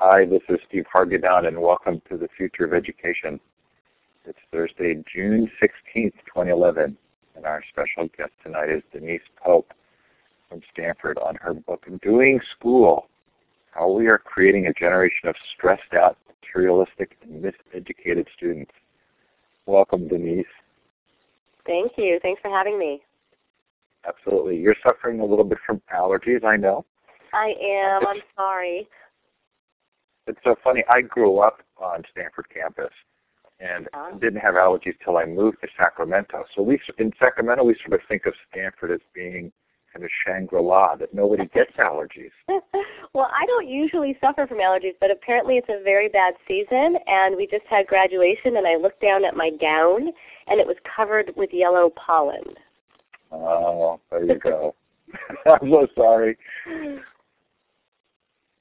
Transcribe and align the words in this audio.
Hi, 0.00 0.24
this 0.24 0.42
is 0.48 0.58
Steve 0.68 0.86
Hargadon, 0.92 1.46
and 1.46 1.62
welcome 1.62 2.02
to 2.10 2.16
the 2.16 2.26
Future 2.36 2.64
of 2.64 2.74
Education. 2.74 3.38
It's 4.24 4.38
Thursday, 4.50 4.96
June 5.14 5.48
16th, 5.62 6.14
2011, 6.26 6.96
and 7.36 7.46
our 7.46 7.62
special 7.70 8.08
guest 8.18 8.32
tonight 8.42 8.70
is 8.70 8.82
Denise 8.92 9.22
Pope 9.40 9.72
from 10.48 10.62
Stanford 10.72 11.16
on 11.18 11.36
her 11.36 11.54
book, 11.54 11.86
Doing 12.02 12.40
School, 12.58 13.06
How 13.70 13.88
We 13.88 14.08
Are 14.08 14.18
Creating 14.18 14.66
a 14.66 14.72
Generation 14.72 15.28
of 15.28 15.36
Stressed 15.56 15.94
Out, 15.94 16.18
Materialistic, 16.42 17.16
and 17.22 17.44
Miseducated 17.44 18.26
Students. 18.36 18.72
Welcome, 19.66 20.08
Denise. 20.08 20.44
Thank 21.66 21.92
you. 21.96 22.18
Thanks 22.20 22.42
for 22.42 22.50
having 22.50 22.80
me. 22.80 23.00
Absolutely. 24.06 24.56
You're 24.56 24.76
suffering 24.84 25.20
a 25.20 25.24
little 25.24 25.44
bit 25.44 25.58
from 25.64 25.80
allergies, 25.94 26.44
I 26.44 26.56
know. 26.56 26.84
I 27.32 27.52
am. 27.62 28.06
I'm 28.06 28.22
sorry. 28.36 28.88
It's 30.26 30.38
so 30.44 30.56
funny. 30.64 30.82
I 30.88 31.00
grew 31.02 31.38
up 31.38 31.60
on 31.76 32.02
Stanford 32.10 32.46
campus 32.52 32.92
and 33.60 33.88
Uh-huh. 33.92 34.16
didn't 34.18 34.40
have 34.40 34.54
allergies 34.54 34.96
till 35.04 35.16
I 35.16 35.24
moved 35.24 35.60
to 35.62 35.68
Sacramento. 35.76 36.44
So 36.54 36.62
we 36.62 36.80
in 36.98 37.12
Sacramento 37.18 37.62
we 37.64 37.74
sort 37.86 38.00
of 38.00 38.06
think 38.08 38.26
of 38.26 38.34
Stanford 38.50 38.90
as 38.90 39.00
being 39.14 39.52
kind 39.92 40.04
of 40.04 40.10
Shangri-La 40.26 40.96
that 40.96 41.14
nobody 41.14 41.46
gets 41.46 41.70
allergies. 41.78 42.32
well, 43.12 43.30
I 43.32 43.46
don't 43.46 43.68
usually 43.68 44.18
suffer 44.20 44.44
from 44.46 44.58
allergies, 44.58 44.96
but 45.00 45.10
apparently 45.12 45.56
it's 45.56 45.68
a 45.68 45.82
very 45.84 46.08
bad 46.08 46.34
season, 46.48 46.96
and 47.06 47.36
we 47.36 47.46
just 47.46 47.64
had 47.70 47.86
graduation, 47.86 48.56
and 48.56 48.66
I 48.66 48.74
looked 48.74 49.00
down 49.00 49.24
at 49.24 49.36
my 49.36 49.50
gown, 49.50 50.08
and 50.48 50.58
it 50.60 50.66
was 50.66 50.76
covered 50.96 51.30
with 51.36 51.50
yellow 51.52 51.90
pollen. 51.90 52.42
Oh, 53.30 54.00
there 54.10 54.24
you 54.24 54.34
go. 54.42 54.74
I'm 55.46 55.70
so 55.70 55.86
sorry. 55.94 56.36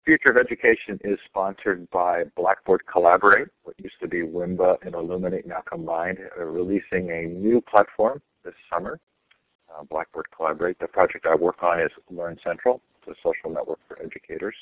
Future 0.05 0.29
of 0.31 0.37
Education 0.37 0.99
is 1.05 1.17
sponsored 1.25 1.89
by 1.89 2.25
Blackboard 2.35 2.81
Collaborate, 2.91 3.47
what 3.63 3.79
used 3.79 3.95
to 4.01 4.07
be 4.07 4.21
Wimba 4.21 4.75
and 4.85 4.95
Elluminate 4.95 5.45
now 5.45 5.61
combined, 5.65 6.17
They're 6.35 6.51
releasing 6.51 7.09
a 7.09 7.27
new 7.27 7.61
platform 7.61 8.21
this 8.43 8.53
summer, 8.69 8.99
uh, 9.73 9.83
Blackboard 9.83 10.25
Collaborate. 10.35 10.77
The 10.79 10.87
project 10.87 11.25
I 11.25 11.35
work 11.35 11.63
on 11.63 11.79
is 11.79 11.89
Learn 12.09 12.37
Central, 12.43 12.81
a 13.07 13.13
social 13.23 13.49
network 13.49 13.79
for 13.87 13.97
educators. 14.03 14.55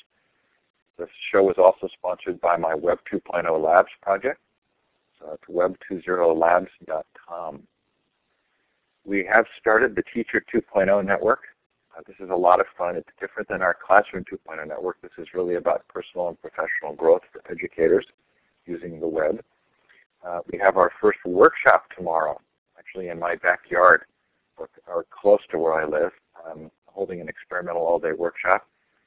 This 0.96 1.08
show 1.32 1.50
is 1.50 1.58
also 1.58 1.88
sponsored 1.92 2.40
by 2.40 2.56
my 2.56 2.76
Web 2.76 3.00
2.0 3.12 3.60
Labs 3.60 3.90
project. 4.00 4.38
So 5.18 5.32
it's 5.32 5.42
web20labs.com. 5.50 7.66
We 9.04 9.24
have 9.32 9.46
started 9.58 9.96
the 9.96 10.04
Teacher 10.14 10.44
2.0 10.54 11.04
network. 11.04 11.40
Uh, 11.96 12.00
this 12.06 12.16
is 12.20 12.30
a 12.30 12.36
lot 12.36 12.60
of 12.60 12.66
fun. 12.76 12.96
It's 12.96 13.08
different 13.20 13.48
than 13.48 13.62
our 13.62 13.76
Classroom 13.86 14.24
2.0 14.24 14.66
network. 14.66 15.00
This 15.02 15.10
is 15.18 15.28
really 15.34 15.56
about 15.56 15.86
personal 15.88 16.28
and 16.28 16.40
professional 16.40 16.94
growth 16.96 17.22
for 17.32 17.42
educators 17.50 18.06
using 18.66 18.98
the 19.00 19.08
web. 19.08 19.42
Uh, 20.26 20.38
we 20.50 20.58
have 20.58 20.76
our 20.76 20.90
first 21.00 21.18
workshop 21.26 21.84
tomorrow, 21.96 22.40
actually 22.78 23.08
in 23.08 23.18
my 23.18 23.34
backyard 23.36 24.02
or, 24.56 24.68
or 24.86 25.04
close 25.10 25.40
to 25.50 25.58
where 25.58 25.74
I 25.74 25.84
live. 25.84 26.12
I'm 26.48 26.70
holding 26.86 27.20
an 27.20 27.28
experimental 27.28 27.82
all-day 27.82 28.12
workshop. 28.16 28.66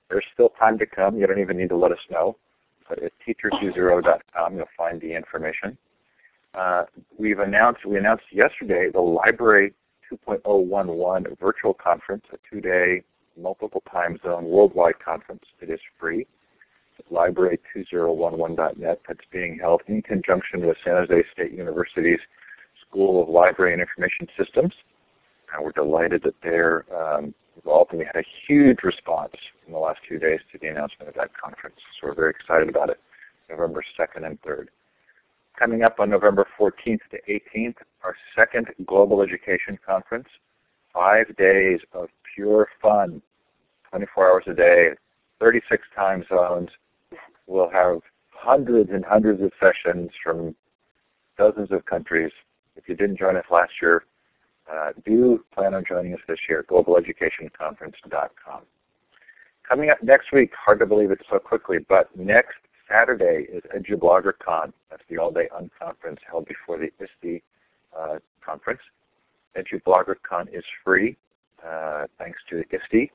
There's 0.10 0.26
still 0.34 0.50
time 0.60 0.78
to 0.80 0.86
come. 0.86 1.18
You 1.18 1.26
don't 1.26 1.40
even 1.40 1.58
need 1.58 1.70
to 1.70 1.78
let 1.78 1.92
us 1.92 2.00
know. 2.12 2.38
But 2.88 3.02
at 3.02 3.12
teacher20.com, 3.28 4.56
you'll 4.56 4.66
find 4.78 5.02
the 5.02 5.16
information. 5.16 5.78
Uh, 6.54 6.84
we've 7.18 7.40
announced 7.40 7.86
we 7.86 7.98
announced 7.98 8.26
yesterday 8.32 8.90
the 8.94 9.02
library 9.02 9.74
2.011 10.12 11.40
virtual 11.40 11.74
conference, 11.74 12.24
a 12.34 12.38
two-day, 12.50 13.04
multiple 13.38 13.84
time 13.92 14.18
zone 14.24 14.46
worldwide 14.46 15.00
conference. 15.04 15.44
It 15.62 15.70
is 15.70 15.80
free. 16.00 16.26
Library2011.net. 17.12 19.02
That's 19.08 19.20
being 19.32 19.60
held 19.60 19.82
in 19.88 20.02
conjunction 20.02 20.66
with 20.66 20.78
San 20.84 20.96
Jose 20.96 21.24
State 21.34 21.52
University's 21.52 22.20
School 22.88 23.22
of 23.22 23.30
Library 23.30 23.74
and 23.74 23.82
Information 23.82 24.28
Systems. 24.38 24.74
And 25.54 25.64
we're 25.64 25.72
delighted 25.72 26.24
that 26.24 26.36
they're 26.42 26.86
um, 26.96 27.34
involved, 27.56 27.92
and 27.92 28.00
we 28.00 28.06
had 28.06 28.16
a 28.16 28.26
huge 28.48 28.80
response 28.84 29.34
in 29.68 29.74
the 29.74 29.80
last 29.80 30.00
few 30.08 30.20
days 30.20 30.40
to 30.52 30.58
the 30.58 30.68
announcement 30.68 31.10
of 31.10 31.16
that 31.16 31.32
conference. 31.38 31.76
So 32.00 32.08
we're 32.08 32.16
very 32.16 32.32
excited 32.32 32.70
about 32.70 32.90
it, 32.90 33.00
November 33.50 33.84
2nd 34.00 34.26
and 34.26 34.42
3rd. 34.42 34.68
Coming 35.58 35.84
up 35.84 36.00
on 36.00 36.10
November 36.10 36.46
14th 36.60 37.00
to 37.12 37.18
18th, 37.30 37.78
our 38.04 38.16
second 38.36 38.68
Global 38.86 39.22
Education 39.22 39.80
Conference, 39.86 40.28
five 40.94 41.34
days 41.38 41.80
of 41.94 42.10
pure 42.34 42.68
fun, 42.82 43.22
24 43.90 44.30
hours 44.30 44.44
a 44.48 44.54
day, 44.54 44.90
36 45.40 45.82
time 45.96 46.26
zones. 46.28 46.70
We'll 47.48 47.70
have 47.70 48.02
hundreds 48.32 48.90
and 48.92 49.06
hundreds 49.06 49.42
of 49.42 49.52
sessions 49.60 50.12
from 50.22 50.56
dozens 51.38 51.72
of 51.72 51.86
countries. 51.86 52.32
If 52.76 52.90
you 52.90 52.96
didn't 52.96 53.18
join 53.18 53.38
us 53.38 53.46
last 53.50 53.72
year, 53.82 54.04
uh, 54.70 54.92
do 55.06 55.44
plan 55.54 55.74
on 55.74 55.86
joining 55.88 56.14
us 56.14 56.20
this 56.28 56.40
year, 56.50 56.66
globaleducationconference.com. 56.70 58.62
Coming 59.68 59.90
up 59.90 60.04
next 60.04 60.34
week, 60.34 60.52
hard 60.54 60.80
to 60.80 60.86
believe 60.86 61.12
it 61.12 61.20
so 61.30 61.40
quickly, 61.40 61.78
but 61.88 62.10
next 62.18 62.58
Saturday 62.90 63.48
is 63.52 63.64
EduBloggerCon. 63.76 64.72
That's 64.90 65.04
the 65.10 65.18
all-day 65.18 65.50
unconference 65.56 66.20
held 66.30 66.46
before 66.46 66.78
the 66.78 66.92
ISTE 67.00 67.42
uh, 67.98 68.20
conference. 68.46 68.82
EduBloggerCon 69.58 70.54
is 70.54 70.64
free, 70.84 71.18
uh, 71.66 72.06
thanks 72.20 72.40
to 72.50 72.64
ISTE. 72.72 73.12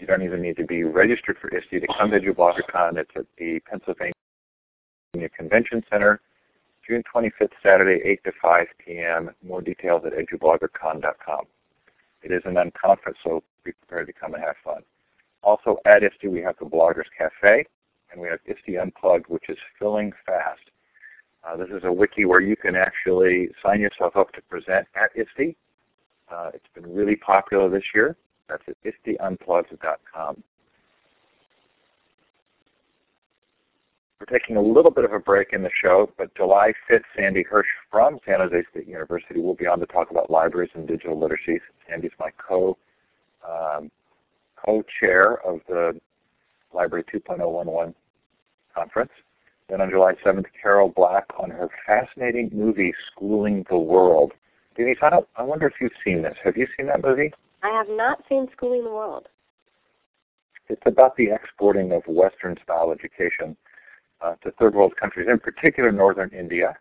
You 0.00 0.06
don't 0.06 0.22
even 0.22 0.42
need 0.42 0.56
to 0.56 0.64
be 0.64 0.84
registered 0.84 1.36
for 1.40 1.48
ISTE 1.56 1.80
to 1.80 1.86
come 1.98 2.10
to 2.10 2.20
EduBloggerCon. 2.20 2.96
It's 2.96 3.10
at 3.14 3.26
the 3.38 3.60
Pennsylvania 3.60 4.12
Convention 5.36 5.84
Center, 5.90 6.20
June 6.86 7.02
25th, 7.14 7.52
Saturday, 7.62 8.02
8 8.04 8.24
to 8.24 8.32
5 8.40 8.66
p.m. 8.84 9.30
More 9.46 9.60
details 9.60 10.02
at 10.04 10.12
edubloggercon.com. 10.14 11.44
It 12.22 12.32
is 12.32 12.42
an 12.44 12.54
unconference, 12.54 13.16
so 13.22 13.42
be 13.64 13.72
prepared 13.72 14.08
to 14.08 14.12
come 14.12 14.34
and 14.34 14.42
have 14.42 14.56
fun. 14.64 14.82
Also 15.42 15.78
at 15.86 16.02
ISTE, 16.02 16.28
we 16.28 16.40
have 16.40 16.56
the 16.58 16.66
Bloggers 16.66 17.10
Cafe, 17.16 17.66
and 18.12 18.20
we 18.20 18.28
have 18.28 18.40
ISTE 18.46 18.76
Unplugged, 18.80 19.26
which 19.28 19.48
is 19.48 19.58
filling 19.78 20.12
fast. 20.26 20.60
Uh, 21.44 21.56
this 21.56 21.68
is 21.70 21.82
a 21.84 21.92
wiki 21.92 22.24
where 22.24 22.40
you 22.40 22.56
can 22.56 22.76
actually 22.76 23.48
sign 23.64 23.80
yourself 23.80 24.16
up 24.16 24.32
to 24.32 24.42
present 24.42 24.86
at 24.94 25.10
ISTE. 25.16 25.56
Uh, 26.30 26.50
it's 26.54 26.68
been 26.74 26.94
really 26.94 27.16
popular 27.16 27.68
this 27.68 27.82
year. 27.94 28.16
That's 28.48 28.62
at 28.68 28.76
ISTEUnplugged.com. 28.84 30.42
We're 34.20 34.38
taking 34.38 34.56
a 34.56 34.62
little 34.62 34.92
bit 34.92 35.04
of 35.04 35.12
a 35.12 35.18
break 35.18 35.48
in 35.52 35.62
the 35.62 35.70
show, 35.82 36.08
but 36.16 36.32
July 36.36 36.72
5th, 36.88 37.02
Sandy 37.16 37.42
Hirsch 37.42 37.66
from 37.90 38.20
San 38.24 38.38
Jose 38.38 38.62
State 38.70 38.86
University 38.86 39.40
will 39.40 39.56
be 39.56 39.66
on 39.66 39.80
to 39.80 39.86
talk 39.86 40.12
about 40.12 40.30
libraries 40.30 40.70
and 40.74 40.86
digital 40.86 41.18
literacy. 41.18 41.60
Sandy's 41.88 42.12
my 42.20 42.30
co 42.38 42.78
um, 43.44 43.90
co-chair 44.64 45.44
of 45.44 45.58
the 45.68 46.00
Library 46.74 47.04
2.011 47.12 47.94
conference. 48.74 49.12
Then 49.68 49.80
on 49.80 49.90
July 49.90 50.14
7th, 50.24 50.46
Carol 50.60 50.92
Black 50.94 51.26
on 51.38 51.50
her 51.50 51.68
fascinating 51.86 52.50
movie, 52.52 52.92
Schooling 53.10 53.64
the 53.70 53.78
World. 53.78 54.32
Denise, 54.76 54.98
I, 55.02 55.10
don't, 55.10 55.28
I 55.36 55.42
wonder 55.42 55.66
if 55.66 55.74
you've 55.80 55.92
seen 56.04 56.22
this. 56.22 56.36
Have 56.44 56.56
you 56.56 56.66
seen 56.76 56.86
that 56.86 57.02
movie? 57.02 57.32
I 57.62 57.70
have 57.70 57.88
not 57.88 58.22
seen 58.28 58.48
Schooling 58.56 58.84
the 58.84 58.90
World. 58.90 59.28
It's 60.68 60.82
about 60.86 61.16
the 61.16 61.28
exporting 61.30 61.92
of 61.92 62.02
Western-style 62.06 62.92
education 62.92 63.56
uh, 64.20 64.34
to 64.42 64.50
third 64.52 64.74
world 64.74 64.94
countries, 64.96 65.28
in 65.30 65.38
particular 65.38 65.92
northern 65.92 66.30
India. 66.30 66.76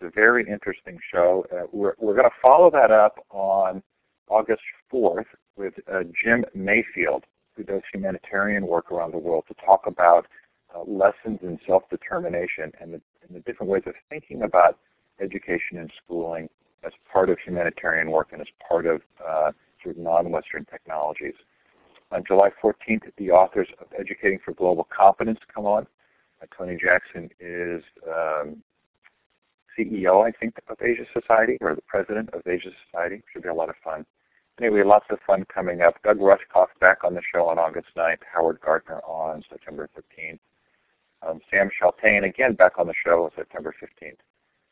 It's 0.00 0.10
a 0.10 0.14
very 0.14 0.48
interesting 0.48 0.98
show. 1.12 1.46
Uh, 1.52 1.66
we're 1.72 1.94
we're 1.98 2.14
going 2.14 2.28
to 2.28 2.36
follow 2.40 2.70
that 2.70 2.90
up 2.90 3.24
on 3.30 3.82
August 4.28 4.62
4th 4.92 5.24
with 5.56 5.74
uh, 5.92 6.00
Jim 6.22 6.44
Mayfield, 6.54 7.24
who 7.56 7.62
does 7.62 7.82
humanitarian 7.92 8.66
work 8.66 8.92
around 8.92 9.12
the 9.12 9.18
world, 9.18 9.44
to 9.48 9.54
talk 9.64 9.82
about 9.86 10.26
uh, 10.74 10.82
lessons 10.86 11.38
in 11.42 11.58
self-determination 11.66 12.72
and 12.80 12.94
the, 12.94 13.00
and 13.26 13.36
the 13.36 13.40
different 13.40 13.70
ways 13.70 13.82
of 13.86 13.94
thinking 14.10 14.42
about 14.42 14.78
education 15.20 15.78
and 15.78 15.90
schooling 16.04 16.48
as 16.84 16.92
part 17.10 17.30
of 17.30 17.38
humanitarian 17.44 18.10
work 18.10 18.28
and 18.32 18.40
as 18.40 18.46
part 18.68 18.86
of 18.86 19.00
uh, 19.26 19.50
sort 19.82 19.96
of 19.96 20.02
non-Western 20.02 20.64
technologies. 20.66 21.34
On 22.12 22.22
July 22.26 22.50
14th, 22.62 23.10
the 23.16 23.30
authors 23.30 23.68
of 23.80 23.86
Educating 23.98 24.38
for 24.44 24.52
Global 24.52 24.86
Competence 24.96 25.40
come 25.52 25.66
on. 25.66 25.86
Uh, 26.40 26.46
Tony 26.56 26.78
Jackson 26.80 27.30
is 27.40 27.82
um, 28.06 28.62
CEO, 29.76 30.26
I 30.26 30.30
think, 30.30 30.54
of 30.68 30.76
Asia 30.80 31.04
Society, 31.12 31.58
or 31.60 31.74
the 31.74 31.82
president 31.82 32.30
of 32.32 32.42
Asia 32.46 32.70
Society. 32.86 33.22
Should 33.32 33.42
be 33.42 33.48
a 33.48 33.54
lot 33.54 33.68
of 33.68 33.74
fun. 33.82 34.06
Anyway, 34.60 34.82
lots 34.82 35.04
of 35.10 35.18
fun 35.26 35.44
coming 35.52 35.82
up. 35.82 36.02
Doug 36.02 36.18
Rushkoff 36.18 36.68
back 36.80 37.04
on 37.04 37.14
the 37.14 37.20
show 37.32 37.46
on 37.46 37.58
August 37.58 37.88
9th. 37.96 38.22
Howard 38.32 38.58
Gardner 38.64 39.00
on 39.00 39.42
September 39.50 39.88
15th. 39.96 40.38
Um, 41.26 41.40
Sam 41.50 41.68
Chaltain 41.70 42.24
again 42.24 42.54
back 42.54 42.78
on 42.78 42.86
the 42.86 42.94
show 43.04 43.24
on 43.24 43.30
September 43.36 43.74
15th. 43.82 44.16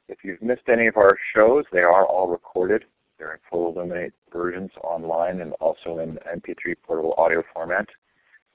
If 0.09 0.19
you've 0.25 0.41
missed 0.43 0.69
any 0.73 0.87
of 0.87 0.97
our 0.97 1.19
shows, 1.35 1.65
they 1.71 1.81
are 1.81 2.07
all 2.07 2.29
recorded. 2.29 2.85
They're 3.19 3.33
in 3.33 3.39
full 3.51 3.73
Elluminate 3.73 4.13
versions 4.33 4.71
online 4.83 5.41
and 5.41 5.53
also 5.55 5.99
in 5.99 6.19
MP3 6.35 6.77
portable 6.83 7.15
audio 7.19 7.43
format. 7.53 7.89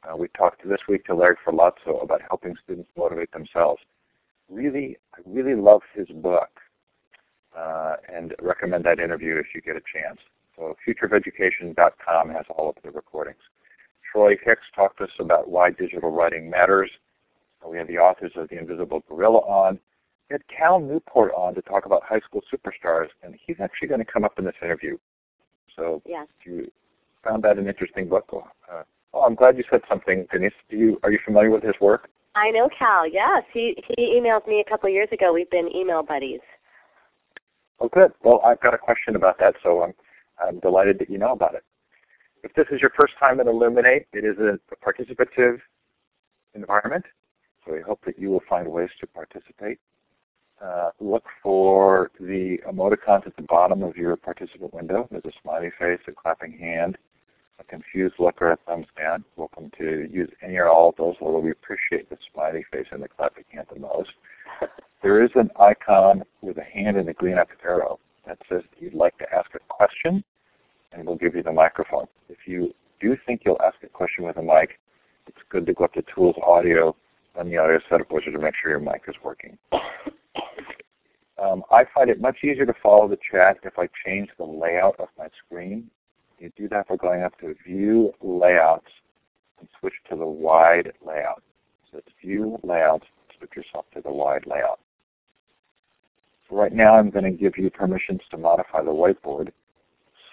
Uh, 0.04 0.16
we 0.16 0.28
talked 0.30 0.68
this 0.68 0.82
week 0.88 1.06
to 1.06 1.16
Larry 1.16 1.36
Ferlazzo 1.46 2.02
about 2.02 2.22
helping 2.28 2.56
students 2.64 2.90
motivate 2.98 3.32
themselves. 3.32 3.82
Really, 4.50 4.98
I 5.14 5.20
really 5.26 5.60
love 5.60 5.82
his 5.94 6.08
book 6.08 6.50
uh, 7.58 7.96
and 8.12 8.34
recommend 8.42 8.84
that 8.86 9.00
interview 9.00 9.36
if 9.36 9.48
you 9.54 9.62
get 9.62 9.76
a 9.76 9.82
chance. 9.94 10.20
So 10.60 10.76
futureofeducation.com 10.86 12.30
has 12.30 12.46
all 12.50 12.70
of 12.70 12.76
the 12.84 12.92
recordings. 12.92 13.40
Troy 14.12 14.36
Hicks 14.44 14.64
talked 14.76 14.98
to 14.98 15.06
us 15.06 15.10
about 15.20 15.50
why 15.50 15.72
digital 15.72 16.12
writing 16.12 16.50
matters. 16.50 16.92
We 17.66 17.78
had 17.78 17.88
the 17.88 17.98
authors 17.98 18.32
of 18.36 18.50
The 18.50 18.58
Invisible 18.58 19.04
Gorilla 19.08 19.40
on. 19.40 19.80
We 20.30 20.34
had 20.34 20.42
Cal 20.48 20.80
Newport 20.80 21.32
on 21.36 21.56
to 21.56 21.62
talk 21.62 21.86
about 21.86 22.04
high 22.04 22.20
school 22.20 22.42
superstars, 22.54 23.08
and 23.24 23.36
he's 23.46 23.58
actually 23.62 23.88
going 23.88 24.04
to 24.04 24.12
come 24.12 24.24
up 24.24 24.38
in 24.38 24.46
this 24.46 24.56
interview. 24.62 24.98
So 25.76 26.02
yes. 26.06 26.28
if 26.40 26.46
you 26.46 26.72
found 27.24 27.44
that 27.44 27.58
an 27.58 27.68
interesting 27.68 28.10
book, 28.10 28.26
uh, 28.34 28.84
oh, 29.14 29.22
I'm 29.22 29.36
glad 29.36 29.58
you 29.58 29.64
said 29.70 29.82
something, 29.88 30.28
Denise. 30.32 30.52
Do 30.70 30.78
you 30.78 31.00
are 31.04 31.12
you 31.12 31.20
familiar 31.24 31.52
with 31.52 31.64
his 31.64 31.76
work? 31.80 32.10
I 32.36 32.52
know 32.52 32.70
Cal. 32.78 33.08
Yes, 33.08 33.44
he 33.54 33.76
he 33.98 34.20
emailed 34.20 34.48
me 34.48 34.64
a 34.66 34.70
couple 34.70 34.88
of 34.88 34.94
years 34.94 35.10
ago. 35.12 35.34
We've 35.34 35.50
been 35.50 35.74
email 35.74 36.04
buddies. 36.04 36.42
Oh, 37.80 37.90
good. 37.90 38.12
Well, 38.24 38.42
I've 38.46 38.60
got 38.60 38.74
a 38.74 38.78
question 38.78 39.16
about 39.16 39.40
that, 39.40 39.56
so 39.64 39.84
I'm 39.84 39.94
I'm 40.46 40.60
delighted 40.60 41.00
that 41.00 41.10
you 41.10 41.18
know 41.18 41.34
about 41.34 41.56
it. 41.56 41.64
If 42.44 42.54
this 42.54 42.68
is 42.72 42.82
your 42.82 42.92
first 42.92 43.14
time 43.20 43.40
at 43.40 43.48
Elluminate, 43.48 44.08
it 44.14 44.24
is 44.24 44.38
a 44.38 44.60
participative 44.76 45.60
environment, 46.56 47.06
so 47.66 47.74
we 47.74 47.82
hope 47.82 48.00
that 48.06 48.18
you 48.18 48.30
will 48.30 48.44
find 48.50 48.68
ways 48.68 48.90
to 49.02 49.08
participate. 49.08 49.80
Uh, 50.64 50.92
look 51.00 51.24
for 51.42 52.12
the 52.20 52.58
emoticons 52.70 53.26
at 53.26 53.36
the 53.36 53.44
bottom 53.44 53.84
of 53.84 53.96
your 53.96 54.16
participant 54.16 54.74
window. 54.74 55.08
There's 55.12 55.26
a 55.26 55.32
smiley 55.42 55.72
face, 55.80 56.00
a 56.08 56.12
clapping 56.12 56.58
hand, 56.58 56.98
a 57.60 57.64
confused 57.64 58.16
look, 58.20 58.42
or 58.42 58.52
a 58.52 58.58
thumbs 58.68 58.88
down. 58.98 59.24
Welcome 59.36 59.72
to 59.78 60.08
use 60.12 60.30
any 60.42 60.58
or 60.58 60.70
all 60.70 60.90
of 60.90 60.96
those, 60.98 61.16
although 61.22 61.40
we 61.40 61.52
appreciate 61.52 62.10
the 62.10 62.18
smiley 62.34 62.66
face 62.72 62.88
and 62.92 63.02
the 63.04 63.08
clapping 63.08 63.46
hand 63.52 63.68
the 63.74 63.80
most. 63.80 64.12
There 65.02 65.24
is 65.24 65.32
an 65.36 65.50
icon 65.58 66.24
with 66.42 66.58
a 66.58 66.64
hand 66.64 66.98
and 66.98 67.08
a 67.08 67.14
green 67.14 67.38
up 67.38 67.48
arrow 67.64 68.02
that 68.30 68.38
says 68.48 68.62
that 68.70 68.82
you'd 68.82 68.94
like 68.94 69.18
to 69.18 69.26
ask 69.34 69.50
a 69.56 69.60
question, 69.68 70.24
and 70.94 71.06
we'll 71.06 71.18
give 71.18 71.36
you 71.36 71.44
the 71.44 71.52
microphone. 71.52 72.06
If 72.30 72.38
you 72.46 72.74
do 73.02 73.18
think 73.26 73.42
you'll 73.44 73.62
ask 73.62 73.78
a 73.84 73.88
question 73.88 74.24
with 74.24 74.38
a 74.38 74.42
mic, 74.42 74.80
it's 75.28 75.38
good 75.50 75.66
to 75.66 75.74
go 75.74 75.86
up 75.86 75.94
to 75.94 76.04
Tools 76.14 76.36
Audio 76.46 76.96
on 77.38 77.50
the 77.50 77.58
audio 77.58 77.80
setup 77.90 78.12
wizard 78.12 78.34
to 78.34 78.40
make 78.40 78.54
sure 78.62 78.72
your 78.72 78.80
mic 78.80 79.04
is 79.08 79.16
working. 79.24 79.58
Um, 81.42 81.64
I 81.72 81.86
find 81.96 82.10
it 82.10 82.20
much 82.20 82.40
easier 82.44 82.66
to 82.66 82.74
follow 82.84 83.08
the 83.08 83.18
chat 83.32 83.60
if 83.64 83.80
I 83.80 83.88
change 84.06 84.28
the 84.38 84.44
layout 84.44 85.00
of 85.00 85.08
my 85.18 85.28
screen. 85.46 85.90
You 86.38 86.52
do 86.58 86.68
that 86.68 86.90
by 86.90 86.98
going 86.98 87.24
up 87.24 87.40
to 87.40 87.56
View 87.66 88.12
Layouts 88.22 88.92
and 89.58 89.70
switch 89.80 89.94
to 90.10 90.18
the 90.18 90.26
wide 90.26 90.92
layout. 91.02 91.42
So 91.90 92.00
it's 92.00 92.10
View 92.22 92.60
Layouts, 92.62 93.06
switch 93.38 93.52
yourself 93.56 93.86
to 93.94 94.02
the 94.02 94.12
wide 94.12 94.48
layout. 94.48 94.82
Right 96.52 96.74
now 96.74 96.96
I'm 96.96 97.10
going 97.10 97.26
to 97.26 97.32
give 97.32 97.58
you 97.58 97.70
permissions 97.70 98.22
to 98.32 98.38
modify 98.38 98.82
the 98.82 98.92
whiteboard 98.92 99.52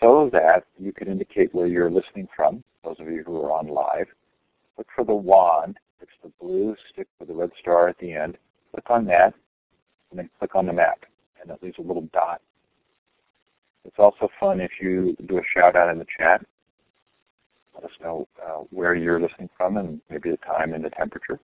so 0.01 0.31
that 0.33 0.65
you 0.79 0.93
can 0.93 1.09
indicate 1.09 1.55
where 1.55 1.67
you're 1.67 1.91
listening 1.91 2.29
from, 2.35 2.65
those 2.85 2.97
of 2.99 3.09
you 3.09 3.23
who 3.27 3.37
are 3.43 3.53
on 3.53 3.69
live. 3.69 4.07
Look 4.79 4.87
for 4.95 5.05
the 5.05 5.15
wand. 5.15 5.79
It's 6.01 6.11
the 6.23 6.31
blue 6.41 6.75
stick 6.93 7.09
with 7.19 7.29
the 7.29 7.35
red 7.35 7.51
star 7.61 7.89
at 7.89 7.99
the 7.99 8.13
end. 8.13 8.37
Click 8.73 8.91
on 8.91 9.05
that, 9.07 9.35
and 10.11 10.19
then 10.19 10.31
click 10.39 10.55
on 10.55 10.67
the 10.67 10.73
map, 10.73 11.05
and 11.41 11.51
it 11.51 11.63
leaves 11.63 11.79
a 11.79 11.83
little 11.83 12.09
dot. 12.13 12.41
It's 13.85 13.99
also 13.99 14.29
fun 14.41 14.61
if 14.61 14.73
you 14.81 15.17
do 15.29 15.39
a 15.39 15.43
shout 15.55 15.77
out 15.77 15.91
in 15.91 15.99
the 15.99 16.07
chat. 16.19 16.45
Let 17.75 17.85
us 17.85 17.97
know 18.03 18.27
uh, 18.43 18.65
where 18.71 18.95
you're 18.95 19.21
listening 19.21 19.51
from 19.57 19.77
and 19.77 20.01
maybe 20.11 20.31
the 20.31 20.39
time 20.39 20.73
and 20.73 20.85
the 20.85 20.91
temperature 20.91 21.39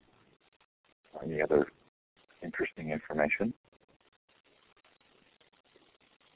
or 1.13 1.25
any 1.25 1.43
other 1.43 1.67
interesting 2.43 2.91
information. 2.91 3.53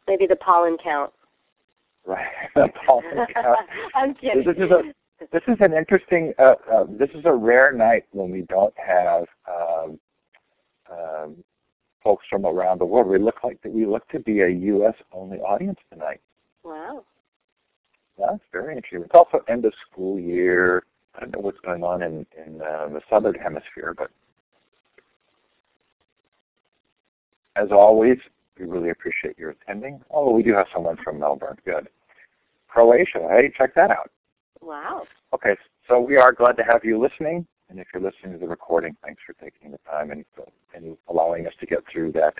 Maybe 0.06 0.26
the 0.26 0.36
pollen 0.36 0.76
count. 0.82 1.12
Right, 2.04 2.26
pollen 2.86 3.26
count. 3.34 3.58
I'm 3.94 4.14
kidding. 4.14 4.44
This 4.44 4.56
is 4.56 4.70
a 4.70 4.82
this 5.32 5.42
is 5.48 5.56
an 5.60 5.72
interesting. 5.72 6.32
Uh, 6.38 6.54
uh, 6.72 6.84
this 6.88 7.10
is 7.14 7.24
a 7.24 7.32
rare 7.32 7.72
night 7.72 8.04
when 8.12 8.30
we 8.30 8.42
don't 8.42 8.74
have 8.76 9.24
um, 9.48 9.98
um, 10.90 11.36
folks 12.02 12.24
from 12.28 12.44
around 12.44 12.80
the 12.80 12.84
world. 12.84 13.06
We 13.06 13.18
look 13.18 13.42
like 13.42 13.58
we 13.64 13.86
look 13.86 14.06
to 14.08 14.20
be 14.20 14.40
a 14.40 14.48
U.S. 14.48 14.94
only 15.12 15.38
audience 15.38 15.78
tonight. 15.90 16.20
Wow. 16.62 17.04
That's 18.18 18.42
very 18.52 18.76
interesting. 18.76 19.02
It's 19.02 19.14
also 19.14 19.42
end 19.48 19.64
of 19.64 19.72
school 19.90 20.20
year. 20.20 20.84
I 21.16 21.20
don't 21.20 21.32
know 21.32 21.40
what's 21.40 21.60
going 21.60 21.82
on 21.82 22.02
in 22.02 22.26
in 22.46 22.60
uh, 22.60 22.88
the 22.88 23.00
southern 23.08 23.34
hemisphere, 23.34 23.94
but 23.96 24.10
as 27.56 27.70
always, 27.70 28.18
we 28.58 28.66
really 28.66 28.90
appreciate 28.90 29.38
your 29.38 29.50
attending. 29.50 30.00
Oh, 30.10 30.30
we 30.30 30.42
do 30.42 30.54
have 30.54 30.66
someone 30.72 30.96
from 31.02 31.18
Melbourne. 31.18 31.58
Good. 31.64 31.88
Croatia. 32.68 33.28
Hey, 33.30 33.52
check 33.56 33.74
that 33.74 33.90
out. 33.90 34.10
Wow. 34.60 35.04
Okay, 35.32 35.56
so 35.88 36.00
we 36.00 36.16
are 36.16 36.32
glad 36.32 36.56
to 36.56 36.62
have 36.62 36.84
you 36.84 37.00
listening. 37.00 37.46
And 37.68 37.78
if 37.78 37.86
you're 37.92 38.02
listening 38.02 38.32
to 38.32 38.38
the 38.38 38.48
recording, 38.48 38.96
thanks 39.02 39.22
for 39.26 39.32
taking 39.34 39.72
the 39.72 39.78
time 39.90 40.10
and, 40.10 40.24
and 40.74 40.96
allowing 41.08 41.46
us 41.46 41.52
to 41.60 41.66
get 41.66 41.80
through 41.92 42.12
that 42.12 42.34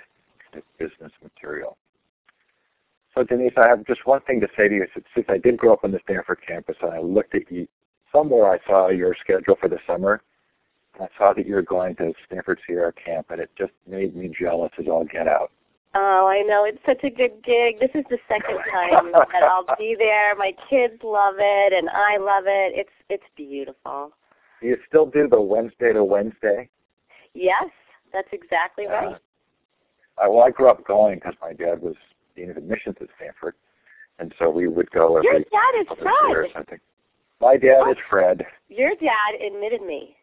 business 0.79 1.11
material. 1.21 1.77
So 3.13 3.23
Denise, 3.23 3.53
I 3.57 3.67
have 3.67 3.85
just 3.85 4.05
one 4.05 4.21
thing 4.21 4.41
to 4.41 4.47
say 4.57 4.67
to 4.67 4.75
you. 4.75 4.85
Since, 4.93 5.27
I 5.29 5.37
did 5.37 5.57
grow 5.57 5.73
up 5.73 5.83
on 5.83 5.91
the 5.91 5.99
Stanford 6.03 6.39
campus 6.45 6.75
and 6.81 6.91
I 6.91 6.99
looked 6.99 7.33
at 7.33 7.49
you, 7.51 7.67
somewhere 8.11 8.51
I 8.51 8.59
saw 8.67 8.89
your 8.89 9.15
schedule 9.21 9.55
for 9.59 9.69
the 9.69 9.79
summer, 9.87 10.21
and 10.93 11.03
I 11.03 11.17
saw 11.17 11.33
that 11.33 11.47
you 11.47 11.55
were 11.55 11.61
going 11.61 11.95
to 11.97 12.13
Stanford 12.25 12.59
Sierra 12.65 12.93
Camp, 12.93 13.27
and 13.29 13.41
it 13.41 13.49
just 13.57 13.73
made 13.87 14.15
me 14.15 14.33
jealous 14.37 14.71
as 14.79 14.87
all 14.87 15.05
get 15.05 15.27
out. 15.27 15.51
Oh, 15.97 16.27
I 16.27 16.41
know. 16.41 16.65
It's 16.65 16.83
such 16.85 17.03
a 17.05 17.09
good 17.09 17.41
gig. 17.43 17.79
This 17.79 17.91
is 17.95 18.03
the 18.09 18.17
second 18.27 18.57
time 18.69 19.11
that 19.13 19.43
I'll 19.43 19.65
be 19.77 19.95
there. 19.97 20.35
My 20.35 20.51
kids 20.69 21.01
love 21.03 21.35
it 21.39 21.73
and 21.73 21.89
I 21.89 22.17
love 22.17 22.43
it. 22.47 22.73
It's 22.75 22.89
it's 23.09 23.23
beautiful. 23.37 24.11
Do 24.61 24.67
you 24.67 24.77
still 24.87 25.05
do 25.05 25.27
the 25.29 25.39
Wednesday 25.39 25.93
to 25.93 26.03
Wednesday? 26.03 26.69
Yes, 27.33 27.69
that's 28.11 28.27
exactly 28.33 28.87
right. 28.87 29.15
Uh, 30.17 30.29
well, 30.29 30.43
I 30.43 30.49
grew 30.49 30.69
up 30.69 30.85
going 30.85 31.15
because 31.15 31.35
my 31.41 31.53
dad 31.53 31.81
was 31.81 31.95
dean 32.35 32.49
of 32.49 32.57
admissions 32.57 32.95
at 32.99 33.07
Stanford, 33.17 33.55
and 34.19 34.33
so 34.37 34.49
we 34.49 34.67
would 34.67 34.91
go 34.91 35.17
every 35.17 35.29
Your 35.29 35.39
dad 35.39 35.81
is 35.81 35.87
Fred. 36.01 36.13
Or 36.29 36.77
My 37.39 37.57
dad 37.57 37.79
What? 37.79 37.91
is 37.91 37.97
Fred. 38.09 38.45
Your 38.69 38.91
dad 38.95 39.45
admitted 39.45 39.81
me. 39.81 40.15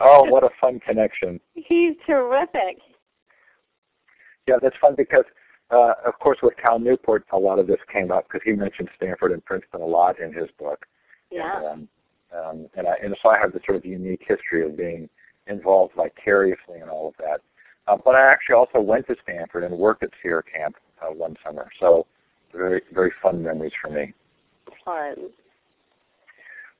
Oh, 0.00 0.24
what 0.28 0.42
a 0.44 0.50
fun 0.60 0.80
connection! 0.80 1.40
He's 1.54 1.94
terrific. 2.06 2.78
Yeah, 4.46 4.56
that's 4.60 4.76
fun 4.80 4.94
because, 4.96 5.24
uh, 5.70 5.94
of 6.06 6.18
course, 6.20 6.38
with 6.42 6.54
Cal 6.60 6.78
Newport, 6.78 7.24
a 7.32 7.38
lot 7.38 7.58
of 7.58 7.66
this 7.66 7.78
came 7.92 8.10
up 8.10 8.26
because 8.28 8.42
he 8.44 8.52
mentioned 8.52 8.88
Stanford 8.96 9.32
and 9.32 9.44
Princeton 9.44 9.80
a 9.80 9.86
lot 9.86 10.20
in 10.20 10.32
his 10.32 10.48
book. 10.58 10.86
Yeah. 11.30 11.56
And, 11.56 11.66
um, 11.66 11.88
um, 12.36 12.66
and, 12.76 12.86
I, 12.88 12.94
and 13.02 13.16
so 13.22 13.30
I 13.30 13.38
have 13.38 13.52
this 13.52 13.62
sort 13.64 13.78
of 13.78 13.84
unique 13.84 14.22
history 14.26 14.64
of 14.66 14.76
being 14.76 15.08
involved 15.46 15.94
vicariously 15.96 16.80
in 16.82 16.88
all 16.88 17.08
of 17.08 17.14
that. 17.18 17.40
Uh, 17.86 17.96
but 18.02 18.14
I 18.14 18.30
actually 18.30 18.56
also 18.56 18.80
went 18.80 19.06
to 19.08 19.16
Stanford 19.22 19.64
and 19.64 19.78
worked 19.78 20.02
at 20.02 20.10
Sierra 20.22 20.42
Camp 20.42 20.76
uh, 21.02 21.12
one 21.12 21.36
summer. 21.44 21.70
So 21.80 22.06
very, 22.52 22.82
very 22.92 23.12
fun 23.22 23.42
memories 23.42 23.72
for 23.80 23.90
me. 23.90 24.14
Fun. 24.84 25.30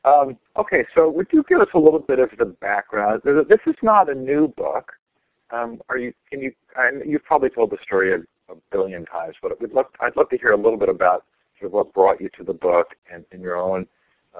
Um, 0.05 0.37
okay, 0.59 0.85
so 0.95 1.09
would 1.09 1.29
you 1.33 1.45
give 1.49 1.61
us 1.61 1.69
a 1.75 1.79
little 1.79 1.99
bit 1.99 2.19
of 2.19 2.31
the 2.39 2.45
background? 2.45 3.23
This 3.25 3.61
is 3.67 3.75
not 3.83 4.11
a 4.11 4.15
new 4.15 4.49
book. 4.49 4.93
Um, 5.51 5.81
are 5.89 5.99
you? 5.99 6.13
Can 6.31 6.41
you? 6.41 6.53
I, 6.77 6.91
you've 7.05 7.25
probably 7.25 7.51
told 7.51 7.71
the 7.71 7.79
story 7.83 8.13
a, 8.13 8.53
a 8.53 8.57
billion 8.73 9.05
times, 9.07 9.37
but 9.43 9.61
we'd 9.61 9.73
love, 9.73 9.87
I'd 10.01 10.17
love 10.17 10.29
to 10.31 10.39
hear 10.39 10.53
a 10.53 10.57
little 10.57 10.79
bit 10.79 10.89
about 10.89 11.25
sort 11.59 11.69
of 11.69 11.73
what 11.73 11.93
brought 11.93 12.21
you 12.21 12.29
to 12.37 12.45
the 12.45 12.53
book 12.53 12.95
and, 13.13 13.25
and 13.33 13.43
your 13.43 13.57
own 13.57 13.87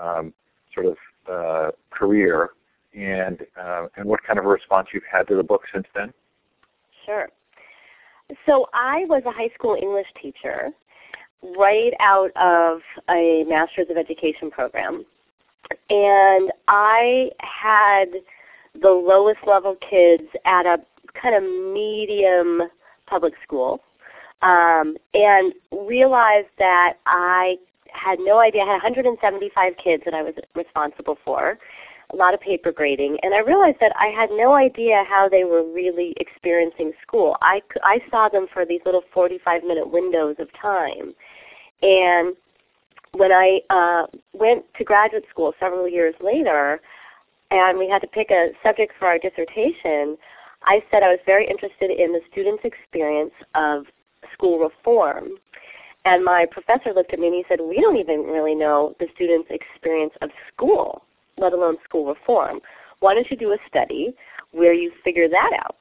um, 0.01 0.33
sort 0.73 0.87
of 0.87 0.97
uh, 1.31 1.71
career, 1.91 2.51
and 2.95 3.47
uh, 3.61 3.87
and 3.97 4.07
what 4.07 4.23
kind 4.23 4.39
of 4.39 4.45
a 4.45 4.49
response 4.49 4.89
you've 4.93 5.03
had 5.11 5.29
to 5.29 5.37
the 5.37 5.43
book 5.43 5.63
since 5.73 5.87
then. 5.95 6.13
Sure. 7.05 7.29
So 8.47 8.67
I 8.73 9.05
was 9.07 9.23
a 9.27 9.31
high 9.31 9.51
school 9.55 9.77
English 9.81 10.07
teacher 10.21 10.73
right 11.57 11.93
out 12.01 12.31
of 12.37 12.81
a 13.11 13.45
Master's 13.45 13.91
of 13.91 13.97
Education 13.97 14.51
program. 14.51 15.05
And 15.91 16.53
I 16.69 17.31
had 17.41 18.07
the 18.81 18.91
lowest 18.91 19.41
level 19.47 19.77
kids 19.77 20.29
at 20.45 20.67
a 20.67 20.81
kind 21.21 21.35
of 21.35 21.43
medium 21.43 22.63
public 23.07 23.35
school 23.43 23.81
um, 24.43 24.97
and 25.15 25.53
realized 25.73 26.49
that 26.59 26.95
I 27.07 27.57
had 27.93 28.19
no 28.21 28.39
idea. 28.39 28.63
I 28.63 28.67
had 28.67 28.83
175 28.83 29.77
kids 29.77 30.03
that 30.05 30.15
I 30.15 30.23
was 30.23 30.35
responsible 30.55 31.17
for, 31.25 31.59
a 32.11 32.17
lot 32.17 32.35
of 32.35 32.41
paper 32.41 32.71
grading, 32.71 33.19
and 33.23 33.35
I 33.35 33.39
realized 33.39 33.79
that 33.81 33.93
I 33.97 34.09
had 34.09 34.31
no 34.31 34.53
idea 34.53 35.05
how 35.09 35.29
they 35.29 35.45
were 35.45 35.63
really 35.63 36.15
experiencing 36.19 36.93
school. 37.03 37.37
I, 37.41 37.63
I 37.83 38.01
saw 38.11 38.29
them 38.29 38.47
for 38.53 38.67
these 38.67 38.81
little 38.85 39.05
45 39.13 39.65
minute 39.65 39.91
windows 39.91 40.37
of 40.39 40.49
time. 40.53 41.15
And 41.83 42.37
when 43.13 43.33
I 43.33 43.61
uh, 43.71 44.07
went 44.33 44.65
to 44.77 44.85
graduate 44.85 45.25
school 45.31 45.55
several 45.59 45.89
years 45.89 46.15
later, 46.21 46.81
and 47.51 47.79
we 47.79 47.89
had 47.89 48.03
to 48.03 48.09
pick 48.09 48.31
a 48.31 48.51
subject 48.63 48.93
for 48.99 49.07
our 49.07 49.19
dissertation, 49.19 50.19
I 50.67 50.83
said 50.91 51.03
I 51.03 51.11
was 51.11 51.21
very 51.27 51.47
interested 51.49 51.91
in 51.91 52.13
the 52.13 52.21
students' 52.31 52.65
experience 52.65 53.33
of 53.55 53.85
school 54.33 54.59
reform. 54.59 55.31
And 56.05 56.25
my 56.25 56.47
professor 56.51 56.93
looked 56.93 57.13
at 57.13 57.19
me 57.19 57.29
and 57.29 57.37
he 57.37 57.45
said, 57.49 57.61
we 57.61 57.81
don't 57.81 57.97
even 57.97 58.21
really 58.21 58.55
know 58.55 58.95
the 59.01 59.07
students' 59.15 59.49
experience 59.51 60.13
of 60.21 60.31
school, 60.53 61.03
let 61.39 61.53
alone 61.53 61.77
school 61.85 62.07
reform. 62.07 62.61
Why 63.01 63.15
don't 63.15 63.31
you 63.31 63.37
do 63.37 63.53
a 63.53 63.59
study 63.69 64.15
where 64.53 64.75
you 64.75 64.93
figure 65.03 65.29
that 65.29 65.51
out? 65.59 65.77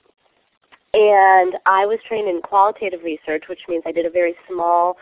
And 0.93 1.55
I 1.65 1.85
was 1.85 1.99
trained 2.07 2.29
in 2.29 2.41
qualitative 2.41 3.03
research, 3.03 3.45
which 3.49 3.61
means 3.67 3.83
I 3.85 3.91
did 3.91 4.05
a 4.05 4.09
very 4.09 4.35
small, 4.47 4.97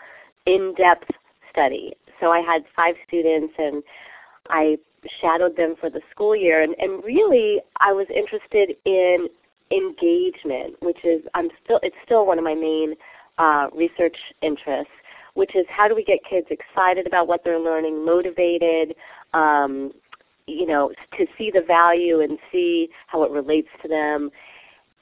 in-depth 0.46 1.10
study. 1.50 1.94
So 2.18 2.30
I 2.30 2.40
had 2.40 2.64
five 2.74 2.94
students 3.06 3.54
and 3.58 3.82
I 4.48 4.78
shadowed 5.20 5.56
them 5.56 5.74
for 5.80 5.90
the 5.90 6.00
school 6.10 6.34
year 6.34 6.62
and, 6.62 6.74
and 6.78 7.02
really 7.04 7.60
I 7.80 7.92
was 7.92 8.06
interested 8.14 8.76
in 8.84 9.28
engagement, 9.72 10.76
which 10.80 11.04
is 11.04 11.22
I'm 11.34 11.48
still 11.64 11.80
it's 11.82 11.96
still 12.04 12.26
one 12.26 12.38
of 12.38 12.44
my 12.44 12.54
main 12.54 12.94
uh, 13.38 13.68
research 13.74 14.16
interests, 14.42 14.92
which 15.34 15.56
is 15.56 15.66
how 15.68 15.88
do 15.88 15.94
we 15.94 16.04
get 16.04 16.18
kids 16.28 16.46
excited 16.50 17.06
about 17.06 17.26
what 17.26 17.42
they're 17.44 17.58
learning, 17.58 18.04
motivated, 18.04 18.94
um, 19.32 19.92
you 20.46 20.66
know, 20.66 20.92
to 21.16 21.26
see 21.38 21.50
the 21.50 21.62
value 21.62 22.20
and 22.20 22.38
see 22.50 22.90
how 23.06 23.22
it 23.22 23.30
relates 23.30 23.68
to 23.80 23.88
them. 23.88 24.30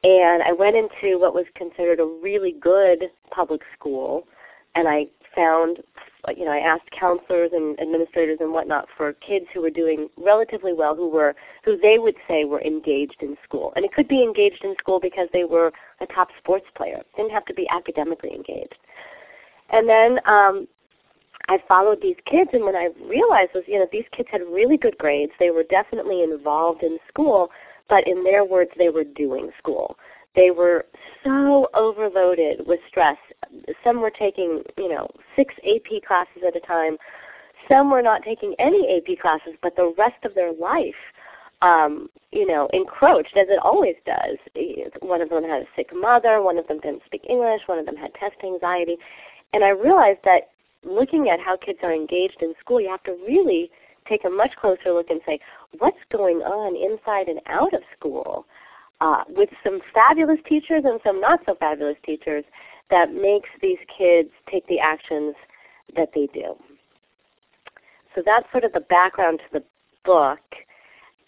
And 0.03 0.43
I 0.43 0.53
went 0.53 0.77
into 0.77 1.19
what 1.19 1.35
was 1.35 1.47
considered 1.55 2.00
a 2.00 2.05
really 2.05 2.53
good 2.53 3.11
public 3.31 3.62
school, 3.77 4.27
and 4.75 4.89
I 4.89 5.09
found, 5.35 5.83
you 6.37 6.45
know, 6.45 6.53
I 6.53 6.59
asked 6.59 6.91
counselors 6.91 7.50
and 7.53 7.79
administrators 7.81 8.39
and 8.41 8.53
whatnot 8.53 8.89
for 8.97 9.12
kids 9.15 9.47
who 9.53 9.62
were 9.62 9.71
doing 9.71 10.09
relatively 10.17 10.73
well, 10.73 10.95
who 10.95 11.09
were, 11.09 11.35
who 11.65 11.77
they 11.77 11.99
would 11.99 12.17
say 12.29 12.45
were 12.45 12.61
engaged 12.62 13.17
in 13.21 13.37
school. 13.45 13.73
And 13.77 13.85
it 13.85 13.93
could 13.93 14.09
be 14.09 14.23
engaged 14.23 14.65
in 14.65 14.75
school 14.79 15.00
because 15.00 15.29
they 15.33 15.45
were 15.45 15.73
a 16.00 16.07
top 16.07 16.29
sports 16.39 16.67
player. 16.75 16.99
It 16.99 17.07
didn't 17.17 17.33
have 17.33 17.47
to 17.47 17.55
be 17.55 17.69
academically 17.71 18.35
engaged. 18.35 18.77
And 19.71 19.89
then 19.89 20.19
um, 20.27 20.69
I 21.49 21.59
followed 21.67 22.03
these 22.03 22.17
kids, 22.27 22.50
and 22.53 22.65
what 22.65 22.75
I 22.75 22.89
realized 23.09 23.53
was, 23.55 23.65
you 23.67 23.79
know, 23.79 23.89
these 23.91 24.05
kids 24.12 24.29
had 24.31 24.43
really 24.43 24.77
good 24.77 24.99
grades. 24.99 25.33
They 25.39 25.50
were 25.50 25.65
definitely 25.65 26.23
involved 26.23 26.83
in 26.83 26.99
school, 27.09 27.50
but 27.89 28.07
in 28.07 28.25
their 28.25 28.45
words, 28.45 28.71
they 28.77 28.89
were 28.89 29.05
doing 29.05 29.50
school. 29.59 29.97
They 30.35 30.51
were 30.51 30.87
so 31.25 31.69
overloaded 31.75 32.67
with 32.67 32.81
stress. 32.89 33.17
Some 33.83 34.01
were 34.01 34.11
taking, 34.11 34.63
you 34.77 34.89
know, 34.89 35.09
six 35.37 35.55
AP 35.65 36.03
classes 36.07 36.43
at 36.47 36.57
a 36.57 36.61
time. 36.61 36.97
Some 37.69 37.91
were 37.91 38.03
not 38.03 38.23
taking 38.23 38.55
any 38.59 38.97
AP 38.97 39.19
classes, 39.21 39.55
but 39.63 39.77
the 39.77 39.93
rest 39.99 40.25
of 40.25 40.35
their 40.35 40.53
life, 40.53 40.95
um, 41.63 42.09
you 42.33 42.47
know, 42.47 42.69
encroached 42.73 43.37
as 43.37 43.49
it 43.49 43.59
always 43.63 43.97
does. 44.07 44.39
One 45.01 45.21
of 45.21 45.31
them 45.31 45.45
had 45.45 45.63
a 45.63 45.69
sick 45.77 45.91
mother. 45.93 46.41
One 46.41 46.59
of 46.59 46.67
them 46.69 46.81
didn't 46.81 47.03
speak 47.07 47.27
English. 47.29 47.63
One 47.67 47.79
of 47.79 47.87
them 47.87 47.97
had 47.97 48.15
test 48.15 48.37
anxiety. 48.45 48.97
And 49.53 49.65
I 49.65 49.71
realized 49.71 50.21
that 50.25 50.51
looking 50.85 51.29
at 51.29 51.41
how 51.41 51.57
kids 51.57 51.81
are 51.83 51.93
engaged 51.93 52.39
in 52.41 52.55
school, 52.61 52.81
you 52.81 52.89
have 52.89 53.03
to 53.05 53.17
really 53.27 53.71
take 54.09 54.25
a 54.25 54.31
much 54.31 54.57
closer 54.57 54.93
look 54.93 55.11
and 55.11 55.21
say, 55.27 55.39
what's 55.79 55.99
going 56.11 56.39
on 56.39 56.77
inside 56.77 57.29
and 57.29 57.41
out 57.47 57.75
of 57.75 57.83
school? 57.97 58.47
Uh, 59.00 59.25
with 59.28 59.50
some 59.64 59.80
fabulous 59.95 60.38
teachers 60.47 60.85
and 60.85 61.00
some 61.04 61.21
not 61.21 61.40
so 61.47 61.54
fabulous 61.54 61.97
teachers 62.04 62.45
that 62.90 63.12
makes 63.12 63.49
these 63.62 63.78
kids 63.97 64.30
take 64.50 64.66
the 64.66 64.78
actions 64.78 65.35
that 65.97 66.11
they 66.14 66.26
do. 66.35 66.57
So 68.14 68.23
that's 68.25 68.50
sort 68.50 68.64
of 68.64 68.73
the 68.73 68.80
background 68.80 69.38
to 69.38 69.61
the 69.61 69.64
book. 70.04 70.40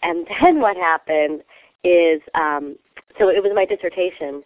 And 0.01 0.27
then 0.41 0.59
what 0.59 0.77
happened 0.77 1.41
is, 1.83 2.21
um, 2.35 2.75
so 3.17 3.29
it 3.29 3.41
was 3.41 3.51
my 3.55 3.65
dissertation, 3.65 4.43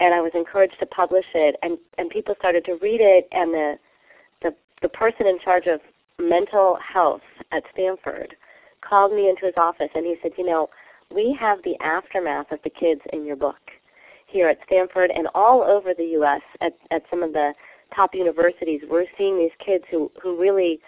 and 0.00 0.14
I 0.14 0.20
was 0.20 0.32
encouraged 0.34 0.78
to 0.80 0.86
publish 0.86 1.26
it, 1.34 1.56
and, 1.62 1.78
and 1.96 2.08
people 2.10 2.34
started 2.38 2.64
to 2.66 2.78
read 2.80 3.00
it, 3.00 3.28
and 3.32 3.52
the, 3.52 3.78
the, 4.42 4.54
the 4.82 4.88
person 4.88 5.26
in 5.26 5.38
charge 5.40 5.66
of 5.66 5.80
mental 6.18 6.76
health 6.76 7.22
at 7.52 7.64
Stanford 7.72 8.36
called 8.80 9.12
me 9.12 9.28
into 9.28 9.46
his 9.46 9.54
office, 9.56 9.90
and 9.94 10.06
he 10.06 10.16
said, 10.22 10.32
you 10.38 10.46
know, 10.46 10.68
we 11.14 11.36
have 11.38 11.62
the 11.62 11.76
aftermath 11.80 12.50
of 12.52 12.58
the 12.64 12.70
kids 12.70 13.00
in 13.12 13.24
your 13.24 13.36
book 13.36 13.58
here 14.26 14.48
at 14.48 14.58
Stanford 14.66 15.10
and 15.14 15.26
all 15.34 15.62
over 15.62 15.94
the 15.94 16.04
U.S. 16.04 16.42
at, 16.60 16.76
at 16.90 17.02
some 17.10 17.22
of 17.22 17.32
the 17.32 17.52
top 17.94 18.14
universities. 18.14 18.82
We're 18.88 19.06
seeing 19.16 19.38
these 19.38 19.52
kids 19.64 19.84
who, 19.90 20.10
who 20.22 20.38
really 20.38 20.80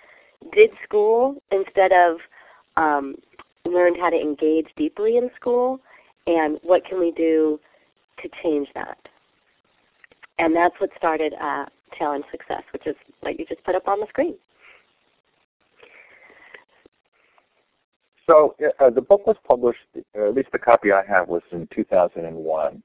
did 0.53 0.71
school 0.85 1.43
instead 1.50 1.93
of 1.93 2.19
um, 2.77 3.17
learned 3.65 3.97
how 3.99 4.11
to 4.11 4.17
engage 4.17 4.69
deeply 4.77 5.17
in 5.17 5.31
school, 5.37 5.81
and 6.27 6.59
what 6.62 6.85
can 6.85 6.99
we 6.99 7.12
do 7.12 7.59
to 8.23 8.29
change 8.43 8.69
that? 8.75 8.99
And 10.39 10.55
that's 10.55 10.75
what 10.79 10.91
started 10.97 11.35
uh, 11.41 11.67
Challenge 11.99 12.25
Success, 12.31 12.62
which 12.73 12.87
is 12.87 12.97
what 13.21 13.39
you 13.39 13.47
just 13.47 13.65
put 13.65 13.75
up 13.75 13.89
on 13.89 14.00
the 14.00 14.07
screen. 14.09 14.35
So 18.31 18.55
uh, 18.79 18.91
the 18.91 19.01
book 19.01 19.27
was 19.27 19.37
published, 19.47 19.81
uh, 19.97 20.29
at 20.29 20.35
least 20.35 20.53
the 20.53 20.59
copy 20.59 20.93
I 20.93 21.03
have 21.09 21.29
was 21.29 21.43
in 21.51 21.69
2001. 21.75 22.83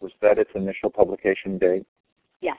Was 0.00 0.12
that 0.22 0.38
its 0.38 0.50
initial 0.54 0.88
publication 0.88 1.58
date? 1.58 1.84
Yes. 2.40 2.58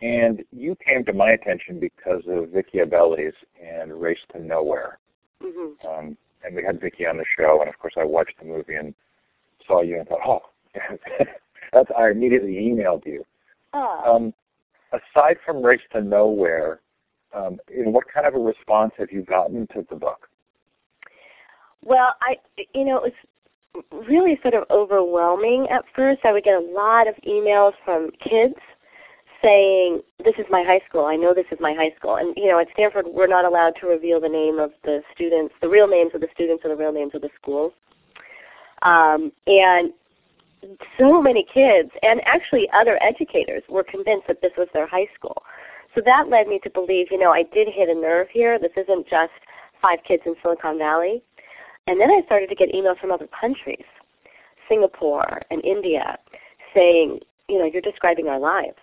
And 0.00 0.42
you 0.50 0.74
came 0.76 1.04
to 1.04 1.12
my 1.12 1.32
attention 1.32 1.78
because 1.78 2.22
of 2.26 2.50
Vicki 2.50 2.78
Abeles 2.78 3.34
and 3.62 4.00
Race 4.00 4.20
to 4.32 4.42
Nowhere. 4.42 4.98
Mm-hmm. 5.42 5.86
Um, 5.86 6.16
and 6.42 6.56
we 6.56 6.64
had 6.64 6.80
Vicki 6.80 7.04
on 7.04 7.18
the 7.18 7.24
show, 7.38 7.58
and 7.60 7.68
of 7.68 7.78
course 7.78 7.94
I 7.98 8.04
watched 8.04 8.38
the 8.38 8.46
movie 8.46 8.76
and 8.76 8.94
saw 9.66 9.82
you 9.82 9.98
and 9.98 10.08
thought, 10.08 10.20
oh, 10.26 10.40
that's 11.72 11.90
I 11.98 12.10
immediately 12.10 12.54
emailed 12.54 13.04
you. 13.04 13.24
Oh. 13.74 14.02
Um, 14.06 14.34
aside 14.92 15.36
from 15.44 15.62
Race 15.62 15.82
to 15.92 16.00
Nowhere, 16.00 16.80
um, 17.34 17.58
in 17.68 17.92
what 17.92 18.04
kind 18.12 18.26
of 18.26 18.34
a 18.34 18.38
response 18.38 18.92
have 18.96 19.12
you 19.12 19.20
gotten 19.22 19.66
to 19.74 19.86
the 19.90 19.96
book? 19.96 20.28
Well, 21.84 22.14
I, 22.22 22.36
you 22.74 22.84
know, 22.84 23.02
it 23.04 23.12
was 23.12 24.06
really 24.08 24.38
sort 24.42 24.54
of 24.54 24.64
overwhelming 24.70 25.68
at 25.70 25.84
first. 25.94 26.20
I 26.24 26.32
would 26.32 26.44
get 26.44 26.54
a 26.54 26.60
lot 26.60 27.08
of 27.08 27.14
emails 27.26 27.72
from 27.84 28.10
kids 28.20 28.54
saying, 29.42 30.02
"This 30.24 30.34
is 30.38 30.46
my 30.50 30.62
high 30.62 30.80
school. 30.88 31.04
I 31.04 31.16
know 31.16 31.34
this 31.34 31.46
is 31.50 31.58
my 31.60 31.74
high 31.74 31.92
school." 31.96 32.16
And 32.16 32.36
you 32.36 32.48
know, 32.48 32.58
at 32.58 32.68
Stanford, 32.72 33.06
we're 33.08 33.26
not 33.26 33.44
allowed 33.44 33.74
to 33.80 33.86
reveal 33.86 34.20
the 34.20 34.28
name 34.28 34.58
of 34.58 34.72
the 34.84 35.02
students, 35.14 35.54
the 35.60 35.68
real 35.68 35.88
names 35.88 36.14
of 36.14 36.20
the 36.20 36.28
students, 36.32 36.64
or 36.64 36.68
the 36.68 36.76
real 36.76 36.92
names 36.92 37.14
of 37.14 37.22
the 37.22 37.30
schools. 37.40 37.72
Um, 38.82 39.32
and 39.46 39.92
so 40.98 41.20
many 41.20 41.44
kids, 41.52 41.90
and 42.02 42.20
actually 42.26 42.68
other 42.70 42.98
educators, 43.02 43.62
were 43.68 43.82
convinced 43.82 44.28
that 44.28 44.40
this 44.40 44.52
was 44.56 44.68
their 44.72 44.86
high 44.86 45.08
school. 45.14 45.42
So 45.94 46.00
that 46.04 46.28
led 46.28 46.46
me 46.46 46.58
to 46.60 46.70
believe, 46.70 47.08
you 47.10 47.18
know, 47.18 47.32
I 47.32 47.42
did 47.42 47.68
hit 47.68 47.88
a 47.88 47.94
nerve 47.94 48.28
here. 48.30 48.58
This 48.58 48.72
isn't 48.76 49.08
just 49.08 49.32
five 49.80 49.98
kids 50.06 50.22
in 50.24 50.34
Silicon 50.42 50.78
Valley. 50.78 51.22
And 51.86 52.00
then 52.00 52.10
I 52.10 52.22
started 52.26 52.48
to 52.48 52.54
get 52.54 52.72
emails 52.72 52.98
from 52.98 53.10
other 53.10 53.28
countries, 53.28 53.84
Singapore 54.68 55.42
and 55.50 55.64
India, 55.64 56.18
saying, 56.74 57.20
you 57.48 57.58
know, 57.58 57.64
you're 57.64 57.82
describing 57.82 58.28
our 58.28 58.38
lives. 58.38 58.78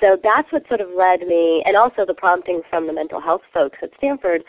So 0.00 0.18
that's 0.22 0.50
what 0.52 0.66
sort 0.68 0.80
of 0.80 0.90
led 0.90 1.26
me, 1.26 1.62
and 1.64 1.76
also 1.76 2.04
the 2.04 2.14
prompting 2.14 2.62
from 2.68 2.86
the 2.86 2.92
mental 2.92 3.20
health 3.20 3.42
folks 3.52 3.78
at 3.82 3.90
Stanford 3.96 4.44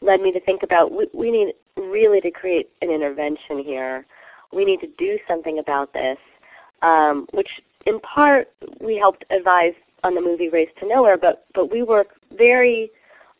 led 0.00 0.20
me 0.20 0.30
to 0.32 0.40
think 0.40 0.62
about 0.62 0.92
we, 0.92 1.08
we 1.14 1.30
need 1.30 1.54
really 1.76 2.20
to 2.20 2.30
create 2.30 2.70
an 2.82 2.90
intervention 2.90 3.58
here. 3.58 4.06
We 4.52 4.64
need 4.64 4.80
to 4.80 4.86
do 4.98 5.18
something 5.26 5.58
about 5.58 5.92
this, 5.94 6.18
um, 6.82 7.26
which 7.32 7.62
in 7.86 7.98
part 8.00 8.52
we 8.80 8.96
helped 8.96 9.24
advise 9.30 9.74
on 10.04 10.14
the 10.14 10.20
movie 10.20 10.50
Race 10.50 10.68
to 10.80 10.86
Nowhere, 10.86 11.16
but, 11.16 11.46
but 11.54 11.72
we 11.72 11.82
work 11.82 12.08
very 12.36 12.90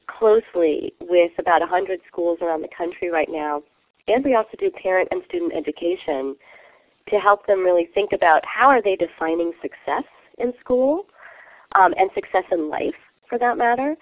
closely 0.06 0.92
with 1.00 1.32
about 1.38 1.60
100 1.60 2.00
schools 2.06 2.38
around 2.42 2.62
the 2.62 2.68
country 2.76 3.10
right 3.10 3.28
now. 3.30 3.62
And 4.08 4.24
we 4.24 4.34
also 4.34 4.56
do 4.58 4.70
parent 4.70 5.08
and 5.10 5.22
student 5.28 5.54
education 5.54 6.36
to 7.08 7.16
help 7.18 7.46
them 7.46 7.60
really 7.60 7.88
think 7.94 8.12
about 8.12 8.42
how 8.44 8.68
are 8.68 8.82
they 8.82 8.96
defining 8.96 9.52
success 9.60 10.04
in 10.38 10.52
school 10.60 11.06
um, 11.74 11.94
and 11.98 12.10
success 12.14 12.44
in 12.50 12.68
life 12.68 12.94
for 13.28 13.38
that 13.38 13.56
matter, 13.56 13.96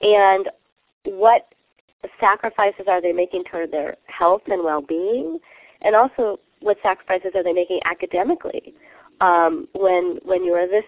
and 0.00 0.48
what 1.04 1.52
sacrifices 2.20 2.86
are 2.88 3.02
they 3.02 3.12
making 3.12 3.44
toward 3.44 3.70
their 3.70 3.96
health 4.06 4.42
and 4.46 4.64
well-being, 4.64 5.38
and 5.82 5.96
also 5.96 6.38
what 6.60 6.76
sacrifices 6.82 7.32
are 7.34 7.44
they 7.44 7.52
making 7.52 7.80
academically 7.84 8.74
um, 9.20 9.68
when 9.74 10.18
when 10.24 10.44
you 10.44 10.52
are 10.52 10.68
this 10.68 10.84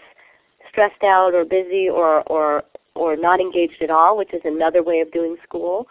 stressed 0.68 1.02
out 1.02 1.34
or 1.34 1.44
busy 1.44 1.88
or, 1.88 2.22
or 2.28 2.62
or 2.94 3.16
not 3.16 3.40
engaged 3.40 3.82
at 3.82 3.90
all, 3.90 4.16
which 4.16 4.32
is 4.35 4.40
another 4.44 4.82
way 4.82 5.00
of 5.00 5.11
doing 5.12 5.37
school, 5.42 5.87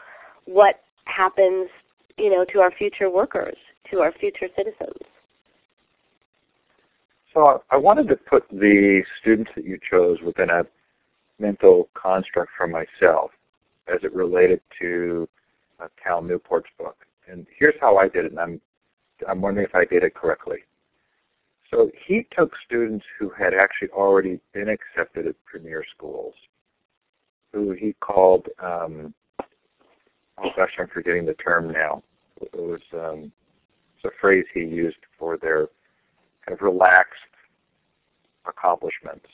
what 0.46 0.82
happens, 1.06 1.70
you 2.18 2.30
know, 2.30 2.46
to 2.46 2.60
our 2.60 2.72
future 2.72 3.10
workers, 3.10 3.58
to 3.92 4.00
our 4.00 4.12
future 4.12 4.48
citizens. 4.56 4.98
So 7.34 7.64
I 7.70 7.78
wanted 7.78 8.08
to 8.10 8.16
put 8.16 8.44
the 8.50 9.04
students 9.22 9.52
that 9.56 9.66
you 9.66 9.80
chose 9.90 10.18
within 10.26 10.50
a 10.50 10.64
mental 11.40 11.90
construct 11.94 12.52
for 12.58 12.68
myself 12.68 13.32
as 13.88 14.00
it 14.04 14.14
related 14.14 14.62
to 14.82 15.28
uh, 15.80 15.88
Cal 16.04 16.22
Newport's 16.22 16.70
book. 16.78 16.98
and 17.28 17.46
here's 17.58 17.76
how 17.80 17.98
I 17.98 18.08
did 18.08 18.26
it. 18.26 18.32
And 18.32 18.40
I'm 18.40 18.62
I'm 19.28 19.42
wondering 19.42 19.68
if 19.68 19.76
I 19.76 19.86
did 19.86 20.04
it 20.04 20.16
correctly. 20.16 20.60
So 21.70 21.92
he 22.08 22.26
took 22.36 22.52
students 22.66 23.06
who 23.20 23.30
had 23.30 23.54
actually 23.54 23.90
already 23.90 24.40
been 24.54 24.70
accepted 24.70 25.28
at 25.28 25.36
premier 25.46 25.84
schools, 25.96 26.34
who 27.54 27.72
he 27.72 27.94
called, 28.00 28.48
um, 28.64 29.14
oh 30.38 30.50
gosh, 30.56 30.72
I'm 30.80 30.88
forgetting 30.88 31.26
the 31.26 31.34
term 31.34 31.72
now. 31.72 32.04
It 32.42 32.54
was 32.54 32.82
um, 32.94 33.32
it's 33.96 34.06
a 34.06 34.18
phrase 34.22 34.46
he 34.54 34.62
used 34.62 34.98
for 35.18 35.38
their 35.38 35.68
kind 36.46 36.58
of 36.58 36.62
relaxed 36.62 37.20
accomplishments. 38.48 39.26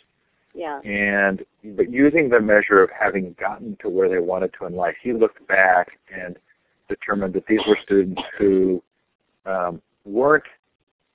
Yeah. 0.54 0.80
And 0.82 1.46
but 1.76 1.92
using 1.92 2.30
the 2.30 2.40
measure 2.40 2.82
of 2.82 2.90
having 2.98 3.36
gotten 3.40 3.78
to 3.82 3.90
where 3.90 4.10
they 4.10 4.20
wanted 4.20 4.54
to 4.60 4.66
in 4.66 4.76
life, 4.76 4.96
he 5.02 5.14
looked 5.14 5.46
back 5.48 6.00
and 6.14 6.38
determined 6.88 7.34
that 7.34 7.46
these 7.48 7.62
were 7.68 7.78
students 7.84 8.22
who 8.38 8.82
um, 9.46 9.82
weren't 10.06 10.46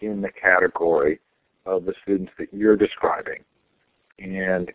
in 0.00 0.20
the 0.20 0.30
category 0.30 1.20
of 1.66 1.84
the 1.84 1.94
students 2.02 2.32
that 2.38 2.48
you're 2.52 2.76
describing. 2.76 3.42
And 4.18 4.70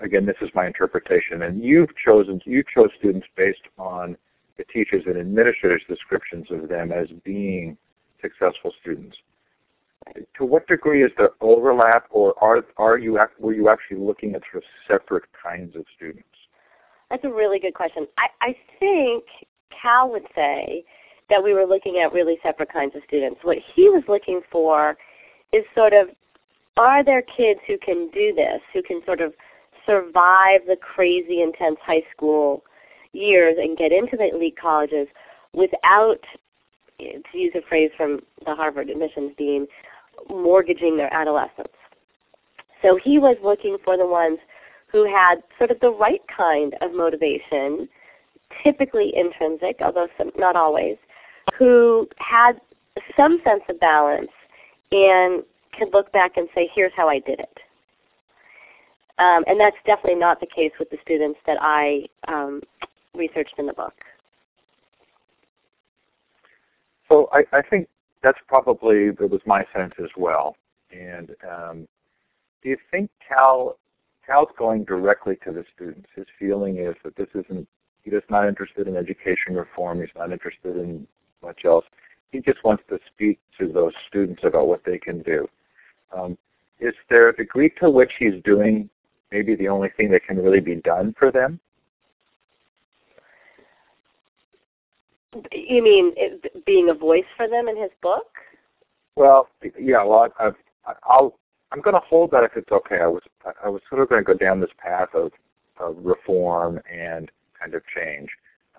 again, 0.00 0.26
this 0.26 0.36
is 0.40 0.50
my 0.54 0.66
interpretation. 0.66 1.42
And 1.42 1.62
you've 1.62 1.90
chosen 1.96 2.40
you 2.44 2.62
chose 2.74 2.90
students 2.98 3.26
based 3.36 3.68
on 3.78 4.16
the 4.56 4.64
teachers 4.64 5.04
and 5.06 5.18
administrators' 5.18 5.82
descriptions 5.88 6.46
of 6.50 6.68
them 6.68 6.92
as 6.92 7.08
being 7.24 7.76
successful 8.20 8.72
students. 8.80 9.16
To 10.38 10.44
what 10.44 10.66
degree 10.68 11.02
is 11.02 11.10
there 11.18 11.30
overlap, 11.40 12.06
or 12.10 12.32
are 12.42 12.64
are 12.76 12.96
you 12.96 13.18
were 13.40 13.52
you 13.52 13.68
actually 13.68 13.98
looking 13.98 14.34
at 14.34 14.42
sort 14.52 14.62
of 14.62 14.68
separate 14.86 15.24
kinds 15.32 15.74
of 15.74 15.84
students? 15.96 16.28
That's 17.10 17.24
a 17.24 17.28
really 17.28 17.58
good 17.58 17.74
question. 17.74 18.06
I, 18.16 18.28
I 18.40 18.56
think 18.78 19.24
Cal 19.70 20.10
would 20.10 20.26
say 20.34 20.84
that 21.28 21.42
we 21.42 21.54
were 21.54 21.64
looking 21.64 21.98
at 21.98 22.12
really 22.12 22.38
separate 22.42 22.72
kinds 22.72 22.94
of 22.94 23.02
students. 23.06 23.40
What 23.42 23.58
he 23.74 23.88
was 23.88 24.04
looking 24.06 24.42
for 24.50 24.96
is 25.52 25.64
sort 25.74 25.92
of 25.92 26.08
are 26.76 27.02
there 27.02 27.22
kids 27.22 27.60
who 27.66 27.78
can 27.78 28.08
do 28.10 28.34
this, 28.34 28.60
who 28.72 28.82
can 28.82 29.02
sort 29.04 29.20
of 29.20 29.34
survive 29.86 30.60
the 30.66 30.76
crazy 30.76 31.42
intense 31.42 31.78
high 31.82 32.02
school 32.14 32.64
years 33.12 33.56
and 33.58 33.78
get 33.78 33.92
into 33.92 34.16
the 34.16 34.34
elite 34.34 34.58
colleges 34.60 35.08
without, 35.52 36.20
to 36.98 37.38
use 37.38 37.52
a 37.54 37.62
phrase 37.62 37.90
from 37.96 38.20
the 38.44 38.54
Harvard 38.54 38.90
admissions 38.90 39.32
dean, 39.38 39.66
mortgaging 40.28 40.96
their 40.96 41.12
adolescence. 41.12 41.68
So 42.82 42.98
he 43.02 43.18
was 43.18 43.36
looking 43.42 43.78
for 43.84 43.96
the 43.96 44.06
ones 44.06 44.38
who 44.88 45.04
had 45.04 45.42
sort 45.58 45.70
of 45.70 45.80
the 45.80 45.90
right 45.90 46.22
kind 46.34 46.74
of 46.80 46.94
motivation, 46.94 47.88
typically 48.62 49.14
intrinsic, 49.16 49.76
although 49.80 50.08
some, 50.16 50.30
not 50.36 50.56
always, 50.56 50.96
who 51.58 52.08
had 52.18 52.60
some 53.16 53.40
sense 53.44 53.62
of 53.68 53.80
balance 53.80 54.30
and 54.92 55.42
could 55.76 55.92
look 55.92 56.12
back 56.12 56.36
and 56.36 56.48
say, 56.54 56.70
here's 56.74 56.92
how 56.96 57.08
I 57.08 57.18
did 57.18 57.40
it. 57.40 57.58
Um, 59.18 59.44
and 59.46 59.58
that's 59.58 59.76
definitely 59.86 60.18
not 60.18 60.40
the 60.40 60.46
case 60.46 60.72
with 60.78 60.90
the 60.90 60.98
students 61.02 61.38
that 61.46 61.56
I 61.60 62.06
um, 62.28 62.62
researched 63.14 63.54
in 63.58 63.66
the 63.66 63.72
book. 63.72 63.94
So 67.08 67.28
I, 67.32 67.44
I 67.56 67.62
think 67.62 67.88
that's 68.22 68.38
probably 68.46 69.06
it 69.06 69.30
was 69.30 69.40
my 69.46 69.64
sense 69.74 69.94
as 70.02 70.10
well. 70.16 70.56
And 70.90 71.30
um, 71.48 71.88
do 72.62 72.68
you 72.68 72.76
think 72.90 73.10
Cal 73.26 73.76
Cal's 74.26 74.48
going 74.58 74.84
directly 74.84 75.36
to 75.44 75.52
the 75.52 75.64
students? 75.74 76.08
His 76.14 76.26
feeling 76.38 76.78
is 76.78 76.94
that 77.04 77.16
this 77.16 77.28
isn't 77.34 77.66
he's 78.02 78.12
just 78.12 78.30
not 78.30 78.48
interested 78.48 78.86
in 78.86 78.96
education 78.96 79.54
reform. 79.54 80.00
He's 80.00 80.08
not 80.16 80.32
interested 80.32 80.76
in 80.76 81.06
much 81.42 81.64
else. 81.64 81.84
He 82.32 82.40
just 82.40 82.62
wants 82.64 82.82
to 82.90 82.98
speak 83.14 83.38
to 83.58 83.68
those 83.68 83.92
students 84.08 84.42
about 84.44 84.66
what 84.66 84.84
they 84.84 84.98
can 84.98 85.22
do. 85.22 85.48
Um, 86.16 86.36
is 86.80 86.94
there 87.08 87.28
a 87.28 87.36
degree 87.36 87.70
to 87.80 87.88
which 87.88 88.12
he's 88.18 88.42
doing 88.44 88.90
maybe 89.32 89.54
the 89.54 89.68
only 89.68 89.88
thing 89.96 90.10
that 90.10 90.24
can 90.26 90.38
really 90.38 90.60
be 90.60 90.76
done 90.76 91.14
for 91.18 91.30
them? 91.30 91.60
You 95.52 95.82
mean 95.82 96.12
it, 96.16 96.64
being 96.64 96.88
a 96.88 96.94
voice 96.94 97.24
for 97.36 97.48
them 97.48 97.68
in 97.68 97.76
his 97.76 97.90
book? 98.02 98.26
Well, 99.16 99.48
yeah. 99.78 100.02
Well, 100.04 100.28
I, 100.38 100.50
I'll. 101.04 101.38
I'm 101.72 101.80
going 101.80 101.94
to 101.94 102.00
hold 102.00 102.30
that 102.30 102.44
if 102.44 102.52
it's 102.56 102.70
okay. 102.70 103.00
I 103.02 103.06
was 103.06 103.22
I 103.64 103.68
was 103.68 103.82
sort 103.90 104.00
of 104.00 104.08
going 104.08 104.24
to 104.24 104.26
go 104.26 104.38
down 104.38 104.60
this 104.60 104.70
path 104.78 105.08
of, 105.14 105.32
of 105.78 105.96
reform 105.98 106.80
and 106.90 107.30
kind 107.58 107.74
of 107.74 107.82
change. 107.94 108.30